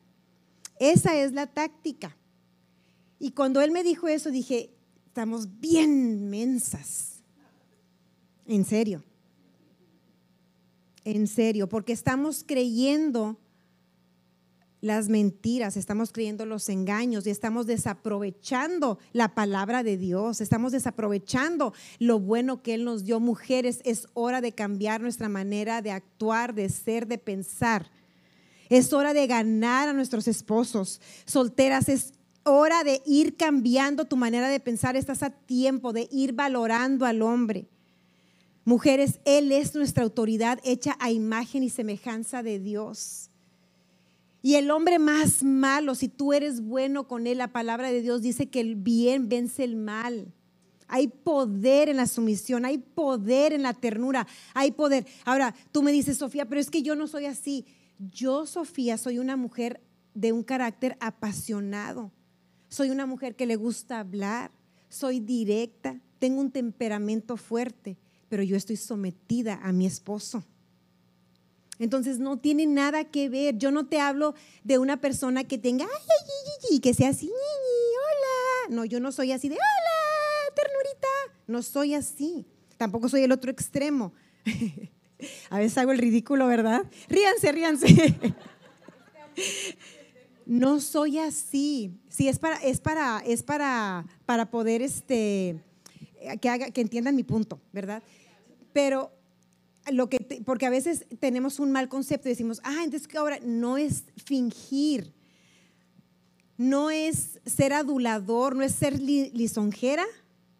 Esa 0.78 1.16
es 1.16 1.32
la 1.32 1.48
táctica. 1.48 2.16
Y 3.18 3.32
cuando 3.32 3.60
él 3.60 3.72
me 3.72 3.82
dijo 3.82 4.06
eso, 4.08 4.30
dije, 4.30 4.70
estamos 5.06 5.60
bien 5.60 6.30
mensas. 6.30 7.22
En 8.46 8.64
serio 8.64 9.02
en 11.06 11.28
serio, 11.28 11.68
porque 11.68 11.92
estamos 11.92 12.42
creyendo 12.44 13.38
las 14.80 15.08
mentiras, 15.08 15.76
estamos 15.76 16.10
creyendo 16.10 16.46
los 16.46 16.68
engaños 16.68 17.26
y 17.26 17.30
estamos 17.30 17.66
desaprovechando 17.66 18.98
la 19.12 19.32
palabra 19.32 19.84
de 19.84 19.96
Dios, 19.96 20.40
estamos 20.40 20.72
desaprovechando 20.72 21.72
lo 22.00 22.18
bueno 22.18 22.60
que 22.60 22.74
Él 22.74 22.84
nos 22.84 23.04
dio. 23.04 23.20
Mujeres, 23.20 23.80
es 23.84 24.08
hora 24.14 24.40
de 24.40 24.52
cambiar 24.52 25.00
nuestra 25.00 25.28
manera 25.28 25.80
de 25.80 25.92
actuar, 25.92 26.54
de 26.54 26.68
ser, 26.68 27.06
de 27.06 27.18
pensar. 27.18 27.88
Es 28.68 28.92
hora 28.92 29.14
de 29.14 29.28
ganar 29.28 29.88
a 29.88 29.92
nuestros 29.92 30.26
esposos. 30.26 31.00
Solteras, 31.24 31.88
es 31.88 32.14
hora 32.42 32.82
de 32.82 33.00
ir 33.06 33.36
cambiando 33.36 34.06
tu 34.06 34.16
manera 34.16 34.48
de 34.48 34.58
pensar, 34.58 34.96
estás 34.96 35.22
a 35.22 35.30
tiempo 35.30 35.92
de 35.92 36.08
ir 36.10 36.32
valorando 36.32 37.06
al 37.06 37.22
hombre. 37.22 37.68
Mujeres, 38.66 39.20
Él 39.24 39.52
es 39.52 39.76
nuestra 39.76 40.02
autoridad 40.02 40.58
hecha 40.64 40.96
a 40.98 41.12
imagen 41.12 41.62
y 41.62 41.70
semejanza 41.70 42.42
de 42.42 42.58
Dios. 42.58 43.30
Y 44.42 44.56
el 44.56 44.72
hombre 44.72 44.98
más 44.98 45.44
malo, 45.44 45.94
si 45.94 46.08
tú 46.08 46.32
eres 46.32 46.60
bueno 46.60 47.06
con 47.06 47.28
Él, 47.28 47.38
la 47.38 47.52
palabra 47.52 47.92
de 47.92 48.02
Dios 48.02 48.22
dice 48.22 48.48
que 48.48 48.58
el 48.58 48.74
bien 48.74 49.28
vence 49.28 49.62
el 49.62 49.76
mal. 49.76 50.34
Hay 50.88 51.06
poder 51.06 51.88
en 51.88 51.96
la 51.96 52.08
sumisión, 52.08 52.64
hay 52.64 52.78
poder 52.78 53.52
en 53.52 53.62
la 53.62 53.72
ternura, 53.72 54.26
hay 54.52 54.72
poder. 54.72 55.06
Ahora, 55.24 55.54
tú 55.70 55.84
me 55.84 55.92
dices, 55.92 56.18
Sofía, 56.18 56.46
pero 56.46 56.60
es 56.60 56.68
que 56.68 56.82
yo 56.82 56.96
no 56.96 57.06
soy 57.06 57.26
así. 57.26 57.66
Yo, 58.10 58.46
Sofía, 58.46 58.98
soy 58.98 59.20
una 59.20 59.36
mujer 59.36 59.80
de 60.12 60.32
un 60.32 60.42
carácter 60.42 60.96
apasionado. 60.98 62.10
Soy 62.68 62.90
una 62.90 63.06
mujer 63.06 63.36
que 63.36 63.46
le 63.46 63.54
gusta 63.54 64.00
hablar, 64.00 64.50
soy 64.88 65.20
directa, 65.20 66.00
tengo 66.18 66.40
un 66.40 66.50
temperamento 66.50 67.36
fuerte, 67.36 67.96
pero 68.28 68.42
yo 68.42 68.56
estoy 68.56 68.76
sometida 68.76 69.60
a 69.62 69.72
mi 69.72 69.86
esposo. 69.86 70.44
Entonces 71.78 72.18
no 72.18 72.38
tiene 72.38 72.66
nada 72.66 73.04
que 73.04 73.28
ver. 73.28 73.58
Yo 73.58 73.70
no 73.70 73.86
te 73.86 74.00
hablo 74.00 74.34
de 74.64 74.78
una 74.78 75.00
persona 75.00 75.44
que 75.44 75.58
tenga, 75.58 75.86
ay, 76.70 76.80
que 76.80 76.94
sea 76.94 77.10
así, 77.10 77.28
hola. 77.28 78.74
No, 78.74 78.84
yo 78.84 79.00
no 79.00 79.12
soy 79.12 79.32
así 79.32 79.48
de, 79.48 79.56
hola, 79.56 80.54
ternurita. 80.54 81.08
No 81.46 81.62
soy 81.62 81.94
así. 81.94 82.46
Tampoco 82.78 83.08
soy 83.08 83.22
el 83.22 83.32
otro 83.32 83.50
extremo. 83.50 84.12
A 85.50 85.58
veces 85.58 85.78
hago 85.78 85.92
el 85.92 85.98
ridículo, 85.98 86.46
¿verdad? 86.46 86.82
Ríanse, 87.08 87.52
ríanse. 87.52 88.14
No 90.46 90.80
soy 90.80 91.18
así. 91.18 91.90
Sí, 92.08 92.28
es 92.28 92.38
para, 92.38 92.56
es 92.58 92.80
para, 92.80 93.18
es 93.26 93.42
para, 93.42 94.06
para 94.26 94.48
poder 94.48 94.80
este, 94.80 95.60
que, 96.40 96.48
haga, 96.48 96.70
que 96.70 96.80
entiendan 96.80 97.16
mi 97.16 97.24
punto, 97.24 97.60
¿verdad? 97.72 98.02
Pero 98.72 99.12
lo 99.92 100.08
que, 100.08 100.18
porque 100.44 100.66
a 100.66 100.70
veces 100.70 101.06
tenemos 101.20 101.58
un 101.60 101.72
mal 101.72 101.88
concepto 101.88 102.28
y 102.28 102.32
decimos, 102.32 102.60
ah, 102.64 102.82
entonces 102.82 103.08
que 103.08 103.18
ahora 103.18 103.38
no 103.42 103.78
es 103.78 104.04
fingir, 104.24 105.14
no 106.56 106.90
es 106.90 107.40
ser 107.44 107.72
adulador, 107.72 108.56
no 108.56 108.62
es 108.62 108.72
ser 108.72 109.00
lisonjera, 109.00 110.04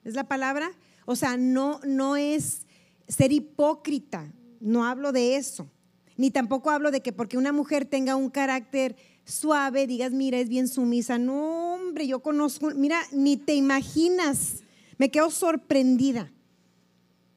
es 0.05 0.15
la 0.15 0.29
palabra. 0.29 0.71
O 1.07 1.17
sea, 1.17 1.37
no, 1.37 1.81
no 1.85 2.17
es 2.17 2.67
ser 3.09 3.33
hipócrita, 3.33 4.33
no 4.61 4.85
hablo 4.85 5.13
de 5.13 5.37
eso. 5.37 5.71
Ni 6.17 6.31
tampoco 6.31 6.71
hablo 6.71 6.91
de 6.91 7.01
que 7.01 7.13
porque 7.13 7.39
una 7.39 7.53
mujer 7.53 7.85
tenga 7.85 8.17
un 8.17 8.31
carácter 8.31 8.97
suave, 9.25 9.87
digas, 9.87 10.13
mira, 10.13 10.39
es 10.39 10.49
bien 10.49 10.69
sumisa. 10.69 11.19
No, 11.19 11.75
hombre, 11.75 12.07
yo 12.07 12.21
conozco, 12.21 12.71
mira, 12.75 13.01
ni 13.13 13.37
te 13.37 13.55
imaginas. 13.55 14.63
Me 14.99 15.11
quedo 15.11 15.31
sorprendida. 15.31 16.33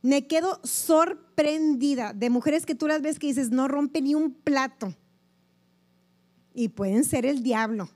Me 0.01 0.27
quedo 0.27 0.61
sorprendida 0.63 2.13
de 2.13 2.29
mujeres 2.29 2.65
que 2.65 2.75
tú 2.75 2.87
las 2.87 3.01
ves 3.01 3.19
que 3.19 3.27
dices, 3.27 3.51
no 3.51 3.67
rompe 3.67 4.01
ni 4.01 4.15
un 4.15 4.33
plato. 4.33 4.95
Y 6.53 6.69
pueden 6.69 7.03
ser 7.03 7.25
el 7.25 7.43
diablo. 7.43 7.89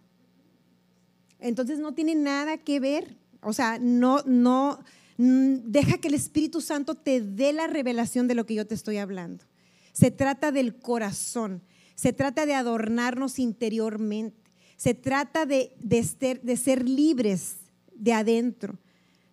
Entonces 1.39 1.79
no 1.79 1.93
tiene 1.93 2.15
nada 2.15 2.57
que 2.57 2.79
ver. 2.79 3.17
O 3.41 3.53
sea, 3.53 3.77
no, 3.79 4.21
no, 4.25 4.79
deja 5.17 5.97
que 5.97 6.07
el 6.07 6.13
Espíritu 6.13 6.61
Santo 6.61 6.95
te 6.95 7.21
dé 7.21 7.53
la 7.53 7.67
revelación 7.67 8.27
de 8.27 8.35
lo 8.35 8.45
que 8.45 8.55
yo 8.55 8.65
te 8.65 8.75
estoy 8.75 8.97
hablando. 8.97 9.45
Se 9.91 10.11
trata 10.11 10.51
del 10.51 10.79
corazón. 10.79 11.61
Se 11.95 12.13
trata 12.13 12.45
de 12.45 12.55
adornarnos 12.55 13.39
interiormente. 13.39 14.51
Se 14.75 14.93
trata 14.93 15.45
de, 15.45 15.75
de, 15.79 16.39
de 16.41 16.57
ser 16.57 16.87
libres 16.87 17.57
de 17.93 18.13
adentro, 18.13 18.79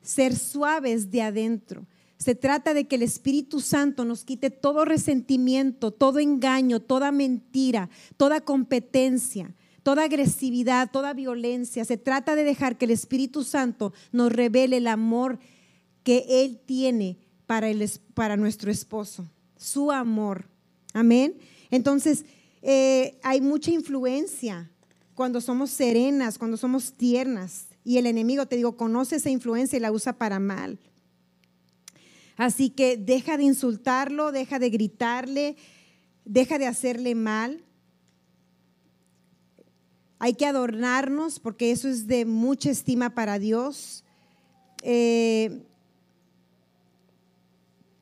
ser 0.03 0.37
suaves 0.37 1.11
de 1.11 1.23
adentro. 1.23 1.87
Se 2.17 2.35
trata 2.35 2.75
de 2.75 2.87
que 2.87 2.97
el 2.97 3.03
Espíritu 3.03 3.61
Santo 3.61 4.05
nos 4.05 4.25
quite 4.25 4.51
todo 4.51 4.85
resentimiento, 4.85 5.91
todo 5.91 6.19
engaño, 6.19 6.81
toda 6.81 7.13
mentira, 7.13 7.89
toda 8.19 8.43
competencia, 8.43 9.55
toda 9.83 10.05
agresividad, 10.05 10.91
toda 10.91 11.15
violencia. 11.15 11.85
Se 11.87 11.97
trata 11.97 12.37
de 12.37 12.45
dejar 12.45 12.77
que 12.77 12.85
el 12.85 12.91
Espíritu 12.91 13.43
Santo 13.43 13.95
nos 14.13 14.33
revele 14.33 14.77
el 14.77 14.87
amor 14.87 15.39
que 16.03 16.27
Él 16.29 16.61
tiene 16.67 17.19
para, 17.47 17.71
el, 17.71 17.91
para 18.13 18.37
nuestro 18.37 18.71
esposo, 18.71 19.27
su 19.57 19.91
amor. 19.91 20.47
Amén. 20.93 21.37
Entonces, 21.71 22.25
eh, 22.63 23.19
hay 23.23 23.41
mucha 23.41 23.71
influencia 23.71 24.71
cuando 25.15 25.41
somos 25.41 25.71
serenas, 25.71 26.39
cuando 26.39 26.57
somos 26.57 26.93
tiernas. 26.93 27.70
Y 27.91 27.99
el 27.99 28.07
enemigo, 28.07 28.47
te 28.47 28.55
digo, 28.55 28.77
conoce 28.77 29.17
esa 29.17 29.31
influencia 29.31 29.77
y 29.77 29.81
la 29.81 29.91
usa 29.91 30.13
para 30.13 30.39
mal. 30.39 30.79
Así 32.37 32.71
que 32.71 32.97
deja 32.97 33.37
de 33.37 33.43
insultarlo, 33.43 34.31
deja 34.31 34.61
de 34.61 34.71
gritarle, 34.71 35.57
deja 36.25 36.61
de 36.61 36.69
hacerle 36.69 37.17
mal. 37.17 37.65
Hay 40.21 40.35
que 40.35 40.47
adornarnos 40.47 41.41
porque 41.41 41.73
eso 41.73 41.89
es 41.89 42.07
de 42.07 42.27
mucha 42.27 42.71
estima 42.71 43.13
para 43.17 43.41
Dios. 43.41 44.05
Eh, 44.83 45.67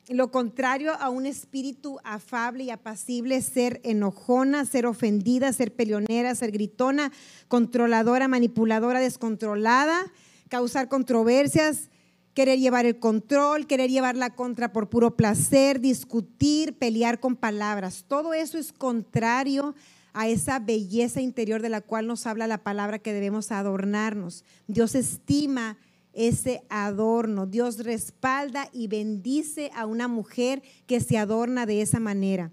lo 0.09 0.31
contrario 0.31 0.93
a 0.93 1.09
un 1.09 1.25
espíritu 1.25 1.99
afable 2.03 2.63
y 2.63 2.69
apacible 2.71 3.41
ser 3.41 3.79
enojona, 3.83 4.65
ser 4.65 4.85
ofendida, 4.85 5.53
ser 5.53 5.73
peleonera, 5.73 6.33
ser 6.35 6.51
gritona, 6.51 7.11
controladora, 7.47 8.27
manipuladora, 8.27 8.99
descontrolada, 8.99 10.11
causar 10.49 10.89
controversias, 10.89 11.89
querer 12.33 12.59
llevar 12.59 12.85
el 12.85 12.99
control, 12.99 13.67
querer 13.67 13.89
llevar 13.91 14.15
la 14.15 14.35
contra 14.35 14.71
por 14.71 14.89
puro 14.89 15.15
placer, 15.15 15.79
discutir, 15.79 16.77
pelear 16.77 17.19
con 17.19 17.35
palabras. 17.35 18.05
Todo 18.07 18.33
eso 18.33 18.57
es 18.57 18.73
contrario 18.73 19.75
a 20.13 20.27
esa 20.27 20.59
belleza 20.59 21.21
interior 21.21 21.61
de 21.61 21.69
la 21.69 21.81
cual 21.81 22.07
nos 22.07 22.25
habla 22.25 22.47
la 22.47 22.63
palabra 22.63 22.99
que 22.99 23.13
debemos 23.13 23.51
adornarnos. 23.51 24.43
Dios 24.67 24.95
estima 24.95 25.77
ese 26.19 26.63
adorno. 26.67 27.45
Dios 27.45 27.77
respalda 27.77 28.69
y 28.73 28.87
bendice 28.87 29.71
a 29.73 29.85
una 29.85 30.09
mujer 30.09 30.61
que 30.85 30.99
se 30.99 31.17
adorna 31.17 31.65
de 31.65 31.81
esa 31.81 32.01
manera. 32.01 32.51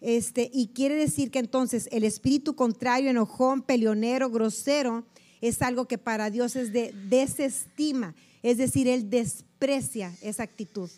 Este, 0.00 0.50
y 0.52 0.68
quiere 0.68 0.96
decir 0.96 1.30
que 1.30 1.38
entonces 1.38 1.88
el 1.92 2.02
espíritu 2.02 2.56
contrario, 2.56 3.08
enojón, 3.08 3.62
peleonero, 3.62 4.30
grosero, 4.30 5.06
es 5.40 5.62
algo 5.62 5.86
que 5.86 5.96
para 5.96 6.28
Dios 6.30 6.56
es 6.56 6.72
de 6.72 6.92
desestima, 7.08 8.16
es 8.42 8.58
decir, 8.58 8.88
Él 8.88 9.08
desprecia 9.08 10.12
esa 10.20 10.42
actitud. 10.42 10.90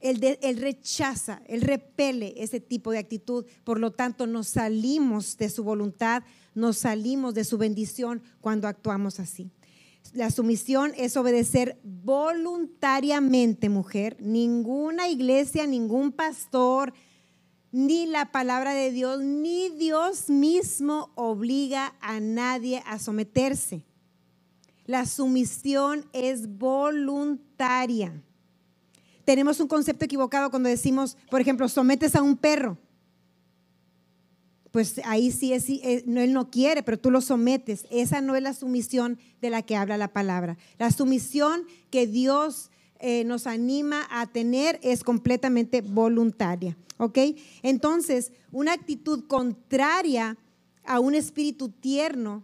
Él, 0.00 0.22
él, 0.42 0.58
rechaza, 0.58 1.40
Él 1.46 1.62
repele 1.62 2.34
ese 2.36 2.60
tipo 2.60 2.92
de 2.92 2.98
actitud, 2.98 3.46
por 3.64 3.80
lo 3.80 3.90
tanto 3.90 4.26
nos 4.26 4.48
salimos 4.48 5.38
de 5.38 5.48
su 5.48 5.64
voluntad, 5.64 6.24
nos 6.54 6.76
salimos 6.76 7.32
de 7.32 7.44
su 7.44 7.56
bendición 7.56 8.22
cuando 8.42 8.68
actuamos 8.68 9.18
así. 9.18 9.50
La 10.14 10.30
sumisión 10.30 10.92
es 10.96 11.16
obedecer 11.16 11.80
voluntariamente, 11.82 13.68
mujer. 13.68 14.16
Ninguna 14.20 15.08
iglesia, 15.08 15.66
ningún 15.66 16.12
pastor, 16.12 16.94
ni 17.72 18.06
la 18.06 18.30
palabra 18.30 18.74
de 18.74 18.92
Dios, 18.92 19.20
ni 19.20 19.70
Dios 19.70 20.30
mismo 20.30 21.10
obliga 21.16 21.96
a 22.00 22.20
nadie 22.20 22.80
a 22.86 23.00
someterse. 23.00 23.84
La 24.86 25.04
sumisión 25.04 26.08
es 26.12 26.58
voluntaria. 26.58 28.22
Tenemos 29.24 29.58
un 29.58 29.66
concepto 29.66 30.04
equivocado 30.04 30.48
cuando 30.48 30.68
decimos, 30.68 31.16
por 31.28 31.40
ejemplo, 31.40 31.68
sometes 31.68 32.14
a 32.14 32.22
un 32.22 32.36
perro 32.36 32.78
pues 34.74 35.00
ahí 35.04 35.30
sí 35.30 35.52
es, 35.52 35.70
eh, 35.70 36.02
él 36.04 36.32
no 36.32 36.50
quiere, 36.50 36.82
pero 36.82 36.98
tú 36.98 37.12
lo 37.12 37.20
sometes. 37.20 37.86
Esa 37.92 38.20
no 38.20 38.34
es 38.34 38.42
la 38.42 38.52
sumisión 38.54 39.20
de 39.40 39.48
la 39.48 39.62
que 39.62 39.76
habla 39.76 39.96
la 39.96 40.12
palabra. 40.12 40.58
La 40.80 40.90
sumisión 40.90 41.64
que 41.90 42.08
Dios 42.08 42.72
eh, 42.98 43.22
nos 43.22 43.46
anima 43.46 44.04
a 44.10 44.26
tener 44.26 44.80
es 44.82 45.04
completamente 45.04 45.80
voluntaria. 45.80 46.76
¿Ok? 46.96 47.18
Entonces, 47.62 48.32
una 48.50 48.72
actitud 48.72 49.28
contraria 49.28 50.36
a 50.84 50.98
un 50.98 51.14
espíritu 51.14 51.68
tierno 51.68 52.42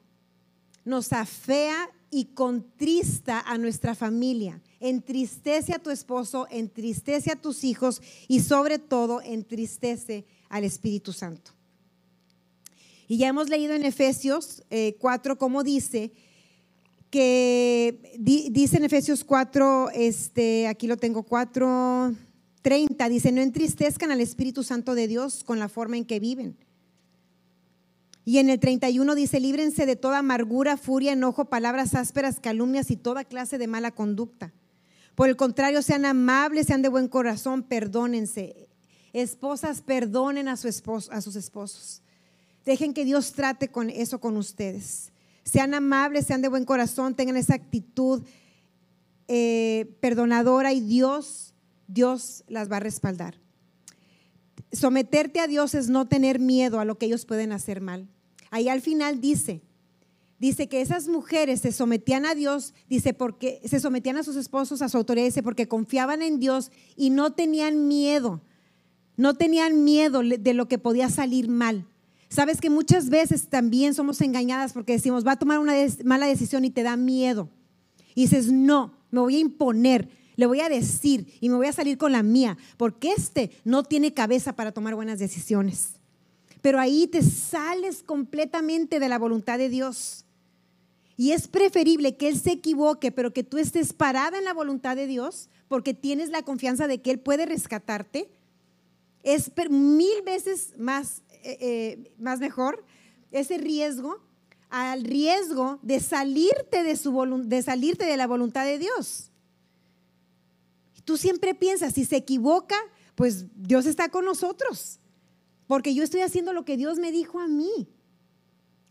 nos 0.85 1.13
afea 1.13 1.91
y 2.13 2.27
contrista 2.27 3.41
a 3.41 3.59
nuestra 3.59 3.97
familia. 3.97 4.63
Entristece 4.79 5.75
a 5.75 5.81
tu 5.81 5.91
esposo, 5.91 6.47
entristece 6.49 7.33
a 7.33 7.37
tus 7.37 7.65
hijos 7.65 8.01
y 8.29 8.39
sobre 8.39 8.79
todo 8.79 9.21
entristece 9.21 10.27
al 10.49 10.63
Espíritu 10.63 11.13
Santo. 11.13 11.60
Y 13.11 13.17
ya 13.17 13.27
hemos 13.27 13.49
leído 13.49 13.75
en 13.75 13.85
Efesios 13.85 14.63
4 15.01 15.33
eh, 15.33 15.37
cómo 15.37 15.65
dice 15.65 16.13
que 17.11 18.17
dice 18.21 18.77
en 18.77 18.85
Efesios 18.85 19.25
4, 19.25 19.91
este, 19.95 20.69
aquí 20.69 20.87
lo 20.87 20.97
tengo 20.97 21.25
4, 21.25 22.15
30, 22.63 23.09
dice, 23.09 23.33
no 23.33 23.41
entristezcan 23.41 24.13
al 24.13 24.21
Espíritu 24.21 24.63
Santo 24.63 24.95
de 24.95 25.09
Dios 25.09 25.43
con 25.43 25.59
la 25.59 25.69
forma 25.69 25.97
en 25.97 26.05
que 26.05 26.21
viven. 26.21 26.57
Y 28.25 28.39
en 28.39 28.49
el 28.49 28.61
31 28.61 29.17
dice, 29.17 29.41
líbrense 29.41 29.87
de 29.87 29.97
toda 29.97 30.19
amargura, 30.19 30.77
furia, 30.77 31.15
enojo, 31.15 31.47
palabras 31.47 31.97
ásperas, 31.97 32.39
calumnias 32.39 32.93
y 32.93 32.97
toda 32.97 33.25
clase 33.25 33.59
de 33.59 33.67
mala 33.67 33.91
conducta. 33.91 34.53
Por 35.17 35.29
el 35.29 35.35
contrario, 35.35 35.83
sean 35.83 36.05
amables, 36.05 36.69
sean 36.69 36.81
de 36.81 36.89
buen 36.89 37.09
corazón, 37.09 37.65
perdónense. 37.65 38.69
Esposas, 39.13 39.81
perdonen 39.81 40.47
a, 40.47 40.57
su 40.57 40.69
esposo, 40.69 41.11
a 41.11 41.21
sus 41.21 41.35
esposos. 41.35 42.03
Dejen 42.65 42.95
que 42.95 43.05
Dios 43.05 43.33
trate 43.33 43.69
con 43.69 43.91
eso 43.91 44.21
con 44.21 44.37
ustedes. 44.37 45.13
Sean 45.45 45.75
amables, 45.75 46.27
sean 46.27 46.43
de 46.43 46.49
buen 46.49 46.65
corazón, 46.65 47.15
tengan 47.15 47.37
esa 47.37 47.55
actitud 47.55 48.23
eh, 49.29 49.97
perdonadora 50.01 50.73
y 50.73 50.81
Dios, 50.81 51.55
Dios 51.87 52.45
las 52.49 52.71
va 52.71 52.77
a 52.77 52.81
respaldar. 52.81 53.39
Someterte 54.73 55.41
a 55.41 55.47
Dios 55.47 55.75
es 55.75 55.89
no 55.89 56.07
tener 56.07 56.39
miedo 56.39 56.81
a 56.81 56.85
lo 56.85 56.99
que 56.99 57.07
ellos 57.07 57.27
pueden 57.27 57.53
hacer 57.53 57.81
mal. 57.81 58.09
Ahí 58.51 58.69
al 58.69 58.81
final 58.81 59.21
dice, 59.21 59.63
dice 60.39 60.69
que 60.69 60.81
esas 60.81 61.09
mujeres 61.09 61.61
se 61.61 61.73
sometían 61.73 62.27
a 62.27 62.35
Dios, 62.35 62.75
dice 62.89 63.15
porque 63.15 63.61
se 63.65 63.81
sometían 63.81 64.17
a 64.17 64.25
sus 64.25 64.37
esposos, 64.37 64.83
a 64.83 64.89
su 64.89 64.97
autoridad, 64.97 65.27
dice 65.27 65.43
porque 65.43 65.69
confiaban 65.69 66.23
en 66.23 66.41
Dios 66.41 66.71
y 66.97 67.11
no 67.11 67.33
tenían 67.33 67.89
miedo, 67.89 68.43
no 69.17 69.35
tenían 69.35 69.85
miedo 69.85 70.23
de 70.23 70.55
lo 70.55 70.67
que 70.67 70.79
podía 70.79 71.09
salir 71.09 71.49
mal. 71.49 71.87
Sabes 72.31 72.61
que 72.61 72.71
muchas 72.71 73.11
veces 73.11 73.49
también 73.49 73.93
somos 73.93 74.21
engañadas 74.21 74.73
porque 74.73 74.93
decimos, 74.93 75.27
va 75.27 75.33
a 75.33 75.39
tomar 75.39 75.59
una 75.59 75.75
mala 76.05 76.27
decisión 76.27 76.65
y 76.65 76.71
te 76.71 76.85
da 76.85 76.97
miedo. 76.97 77.49
Y 78.15 78.23
dices, 78.23 78.53
no, 78.53 78.95
me 79.11 79.19
voy 79.19 79.37
a 79.37 79.41
imponer, 79.41 80.09
le 80.37 80.47
voy 80.47 80.61
a 80.61 80.69
decir 80.69 81.27
y 81.41 81.49
me 81.49 81.57
voy 81.57 81.67
a 81.67 81.73
salir 81.73 81.99
con 81.99 82.13
la 82.13 82.23
mía, 82.23 82.57
porque 82.77 83.11
este 83.11 83.51
no 83.65 83.83
tiene 83.83 84.15
cabeza 84.15 84.55
para 84.55 84.71
tomar 84.71 84.95
buenas 84.95 85.19
decisiones. 85.19 85.95
Pero 86.63 86.79
ahí 86.79 87.09
te 87.09 87.23
sales 87.23 88.05
completamente 88.05 89.01
de 89.01 89.09
la 89.09 89.19
voluntad 89.19 89.59
de 89.59 89.69
Dios. 89.69 90.25
Y 91.17 91.33
es 91.33 91.49
preferible 91.49 92.17
que 92.17 92.29
Él 92.29 92.39
se 92.39 92.53
equivoque, 92.53 93.11
pero 93.11 93.33
que 93.33 93.43
tú 93.43 93.59
estés 93.59 93.93
parada 93.93 94.39
en 94.39 94.45
la 94.45 94.55
voluntad 94.55 94.95
de 94.95 95.09
Dios, 95.09 95.49
porque 95.67 95.95
tienes 95.95 96.31
la 96.31 96.43
confianza 96.43 96.87
de 96.87 97.03
que 97.03 97.11
Él 97.11 97.19
puede 97.19 97.45
rescatarte. 97.45 98.31
Es 99.25 99.51
mil 99.69 100.23
veces 100.25 100.75
más 100.79 101.23
eh, 101.43 101.59
eh, 101.61 102.13
más 102.19 102.41
mejor 102.41 102.85
ese 103.31 103.59
riesgo 103.59 104.21
al 104.69 105.05
riesgo 105.05 105.79
de 105.83 106.01
salirte 106.01 106.83
de, 106.83 106.97
su 106.97 107.43
de 107.45 107.63
salirte 107.63 108.05
de 108.07 108.17
la 108.17 108.27
voluntad 108.27 108.65
de 108.65 108.79
Dios. 108.79 109.31
Tú 111.05 111.17
siempre 111.17 111.55
piensas, 111.55 111.95
si 111.95 112.05
se 112.05 112.17
equivoca, 112.17 112.77
pues 113.17 113.47
Dios 113.57 113.87
está 113.87 114.09
con 114.11 114.25
nosotros, 114.25 115.01
porque 115.67 115.95
yo 115.95 116.05
estoy 116.05 116.21
haciendo 116.21 116.53
lo 116.53 116.65
que 116.65 116.77
Dios 116.77 116.99
me 116.99 117.11
dijo 117.11 117.41
a 117.41 117.49
mí. 117.49 117.89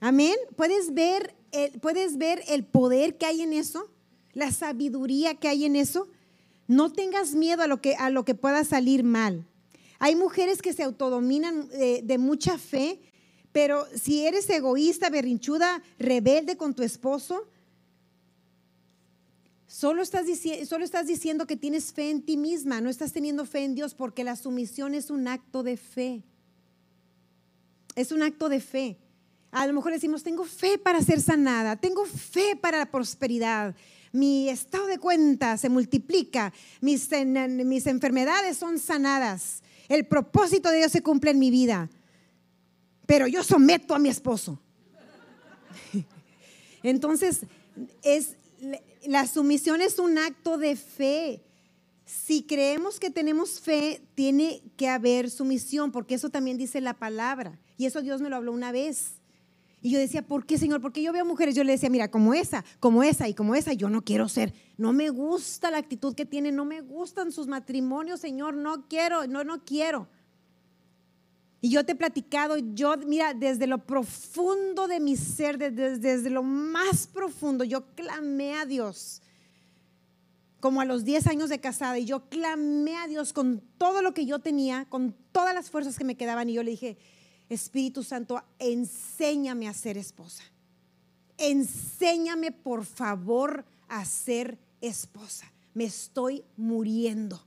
Amén. 0.02 0.36
¿Puedes 0.56 0.94
ver 0.94 1.36
el, 1.52 1.80
puedes 1.80 2.18
ver 2.18 2.44
el 2.48 2.66
poder 2.66 3.18
que 3.18 3.26
hay 3.26 3.42
en 3.42 3.54
eso, 3.54 3.90
la 4.34 4.52
sabiduría 4.52 5.36
que 5.36 5.48
hay 5.48 5.66
en 5.66 5.76
eso. 5.76 6.08
No 6.68 6.92
tengas 6.92 7.34
miedo 7.34 7.64
a 7.64 7.68
lo 7.68 7.82
que, 7.82 7.96
a 7.96 8.10
lo 8.10 8.26
que 8.26 8.36
pueda 8.36 8.64
salir 8.64 9.04
mal. 9.04 9.49
Hay 10.00 10.16
mujeres 10.16 10.62
que 10.62 10.74
se 10.74 10.84
autodominan 10.84 11.70
eh, 11.74 12.02
de, 12.04 12.18
mucha 12.18 12.58
fe, 12.58 13.00
pero 13.52 13.86
si 13.94 14.26
eres 14.26 14.50
egoísta, 14.50 15.10
berrinchuda, 15.10 15.84
rebelde 15.98 16.58
con 16.58 16.74
tu 16.74 16.84
esposo, 16.84 17.48
Solo 19.68 20.02
estás, 20.02 20.26
solo 20.68 20.84
estás, 20.84 21.06
diciendo 21.06 21.46
que 21.46 21.56
tienes 21.56 21.94
fe 21.94 22.10
en 22.10 22.24
ti 22.24 22.38
misma, 22.38 22.82
no 22.82 22.90
estás 22.90 23.14
teniendo 23.14 23.46
fe 23.46 23.64
en 23.64 23.76
Dios 23.76 23.94
porque 23.94 24.24
la 24.24 24.36
sumisión 24.36 24.96
es 24.96 25.12
un 25.12 25.28
acto 25.28 25.62
de 25.62 25.78
fe. 25.78 26.24
Es 27.94 28.12
un 28.12 28.24
acto 28.24 28.50
de 28.50 28.62
fe. 28.62 28.98
A 29.52 29.68
lo 29.68 29.74
mejor 29.74 29.92
decimos, 29.92 30.24
tengo 30.24 30.44
fe 30.44 30.80
para 30.80 31.04
ser 31.04 31.22
sanada, 31.22 31.76
tengo 31.76 32.04
fe 32.06 32.56
para 32.56 32.80
la 32.80 32.90
prosperidad, 32.90 33.76
mi 34.12 34.50
estado 34.50 34.88
de 34.88 34.98
cuenta 34.98 35.58
se 35.58 35.70
multiplica, 35.70 36.52
mis, 36.82 37.10
mis 37.66 37.88
enfermedades 37.88 38.58
son 38.58 38.80
sanadas, 38.80 39.62
el 39.90 40.06
propósito 40.06 40.70
de 40.70 40.78
Dios 40.78 40.92
se 40.92 41.02
cumple 41.02 41.32
en 41.32 41.40
mi 41.40 41.52
vida. 41.52 41.90
Pero 43.06 43.28
yo 43.28 43.44
someto 43.44 43.96
a 43.96 44.00
mi 44.00 44.08
esposo. 44.08 44.60
Entonces, 46.84 47.42
es, 48.04 48.36
la 49.06 49.28
sumisión 49.28 49.82
es 49.82 49.98
un 50.00 50.18
acto 50.20 50.58
de 50.58 50.76
fe. 50.76 51.42
Si 52.06 52.44
creemos 52.44 53.00
que 53.00 53.10
tenemos 53.10 53.60
fe, 53.60 54.02
tiene 54.16 54.62
que 54.78 54.88
haber 54.88 55.30
sumisión, 55.30 55.92
porque 55.92 56.16
eso 56.16 56.30
también 56.30 56.58
dice 56.58 56.82
la 56.82 56.94
palabra. 56.94 57.60
Y 57.78 57.86
eso 57.86 58.02
Dios 58.02 58.22
me 58.22 58.30
lo 58.30 58.36
habló 58.36 58.52
una 58.52 58.72
vez. 58.72 59.19
Y 59.82 59.92
yo 59.92 60.00
decía, 60.00 60.22
¿por 60.22 60.46
qué, 60.46 60.58
Señor? 60.58 60.82
Porque 60.82 61.02
yo 61.02 61.14
veo 61.14 61.24
mujeres, 61.24 61.56
yo 61.56 61.64
le 61.64 61.72
decía, 61.72 61.90
mira, 61.90 62.12
como 62.12 62.34
esa, 62.34 62.66
como 62.80 63.02
esa 63.02 63.30
y 63.30 63.34
como 63.34 63.56
esa, 63.56 63.72
yo 63.74 63.90
no 63.90 64.04
quiero 64.04 64.28
ser. 64.28 64.54
No 64.78 64.92
me 64.92 65.10
gusta 65.10 65.72
la 65.72 65.78
actitud 65.78 66.14
que 66.16 66.26
tienen, 66.26 66.56
no 66.56 66.66
me 66.66 66.82
gustan 66.82 67.32
sus 67.32 67.48
matrimonios, 67.48 68.20
Señor, 68.20 68.56
no 68.56 68.88
quiero, 68.90 69.26
no, 69.28 69.44
no 69.44 69.64
quiero. 69.64 70.08
Y 71.62 71.70
yo 71.70 71.86
te 71.86 71.94
he 71.94 71.96
platicado, 71.96 72.58
yo, 72.58 72.96
mira, 73.06 73.34
desde 73.34 73.68
lo 73.68 73.80
profundo 73.86 74.88
de 74.88 75.00
mi 75.00 75.16
ser, 75.16 75.58
desde, 75.58 75.98
desde 75.98 76.30
lo 76.30 76.44
más 76.44 77.08
profundo, 77.08 77.64
yo 77.64 77.86
clamé 77.96 78.56
a 78.56 78.66
Dios, 78.66 79.22
como 80.60 80.82
a 80.82 80.86
los 80.86 81.06
10 81.06 81.28
años 81.28 81.50
de 81.50 81.60
casada, 81.60 81.98
y 82.00 82.06
yo 82.06 82.30
clamé 82.30 82.98
a 82.98 83.08
Dios 83.08 83.32
con 83.32 83.62
todo 83.78 84.02
lo 84.02 84.14
que 84.14 84.26
yo 84.26 84.40
tenía, 84.40 84.86
con 84.90 85.16
todas 85.32 85.54
las 85.54 85.70
fuerzas 85.70 85.98
que 85.98 86.06
me 86.06 86.16
quedaban, 86.16 86.50
y 86.50 86.54
yo 86.54 86.64
le 86.64 86.72
dije, 86.72 86.98
Espíritu 87.50 88.04
Santo, 88.04 88.42
enséñame 88.60 89.68
a 89.68 89.74
ser 89.74 89.98
esposa. 89.98 90.44
Enséñame, 91.38 92.52
por 92.52 92.86
favor, 92.86 93.66
a 93.88 94.06
ser 94.06 94.60
esposa. 94.82 95.52
Me 95.74 95.86
estoy 95.86 96.44
muriendo. 96.58 97.42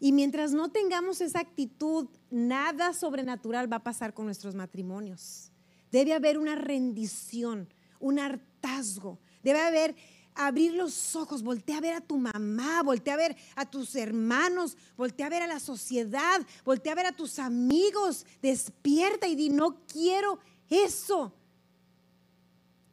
Y 0.00 0.12
mientras 0.12 0.52
no 0.52 0.70
tengamos 0.70 1.20
esa 1.20 1.40
actitud, 1.40 2.08
nada 2.30 2.92
sobrenatural 2.92 3.70
va 3.70 3.76
a 3.78 3.84
pasar 3.84 4.14
con 4.14 4.26
nuestros 4.26 4.54
matrimonios. 4.54 5.50
Debe 5.90 6.14
haber 6.14 6.38
una 6.38 6.54
rendición, 6.54 7.68
un 7.98 8.18
hartazgo. 8.18 9.18
Debe 9.42 9.60
haber 9.60 9.96
abrir 10.38 10.72
los 10.74 11.16
ojos, 11.16 11.42
voltea 11.42 11.78
a 11.78 11.80
ver 11.80 11.94
a 11.94 12.00
tu 12.00 12.16
mamá, 12.16 12.82
voltea 12.82 13.14
a 13.14 13.16
ver 13.18 13.36
a 13.56 13.66
tus 13.68 13.94
hermanos, 13.96 14.76
voltea 14.96 15.26
a 15.26 15.30
ver 15.30 15.42
a 15.42 15.48
la 15.48 15.58
sociedad, 15.58 16.40
voltea 16.64 16.92
a 16.92 16.94
ver 16.96 17.06
a 17.06 17.12
tus 17.12 17.38
amigos, 17.40 18.24
despierta 18.40 19.26
y 19.26 19.34
di, 19.34 19.50
no 19.50 19.84
quiero 19.86 20.38
eso. 20.70 21.34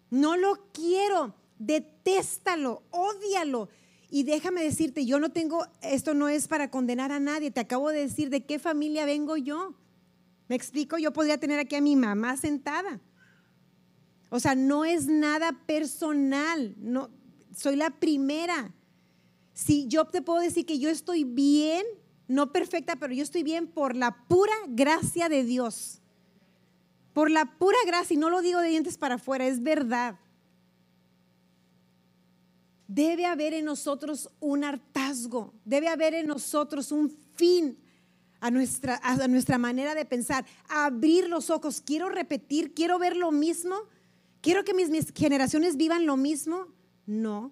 No 0.10 0.38
lo 0.38 0.72
quiero, 0.74 1.36
detéstalo, 1.60 2.82
odialo. 2.90 3.70
Y 4.10 4.24
déjame 4.24 4.64
decirte, 4.64 5.06
yo 5.06 5.20
no 5.20 5.30
tengo, 5.32 5.68
esto 5.82 6.14
no 6.14 6.30
es 6.30 6.48
para 6.48 6.72
condenar 6.72 7.12
a 7.12 7.20
nadie, 7.20 7.52
te 7.52 7.60
acabo 7.60 7.90
de 7.90 8.02
decir 8.02 8.30
de 8.30 8.46
qué 8.46 8.58
familia 8.58 9.06
vengo 9.06 9.38
yo. 9.38 9.76
Me 10.48 10.56
explico, 10.56 10.98
yo 10.98 11.14
podría 11.14 11.40
tener 11.40 11.60
aquí 11.60 11.76
a 11.76 11.82
mi 11.82 11.96
mamá 11.96 12.38
sentada. 12.38 13.02
O 14.30 14.40
sea, 14.40 14.56
no 14.56 14.84
es 14.84 15.06
nada 15.06 15.52
personal, 15.66 16.76
no, 16.78 17.10
soy 17.56 17.76
la 17.76 17.90
primera. 17.90 18.74
Si 19.54 19.88
yo 19.88 20.06
te 20.06 20.22
puedo 20.22 20.40
decir 20.40 20.66
que 20.66 20.80
yo 20.80 20.90
estoy 20.90 21.24
bien, 21.24 21.86
no 22.28 22.52
perfecta, 22.52 22.96
pero 22.98 23.14
yo 23.14 23.24
estoy 23.24 23.44
bien 23.44 23.68
por 23.68 23.96
la 23.96 24.26
pura 24.28 24.54
gracia 24.68 25.30
de 25.30 25.44
Dios. 25.44 26.02
Por 27.14 27.32
la 27.32 27.58
pura 27.58 27.78
gracia, 27.86 28.16
y 28.16 28.18
no 28.18 28.30
lo 28.30 28.42
digo 28.42 28.60
de 28.60 28.70
dientes 28.70 28.98
para 28.98 29.16
afuera, 29.16 29.48
es 29.48 29.64
verdad. 29.64 30.20
Debe 32.88 33.26
haber 33.26 33.54
en 33.54 33.66
nosotros 33.66 34.30
un 34.40 34.64
hartazgo, 34.64 35.54
debe 35.64 35.88
haber 35.88 36.14
en 36.14 36.28
nosotros 36.28 36.92
un 36.92 37.10
fin 37.36 37.78
a 38.42 38.52
nuestra, 38.52 39.00
a 39.02 39.28
nuestra 39.28 39.58
manera 39.58 39.96
de 39.96 40.06
pensar, 40.06 40.46
abrir 40.68 41.30
los 41.30 41.50
ojos. 41.50 41.82
Quiero 41.82 42.10
repetir, 42.10 42.74
quiero 42.74 43.00
ver 43.00 43.16
lo 43.16 43.32
mismo, 43.32 43.76
quiero 44.42 44.64
que 44.64 44.74
mis, 44.74 44.90
mis 44.90 45.12
generaciones 45.14 45.78
vivan 45.78 46.06
lo 46.06 46.18
mismo. 46.18 46.68
No. 47.06 47.52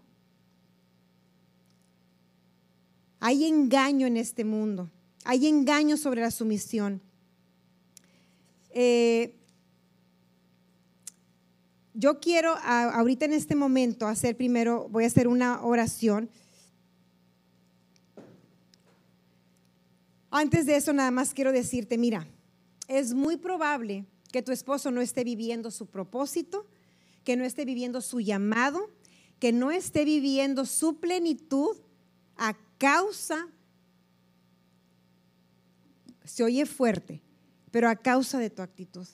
Hay 3.20 3.46
engaño 3.46 4.08
en 4.08 4.18
este 4.18 4.44
mundo. 4.44 4.90
Hay 5.24 5.48
engaño 5.48 5.96
sobre 5.98 6.22
la 6.22 6.32
sumisión. 6.32 7.02
Eh, 8.72 9.36
yo 11.94 12.20
quiero 12.20 12.56
ahorita 12.58 13.26
en 13.26 13.34
este 13.34 13.56
momento 13.56 14.08
hacer 14.08 14.36
primero, 14.36 14.88
voy 14.90 15.04
a 15.04 15.08
hacer 15.08 15.28
una 15.28 15.64
oración. 15.64 16.30
Antes 20.32 20.66
de 20.66 20.76
eso, 20.76 20.92
nada 20.94 21.12
más 21.12 21.34
quiero 21.34 21.52
decirte, 21.52 21.98
mira, 22.00 22.28
es 22.88 23.14
muy 23.14 23.38
probable 23.38 24.06
que 24.32 24.42
tu 24.42 24.52
esposo 24.52 24.90
no 24.90 25.00
esté 25.00 25.24
viviendo 25.24 25.70
su 25.70 25.86
propósito, 25.86 26.66
que 27.24 27.38
no 27.38 27.46
esté 27.46 27.66
viviendo 27.66 28.02
su 28.02 28.20
llamado, 28.20 28.90
que 29.44 29.52
no 29.52 29.72
esté 29.72 30.06
viviendo 30.06 30.66
su 30.66 31.02
plenitud 31.02 31.76
a 32.38 32.56
causa, 32.78 33.50
se 36.24 36.46
oye 36.46 36.66
fuerte, 36.66 37.22
pero 37.70 37.90
a 37.90 37.98
causa 37.98 38.40
de 38.40 38.50
tu 38.50 38.62
actitud. 38.62 39.06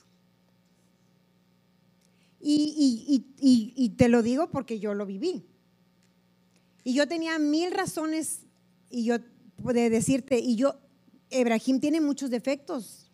Y, 2.39 3.95
te 3.97 4.07
lo 4.07 4.21
digo 4.21 4.51
porque 4.51 4.79
yo 4.79 4.93
lo 4.93 5.07
viví. 5.07 5.47
Y 6.83 6.93
yo 6.93 7.07
tenía 7.07 7.39
mil 7.39 7.71
razones 7.71 8.41
y 8.87 9.05
yo 9.05 9.17
de 9.57 9.89
decirte, 9.89 10.37
y 10.37 10.57
yo, 10.57 10.79
Ebrahim 11.31 11.79
tiene 11.79 12.01
muchos 12.01 12.29
defectos. 12.29 13.11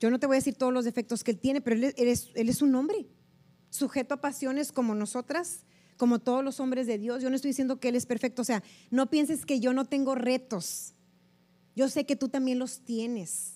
Yo 0.00 0.10
no 0.10 0.20
te 0.20 0.26
voy 0.26 0.34
a 0.36 0.40
decir 0.40 0.56
todos 0.56 0.74
los 0.74 0.84
defectos 0.84 1.24
que 1.24 1.30
él 1.30 1.38
tiene, 1.38 1.62
pero 1.62 1.76
él, 1.76 1.94
es, 1.96 2.28
él 2.34 2.50
es 2.50 2.60
un 2.60 2.74
hombre, 2.74 3.06
sujeto 3.70 4.12
a 4.12 4.20
pasiones 4.20 4.70
como 4.70 4.94
nosotras, 4.94 5.64
como 5.96 6.18
todos 6.18 6.44
los 6.44 6.60
hombres 6.60 6.86
de 6.86 6.98
Dios. 6.98 7.22
Yo 7.22 7.30
no 7.30 7.36
estoy 7.36 7.50
diciendo 7.50 7.80
que 7.80 7.88
él 7.88 7.96
es 7.96 8.06
perfecto, 8.06 8.42
o 8.42 8.44
sea, 8.44 8.62
no 8.90 9.10
pienses 9.10 9.46
que 9.46 9.60
yo 9.60 9.72
no 9.72 9.84
tengo 9.84 10.14
retos. 10.14 10.92
Yo 11.74 11.88
sé 11.88 12.06
que 12.06 12.16
tú 12.16 12.28
también 12.28 12.58
los 12.58 12.80
tienes. 12.80 13.54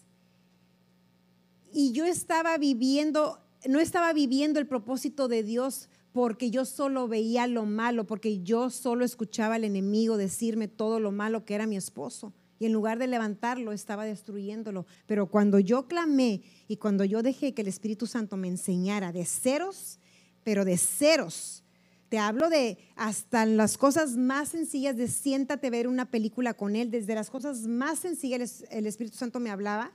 Y 1.73 1.93
yo 1.93 2.05
estaba 2.05 2.59
viviendo 2.59 3.39
no 3.69 3.79
estaba 3.81 4.13
viviendo 4.13 4.59
el 4.59 4.67
propósito 4.67 5.29
de 5.29 5.43
Dios 5.43 5.89
porque 6.13 6.51
yo 6.51 6.65
solo 6.65 7.07
veía 7.09 7.47
lo 7.47 7.67
malo, 7.67 8.07
porque 8.07 8.43
yo 8.43 8.71
solo 8.71 9.05
escuchaba 9.05 9.57
al 9.57 9.65
enemigo 9.65 10.17
decirme 10.17 10.67
todo 10.67 10.99
lo 10.99 11.13
malo 11.13 11.45
que 11.45 11.55
era 11.55 11.67
mi 11.67 11.77
esposo. 11.77 12.33
Y 12.59 12.67
en 12.67 12.73
lugar 12.73 12.99
de 12.99 13.07
levantarlo, 13.07 13.73
estaba 13.73 14.05
destruyéndolo. 14.05 14.87
Pero 15.07 15.27
cuando 15.27 15.59
yo 15.61 15.87
clamé 15.87 16.43
y 16.69 16.77
cuando 16.77 17.05
yo 17.05 17.23
dejé 17.23 17.55
que 17.55 17.63
el 17.63 17.69
Espíritu 17.69 18.07
Santo 18.07 18.37
me 18.37 18.49
enseñara 18.49 19.13
de 19.13 19.25
ceros, 19.25 19.99
pero 20.43 20.65
de 20.65 20.77
ceros, 20.77 21.63
te 22.11 22.19
hablo 22.19 22.51
de 22.51 22.77
hasta 22.97 23.47
las 23.47 23.79
cosas 23.79 24.17
más 24.17 24.49
sencillas, 24.49 24.97
de 24.97 25.07
siéntate 25.07 25.71
ver 25.71 25.87
una 25.87 26.11
película 26.11 26.55
con 26.55 26.75
Él, 26.75 26.91
desde 26.91 27.15
las 27.15 27.31
cosas 27.31 27.69
más 27.69 28.01
sencillas 28.01 28.65
el 28.71 28.87
Espíritu 28.87 29.17
Santo 29.17 29.39
me 29.39 29.49
hablaba. 29.49 29.93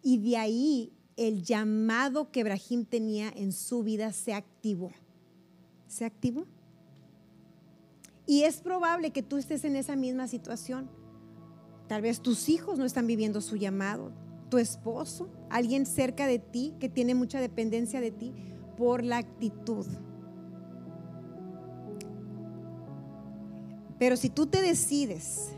Y 0.00 0.18
de 0.18 0.36
ahí 0.36 0.92
el 1.16 1.42
llamado 1.42 2.30
que 2.30 2.40
Ibrahim 2.40 2.84
tenía 2.84 3.28
en 3.34 3.52
su 3.52 3.82
vida 3.82 4.12
se 4.12 4.34
activó. 4.34 4.92
¿Se 5.88 6.04
activó? 6.04 6.46
Y 8.24 8.42
es 8.44 8.60
probable 8.60 9.10
que 9.10 9.24
tú 9.24 9.36
estés 9.36 9.64
en 9.64 9.74
esa 9.74 9.96
misma 9.96 10.28
situación. 10.28 10.88
Tal 11.88 12.02
vez 12.02 12.20
tus 12.20 12.48
hijos 12.48 12.78
no 12.78 12.84
están 12.84 13.08
viviendo 13.08 13.40
su 13.40 13.56
llamado, 13.56 14.12
tu 14.48 14.58
esposo, 14.58 15.28
alguien 15.50 15.86
cerca 15.86 16.28
de 16.28 16.38
ti 16.38 16.74
que 16.78 16.88
tiene 16.88 17.16
mucha 17.16 17.40
dependencia 17.40 18.00
de 18.00 18.12
ti 18.12 18.32
por 18.78 19.02
la 19.02 19.18
actitud. 19.18 19.84
Pero 23.98 24.16
si 24.16 24.30
tú 24.30 24.46
te 24.46 24.62
decides 24.62 25.48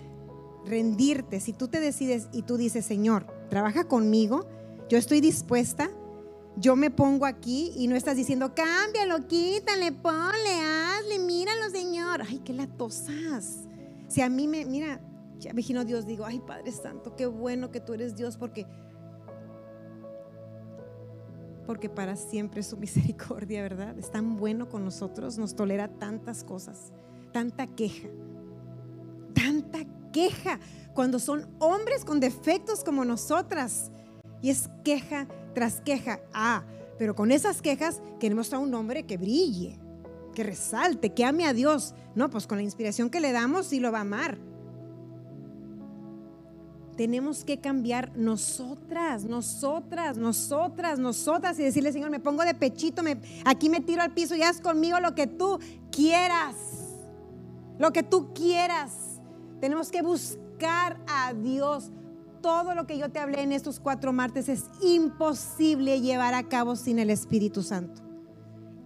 rendirte, 0.65 1.39
si 1.41 1.53
tú 1.53 1.69
te 1.69 1.81
decides 1.81 2.29
y 2.33 2.43
tú 2.43 2.57
dices, 2.57 2.87
Señor, 2.87 3.27
trabaja 3.51 3.85
conmigo, 3.85 4.47
yo 4.89 4.97
estoy 4.97 5.21
dispuesta, 5.21 5.91
yo 6.57 6.77
me 6.77 6.91
pongo 6.91 7.27
aquí 7.27 7.73
y 7.77 7.87
no 7.87 7.95
estás 7.95 8.17
diciendo, 8.17 8.55
cámbialo, 8.55 9.29
quítale, 9.29 9.93
ponle, 9.93 10.55
hazle, 10.65 11.19
míralo, 11.19 11.69
Señor. 11.71 12.23
Ay, 12.27 12.41
qué 12.43 12.55
latosas. 12.55 13.69
Si 14.09 14.23
a 14.23 14.31
mí 14.31 14.49
me, 14.49 14.65
mira, 14.65 15.01
ya 15.39 15.51
imagino 15.51 15.85
Dios, 15.85 16.07
digo, 16.07 16.25
ay, 16.25 16.41
Padre 16.41 16.73
Santo, 16.73 17.15
qué 17.17 17.27
bueno 17.27 17.71
que 17.71 17.81
tú 17.81 17.93
eres 17.93 18.17
Dios 18.17 18.39
porque 18.39 18.67
porque 21.71 21.89
para 21.89 22.17
siempre 22.17 22.65
su 22.65 22.77
misericordia, 22.79 23.63
¿verdad? 23.63 23.97
Es 23.97 24.11
tan 24.11 24.37
bueno 24.37 24.69
con 24.69 24.85
nosotros, 24.85 25.39
nos 25.39 25.55
tolera 25.55 25.87
tantas 25.87 26.43
cosas, 26.43 26.93
tanta 27.33 27.69
queja, 27.69 28.09
tanta 29.33 29.79
queja, 30.13 30.59
cuando 30.95 31.21
son 31.21 31.47
hombres 31.61 32.05
con 32.05 32.19
defectos 32.19 32.83
como 32.83 33.05
nosotras. 33.05 33.93
Y 34.43 34.51
es 34.51 34.69
queja 34.83 35.29
tras 35.55 35.81
queja. 35.81 36.19
Ah, 36.33 36.65
pero 36.99 37.15
con 37.15 37.31
esas 37.31 37.63
quejas 37.63 38.03
queremos 38.19 38.53
a 38.53 38.59
un 38.59 38.75
hombre 38.75 39.05
que 39.05 39.17
brille, 39.17 39.79
que 40.35 40.43
resalte, 40.43 41.15
que 41.15 41.25
ame 41.25 41.47
a 41.47 41.53
Dios. 41.53 41.95
No, 42.17 42.31
pues 42.31 42.49
con 42.49 42.59
la 42.59 42.65
inspiración 42.65 43.11
que 43.11 43.21
le 43.21 43.31
damos 43.31 43.67
sí 43.67 43.79
lo 43.79 43.93
va 43.93 43.99
a 43.99 44.01
amar. 44.01 44.39
Tenemos 47.01 47.45
que 47.45 47.59
cambiar 47.59 48.15
nosotras, 48.15 49.25
nosotras, 49.25 50.19
nosotras, 50.19 50.99
nosotras 50.99 51.59
y 51.59 51.63
decirle, 51.63 51.95
Señor, 51.95 52.11
me 52.11 52.21
pongo 52.21 52.45
de 52.45 52.53
pechito, 52.53 53.03
me, 53.03 53.19
aquí 53.47 53.71
me 53.71 53.81
tiro 53.81 54.03
al 54.03 54.13
piso 54.13 54.37
y 54.37 54.43
haz 54.43 54.61
conmigo 54.61 55.01
lo 55.01 55.15
que 55.15 55.27
tú 55.27 55.59
quieras. 55.91 56.57
Lo 57.79 57.91
que 57.91 58.03
tú 58.03 58.35
quieras. 58.35 59.19
Tenemos 59.63 59.91
que 59.91 60.03
buscar 60.03 61.01
a 61.09 61.33
Dios 61.33 61.91
todo 62.43 62.75
lo 62.75 62.87
que 62.87 62.99
yo 62.99 63.09
te 63.09 63.19
hablé 63.19 63.41
en 63.45 63.53
estos 63.53 63.81
cuatro 63.81 64.13
martes 64.13 64.51
es 64.51 64.67
imposible 64.83 66.03
llevar 66.03 66.35
a 66.35 66.51
cabo 66.51 66.77
sin 66.77 66.99
el 66.99 67.09
Espíritu 67.09 67.63
Santo. 67.63 68.03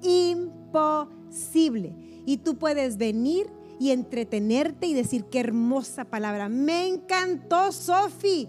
Imposible. 0.03 1.97
Y 2.27 2.37
tú 2.37 2.59
puedes 2.59 2.97
venir 2.97 3.51
y 3.79 3.91
entretenerte 3.91 4.87
y 4.87 4.95
decir 4.95 5.25
qué 5.25 5.41
hermosa 5.41 6.05
palabra. 6.05 6.49
Me 6.49 6.87
encantó, 6.87 7.73
Sofi. 7.73 8.49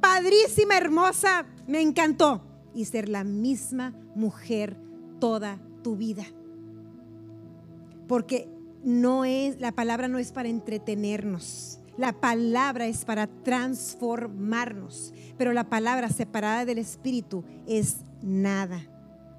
Padrísima, 0.00 0.76
hermosa. 0.76 1.46
Me 1.66 1.80
encantó. 1.80 2.42
Y 2.74 2.84
ser 2.86 3.08
la 3.08 3.24
misma 3.24 3.94
mujer 4.14 4.76
toda 5.20 5.60
tu 5.82 5.96
vida. 5.96 6.24
Porque 8.08 8.48
no 8.82 9.24
es, 9.24 9.60
la 9.60 9.72
palabra 9.72 10.08
no 10.08 10.18
es 10.18 10.32
para 10.32 10.48
entretenernos 10.48 11.80
la 11.96 12.12
palabra 12.12 12.86
es 12.86 13.04
para 13.04 13.28
transformarnos, 13.28 15.12
pero 15.38 15.52
la 15.52 15.68
palabra 15.68 16.08
separada 16.08 16.64
del 16.64 16.78
Espíritu 16.78 17.44
es 17.66 17.98
nada. 18.20 18.80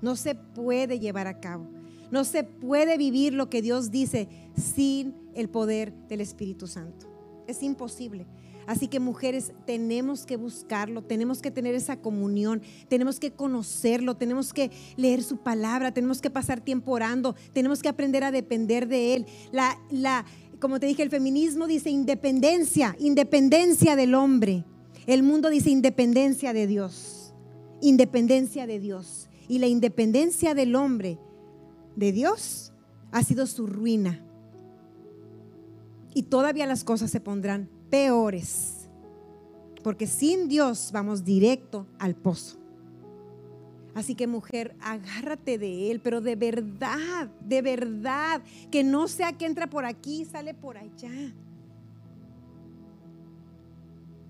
No 0.02 0.16
se 0.16 0.36
puede 0.36 1.00
llevar 1.00 1.28
a 1.28 1.40
cabo. 1.40 1.68
No 2.12 2.24
se 2.24 2.44
puede 2.44 2.98
vivir 2.98 3.34
lo 3.34 3.50
que 3.50 3.62
Dios 3.62 3.92
dice 3.92 4.30
sin 4.56 5.14
el 5.36 5.50
poder 5.50 5.94
del 6.08 6.22
Espíritu 6.22 6.68
Santo. 6.68 7.08
Es 7.48 7.62
imposible. 7.62 8.26
Así 8.68 8.88
que 8.88 9.00
mujeres, 9.00 9.52
tenemos 9.66 10.26
que 10.26 10.38
buscarlo, 10.38 11.04
tenemos 11.04 11.42
que 11.42 11.52
tener 11.52 11.76
esa 11.76 11.98
comunión, 12.02 12.62
tenemos 12.88 13.20
que 13.20 13.32
conocerlo, 13.32 14.16
tenemos 14.16 14.54
que 14.54 14.72
leer 14.96 15.22
su 15.22 15.38
palabra, 15.38 15.94
tenemos 15.94 16.20
que 16.20 16.32
pasar 16.32 16.62
tiempo 16.62 16.92
orando, 16.92 17.36
tenemos 17.54 17.84
que 17.84 17.90
aprender 17.90 18.24
a 18.24 18.32
depender 18.32 18.88
de 18.88 19.14
Él. 19.14 19.26
La, 19.52 19.80
la, 19.92 20.26
como 20.60 20.80
te 20.80 20.88
dije, 20.88 21.04
el 21.04 21.12
feminismo 21.12 21.68
dice 21.68 21.92
independencia, 21.92 22.96
independencia 23.00 23.96
del 23.96 24.16
hombre. 24.16 24.66
El 25.06 25.22
mundo 25.22 25.52
dice 25.52 25.70
independencia 25.70 26.52
de 26.52 26.66
Dios, 26.66 27.36
independencia 27.82 28.66
de 28.66 28.80
Dios. 28.80 29.30
Y 29.48 29.60
la 29.60 29.68
independencia 29.68 30.56
del 30.56 30.76
hombre 30.76 31.20
de 31.96 32.12
Dios 32.12 32.74
ha 33.12 33.22
sido 33.22 33.46
su 33.46 33.68
ruina. 33.68 34.26
Y 36.16 36.24
todavía 36.24 36.66
las 36.66 36.84
cosas 36.84 37.12
se 37.12 37.20
pondrán 37.20 37.70
peores. 37.92 38.88
Porque 39.84 40.08
sin 40.08 40.48
Dios 40.48 40.90
vamos 40.94 41.26
directo 41.26 41.86
al 42.00 42.16
pozo. 42.16 42.58
Así 43.94 44.16
que 44.16 44.26
mujer, 44.26 44.76
agárrate 44.80 45.58
de 45.58 45.92
Él, 45.92 46.00
pero 46.00 46.22
de 46.22 46.38
verdad, 46.38 47.30
de 47.42 47.62
verdad, 47.62 48.42
que 48.72 48.84
no 48.84 49.08
sea 49.10 49.34
que 49.34 49.46
entra 49.46 49.68
por 49.68 49.86
aquí 49.86 50.22
y 50.22 50.26
sale 50.26 50.54
por 50.54 50.78
allá. 50.78 51.34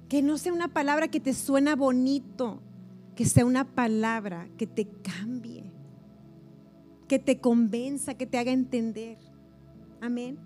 Que 0.10 0.24
no 0.24 0.40
sea 0.40 0.54
una 0.54 0.68
palabra 0.68 1.08
que 1.08 1.20
te 1.20 1.34
suena 1.34 1.76
bonito, 1.76 2.62
que 3.16 3.26
sea 3.26 3.46
una 3.46 3.64
palabra 3.64 4.50
que 4.58 4.66
te 4.66 4.88
cambie, 4.88 5.72
que 7.08 7.20
te 7.20 7.40
convenza, 7.40 8.16
que 8.16 8.26
te 8.26 8.40
haga 8.40 8.52
entender. 8.52 9.18
Amén. 10.02 10.38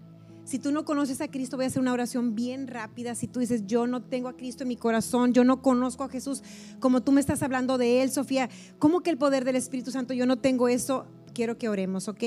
Si 0.49 0.57
tú 0.57 0.71
no 0.71 0.83
conoces 0.83 1.21
a 1.21 1.27
Cristo, 1.27 1.57
voy 1.57 1.65
a 1.65 1.67
hacer 1.67 1.79
una 1.79 1.93
oración 1.93 2.33
bien 2.33 2.65
rápida. 2.65 3.13
Si 3.13 3.27
tú 3.27 3.39
dices, 3.39 3.67
yo 3.67 3.85
no 3.85 4.01
tengo 4.01 4.29
a 4.29 4.35
Cristo 4.35 4.63
en 4.63 4.69
mi 4.69 4.77
corazón, 4.77 5.31
yo 5.31 5.43
no 5.43 5.61
conozco 5.61 6.03
a 6.03 6.09
Jesús 6.09 6.41
como 6.79 7.01
tú 7.01 7.11
me 7.11 7.21
estás 7.21 7.43
hablando 7.43 7.77
de 7.77 8.01
Él, 8.01 8.09
Sofía, 8.09 8.49
¿cómo 8.79 9.01
que 9.01 9.11
el 9.11 9.19
poder 9.19 9.45
del 9.45 9.57
Espíritu 9.57 9.91
Santo, 9.91 10.15
yo 10.15 10.25
no 10.25 10.39
tengo 10.39 10.67
eso? 10.67 11.05
Quiero 11.35 11.59
que 11.59 11.69
oremos, 11.69 12.07
¿ok? 12.07 12.23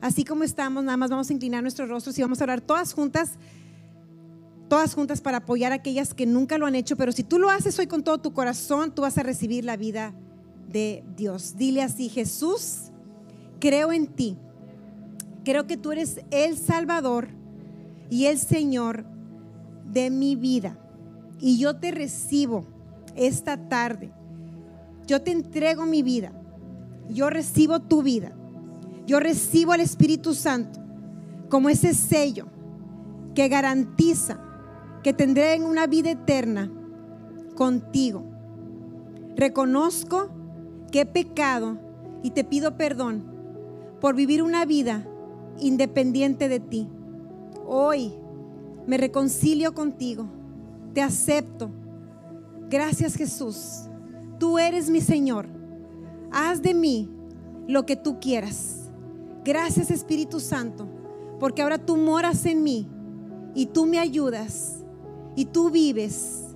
Así 0.00 0.24
como 0.24 0.42
estamos, 0.42 0.84
nada 0.84 0.96
más 0.96 1.10
vamos 1.10 1.28
a 1.28 1.34
inclinar 1.34 1.60
nuestros 1.60 1.90
rostros 1.90 2.18
y 2.18 2.22
vamos 2.22 2.40
a 2.40 2.44
orar 2.44 2.62
todas 2.62 2.94
juntas, 2.94 3.32
todas 4.70 4.94
juntas 4.94 5.20
para 5.20 5.36
apoyar 5.36 5.72
a 5.72 5.74
aquellas 5.74 6.14
que 6.14 6.24
nunca 6.24 6.56
lo 6.56 6.64
han 6.64 6.76
hecho, 6.76 6.96
pero 6.96 7.12
si 7.12 7.24
tú 7.24 7.38
lo 7.38 7.50
haces 7.50 7.78
hoy 7.78 7.88
con 7.88 8.02
todo 8.02 8.16
tu 8.16 8.32
corazón, 8.32 8.94
tú 8.94 9.02
vas 9.02 9.18
a 9.18 9.22
recibir 9.22 9.66
la 9.66 9.76
vida 9.76 10.14
de 10.66 11.04
Dios. 11.14 11.58
Dile 11.58 11.82
así, 11.82 12.08
Jesús, 12.08 12.90
creo 13.60 13.92
en 13.92 14.06
ti. 14.06 14.38
Creo 15.44 15.66
que 15.66 15.76
tú 15.76 15.92
eres 15.92 16.22
el 16.30 16.56
Salvador 16.56 17.36
y 18.10 18.26
el 18.26 18.38
Señor 18.38 19.04
de 19.84 20.10
mi 20.10 20.36
vida. 20.36 20.78
Y 21.40 21.58
yo 21.58 21.76
te 21.76 21.90
recibo 21.90 22.66
esta 23.14 23.68
tarde. 23.68 24.12
Yo 25.06 25.22
te 25.22 25.32
entrego 25.32 25.86
mi 25.86 26.02
vida. 26.02 26.32
Yo 27.08 27.30
recibo 27.30 27.80
tu 27.80 28.02
vida. 28.02 28.32
Yo 29.06 29.20
recibo 29.20 29.72
al 29.72 29.80
Espíritu 29.80 30.34
Santo 30.34 30.80
como 31.48 31.68
ese 31.68 31.94
sello 31.94 32.46
que 33.34 33.48
garantiza 33.48 34.40
que 35.02 35.12
tendré 35.12 35.54
una 35.62 35.86
vida 35.86 36.10
eterna 36.10 36.70
contigo. 37.54 38.24
Reconozco 39.36 40.28
que 40.90 41.02
he 41.02 41.06
pecado 41.06 41.78
y 42.22 42.30
te 42.30 42.42
pido 42.42 42.76
perdón 42.76 43.24
por 44.00 44.14
vivir 44.16 44.42
una 44.42 44.64
vida 44.64 45.06
independiente 45.60 46.48
de 46.48 46.60
ti. 46.60 46.88
Hoy 47.66 48.12
me 48.86 48.96
reconcilio 48.96 49.74
contigo, 49.74 50.28
te 50.94 51.02
acepto. 51.02 51.68
Gracias 52.70 53.16
Jesús, 53.16 53.88
tú 54.38 54.58
eres 54.58 54.88
mi 54.88 55.00
Señor. 55.00 55.48
Haz 56.30 56.62
de 56.62 56.74
mí 56.74 57.10
lo 57.66 57.84
que 57.84 57.96
tú 57.96 58.20
quieras. 58.20 58.90
Gracias 59.44 59.90
Espíritu 59.90 60.38
Santo, 60.38 60.86
porque 61.40 61.62
ahora 61.62 61.78
tú 61.78 61.96
moras 61.96 62.46
en 62.46 62.62
mí 62.62 62.88
y 63.54 63.66
tú 63.66 63.86
me 63.86 63.98
ayudas 63.98 64.84
y 65.34 65.46
tú 65.46 65.70
vives 65.70 66.54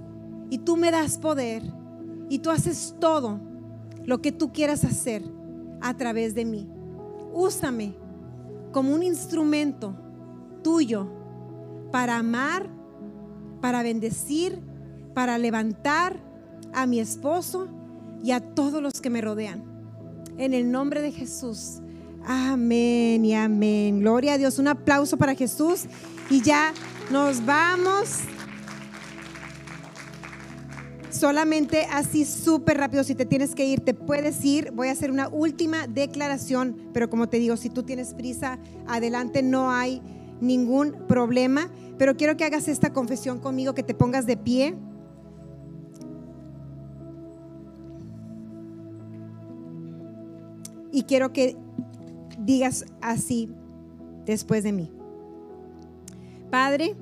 y 0.48 0.58
tú 0.58 0.76
me 0.76 0.92
das 0.92 1.18
poder 1.18 1.62
y 2.28 2.38
tú 2.38 2.50
haces 2.50 2.94
todo 3.00 3.40
lo 4.04 4.22
que 4.22 4.30
tú 4.30 4.52
quieras 4.52 4.84
hacer 4.84 5.24
a 5.80 5.96
través 5.96 6.34
de 6.36 6.44
mí. 6.44 6.68
Úsame 7.32 7.94
como 8.70 8.94
un 8.94 9.02
instrumento 9.02 9.96
tuyo 10.62 11.08
para 11.90 12.18
amar, 12.18 12.68
para 13.60 13.82
bendecir, 13.82 14.60
para 15.14 15.38
levantar 15.38 16.20
a 16.72 16.86
mi 16.86 17.00
esposo 17.00 17.68
y 18.22 18.32
a 18.32 18.40
todos 18.40 18.82
los 18.82 19.00
que 19.00 19.10
me 19.10 19.20
rodean. 19.20 19.64
En 20.38 20.54
el 20.54 20.70
nombre 20.70 21.02
de 21.02 21.12
Jesús. 21.12 21.80
Amén 22.24 23.24
y 23.24 23.34
amén. 23.34 24.00
Gloria 24.00 24.34
a 24.34 24.38
Dios. 24.38 24.58
Un 24.58 24.68
aplauso 24.68 25.16
para 25.16 25.34
Jesús. 25.34 25.84
Y 26.28 26.42
ya 26.42 26.72
nos 27.10 27.44
vamos. 27.44 28.20
Solamente 31.10 31.86
así 31.92 32.24
súper 32.24 32.78
rápido, 32.78 33.04
si 33.04 33.14
te 33.14 33.26
tienes 33.26 33.54
que 33.54 33.66
ir, 33.66 33.80
te 33.80 33.92
puedes 33.92 34.42
ir. 34.44 34.70
Voy 34.70 34.88
a 34.88 34.92
hacer 34.92 35.10
una 35.10 35.28
última 35.28 35.86
declaración, 35.86 36.76
pero 36.94 37.10
como 37.10 37.28
te 37.28 37.38
digo, 37.38 37.58
si 37.58 37.68
tú 37.68 37.82
tienes 37.82 38.14
prisa, 38.14 38.58
adelante, 38.86 39.42
no 39.42 39.70
hay 39.70 40.00
ningún 40.40 40.92
problema. 41.08 41.68
Pero 41.98 42.16
quiero 42.16 42.36
que 42.36 42.44
hagas 42.44 42.68
esta 42.68 42.92
confesión 42.92 43.38
conmigo, 43.38 43.74
que 43.74 43.82
te 43.82 43.94
pongas 43.94 44.26
de 44.26 44.36
pie. 44.36 44.74
Y 50.92 51.02
quiero 51.04 51.32
que 51.32 51.56
digas 52.38 52.84
así 53.00 53.48
después 54.24 54.64
de 54.64 54.72
mí. 54.72 54.90
Padre, 56.50 56.96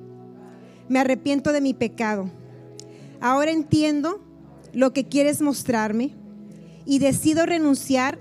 me 0.87 0.99
arrepiento 0.99 1.51
de 1.51 1.61
mi 1.61 1.73
pecado 1.73 2.29
Ahora 3.21 3.51
entiendo 3.51 4.21
lo 4.73 4.93
que 4.93 5.07
quieres 5.07 5.41
mostrarme 5.41 6.15
y 6.85 6.99
decido 6.99 7.45
renunciar 7.45 8.19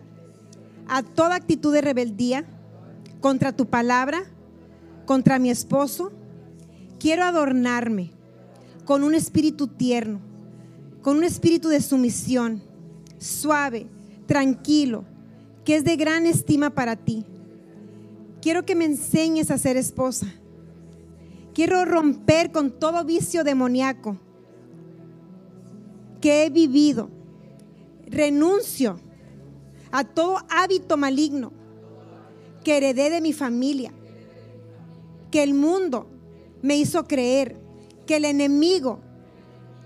a 0.89 1.03
toda 1.03 1.37
actitud 1.37 1.73
de 1.73 1.83
rebeldía 1.83 2.45
contra 3.21 3.53
tu 3.53 3.67
palabra, 3.67 4.23
contra 5.09 5.39
mi 5.39 5.49
esposo. 5.49 6.13
Quiero 7.01 7.25
adornarme 7.25 8.11
con 8.85 9.03
un 9.03 9.15
espíritu 9.15 9.67
tierno, 9.67 10.21
con 11.01 11.17
un 11.17 11.25
espíritu 11.25 11.71
de 11.71 11.81
sumisión, 11.81 12.63
suave, 13.17 13.87
tranquilo, 14.27 15.07
que 15.65 15.77
es 15.77 15.85
de 15.85 15.97
gran 15.97 16.27
estima 16.27 16.69
para 16.69 16.95
ti. 16.95 17.25
Quiero 18.43 18.67
que 18.67 18.75
me 18.75 18.85
enseñes 18.85 19.51
a 19.51 19.57
ser 19.57 19.79
esposa. 19.79 20.27
Quiero 21.55 21.87
romper 21.87 22.53
con 22.53 22.71
todo 22.71 23.03
vicio 23.03 23.45
demoníaco 23.45 24.19
que 26.21 26.45
he 26.45 26.51
vivido. 26.51 27.09
Renuncio 28.07 29.01
a 29.91 30.05
todo 30.05 30.37
hábito 30.51 30.99
maligno 30.99 31.51
que 32.63 32.77
heredé 32.77 33.09
de 33.09 33.23
mi 33.23 33.33
familia, 33.33 33.91
que 35.31 35.43
el 35.43 35.55
mundo 35.55 36.09
me 36.63 36.77
hizo 36.77 37.07
creer, 37.07 37.57
que 38.07 38.17
el 38.17 38.25
enemigo 38.25 39.01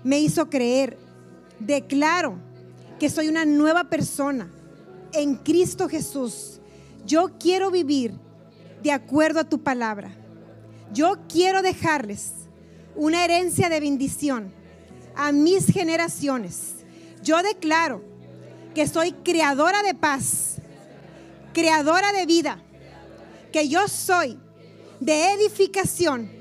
me 0.03 0.19
hizo 0.19 0.49
creer. 0.49 0.97
Declaro 1.59 2.37
que 2.99 3.09
soy 3.09 3.27
una 3.27 3.45
nueva 3.45 3.85
persona 3.85 4.49
en 5.13 5.35
Cristo 5.35 5.87
Jesús. 5.87 6.59
Yo 7.05 7.37
quiero 7.39 7.71
vivir 7.71 8.13
de 8.81 8.91
acuerdo 8.91 9.39
a 9.39 9.49
tu 9.49 9.61
palabra. 9.61 10.15
Yo 10.91 11.17
quiero 11.27 11.61
dejarles 11.61 12.33
una 12.95 13.25
herencia 13.25 13.69
de 13.69 13.79
bendición 13.79 14.53
a 15.15 15.31
mis 15.31 15.67
generaciones. 15.67 16.75
Yo 17.23 17.41
declaro 17.41 18.03
que 18.75 18.87
soy 18.87 19.11
creadora 19.11 19.83
de 19.83 19.93
paz, 19.93 20.57
creadora 21.53 22.11
de 22.11 22.25
vida, 22.25 22.61
que 23.51 23.67
yo 23.69 23.87
soy 23.87 24.37
de 25.05 25.33
edificación 25.33 26.31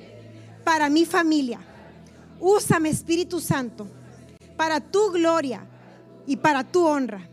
para 0.65 0.89
mi 0.89 1.05
familia. 1.05 1.61
Úsame, 2.39 2.91
Espíritu 2.91 3.41
Santo, 3.41 3.87
para 4.57 4.81
tu 4.81 5.11
gloria 5.11 5.67
y 6.27 6.37
para 6.37 6.65
tu 6.65 6.87
honra. 6.87 7.29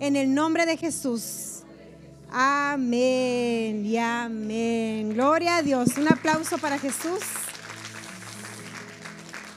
En 0.00 0.16
el 0.16 0.32
nombre 0.32 0.66
de 0.66 0.76
Jesús. 0.76 1.62
Amén 2.30 3.84
y 3.86 3.96
amén. 3.96 5.14
Gloria 5.14 5.56
a 5.56 5.62
Dios. 5.62 5.96
Un 5.96 6.08
aplauso 6.08 6.58
para 6.58 6.78
Jesús. 6.78 7.20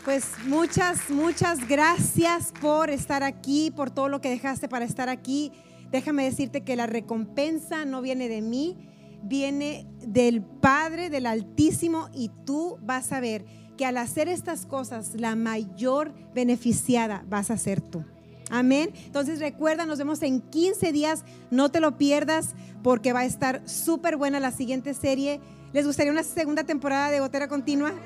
Pues 0.06 0.26
muchas, 0.46 1.10
muchas 1.10 1.68
gracias 1.68 2.52
por 2.60 2.90
estar 2.90 3.22
aquí, 3.22 3.70
por 3.70 3.92
todo 3.92 4.10
lo 4.10 4.20
que 4.20 4.30
dejaste 4.30 4.68
para 4.68 4.86
estar 4.86 5.10
aquí. 5.10 5.52
Déjame 5.92 6.24
decirte 6.24 6.62
que 6.62 6.76
la 6.76 6.88
recompensa 6.88 7.86
no 7.86 8.02
viene 8.02 8.30
de 8.30 8.42
mí, 8.42 8.78
viene 9.24 9.88
del 10.06 10.42
Padre, 10.42 11.10
del 11.10 11.26
Altísimo, 11.26 12.10
y 12.14 12.30
tú 12.46 12.78
vas 12.82 13.12
a 13.12 13.20
ver 13.20 13.46
que 13.78 13.86
al 13.86 13.98
hacer 13.98 14.28
estas 14.28 14.66
cosas, 14.66 15.16
la 15.16 15.36
mayor 15.36 16.14
beneficiada 16.34 17.24
vas 17.28 17.50
a 17.52 17.58
ser 17.58 17.82
tú. 17.82 18.04
Amén. 18.50 18.92
Entonces 19.06 19.40
recuerda, 19.40 19.86
nos 19.86 19.98
vemos 19.98 20.22
en 20.22 20.42
15 20.42 20.92
días, 20.92 21.24
no 21.50 21.70
te 21.70 21.80
lo 21.80 21.98
pierdas 21.98 22.50
porque 22.84 23.14
va 23.14 23.22
a 23.22 23.26
estar 23.26 23.62
súper 23.68 24.18
buena 24.18 24.40
la 24.40 24.52
siguiente 24.52 24.94
serie. 24.94 25.40
¿Les 25.72 25.86
gustaría 25.86 26.12
una 26.12 26.24
segunda 26.24 26.66
temporada 26.66 27.12
de 27.12 27.20
Gotera 27.20 27.48
Continua? 27.48 27.94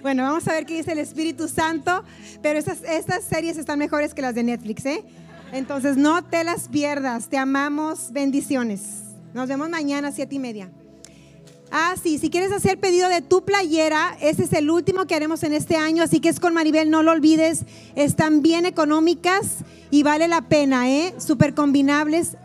Bueno, 0.00 0.22
vamos 0.22 0.48
a 0.48 0.52
ver 0.52 0.64
qué 0.64 0.76
dice 0.76 0.92
el 0.92 0.98
Espíritu 0.98 1.46
Santo, 1.46 2.02
pero 2.40 2.58
estas, 2.58 2.82
estas 2.84 3.22
series 3.22 3.58
están 3.58 3.78
mejores 3.78 4.14
que 4.14 4.22
las 4.22 4.34
de 4.34 4.42
Netflix, 4.42 4.86
¿eh? 4.86 5.04
Entonces 5.52 5.98
no 5.98 6.24
te 6.24 6.42
las 6.42 6.68
pierdas, 6.68 7.28
te 7.28 7.36
amamos, 7.36 8.10
bendiciones. 8.12 9.07
Nos 9.34 9.48
vemos 9.48 9.68
mañana 9.68 10.08
a 10.08 10.12
siete 10.12 10.36
y 10.36 10.38
media. 10.38 10.70
Ah, 11.70 11.94
sí, 12.02 12.18
si 12.18 12.30
quieres 12.30 12.50
hacer 12.50 12.80
pedido 12.80 13.10
de 13.10 13.20
tu 13.20 13.44
playera, 13.44 14.16
ese 14.22 14.44
es 14.44 14.52
el 14.54 14.70
último 14.70 15.06
que 15.06 15.14
haremos 15.14 15.42
en 15.42 15.52
este 15.52 15.76
año, 15.76 16.02
así 16.02 16.18
que 16.18 16.30
es 16.30 16.40
con 16.40 16.54
Maribel, 16.54 16.90
no 16.90 17.02
lo 17.02 17.10
olvides, 17.10 17.64
están 17.94 18.40
bien 18.40 18.64
económicas 18.64 19.56
y 19.90 20.02
vale 20.02 20.28
la 20.28 20.48
pena, 20.48 20.90
¿eh? 20.90 21.14
Súper 21.18 21.54
combinables. 21.54 22.38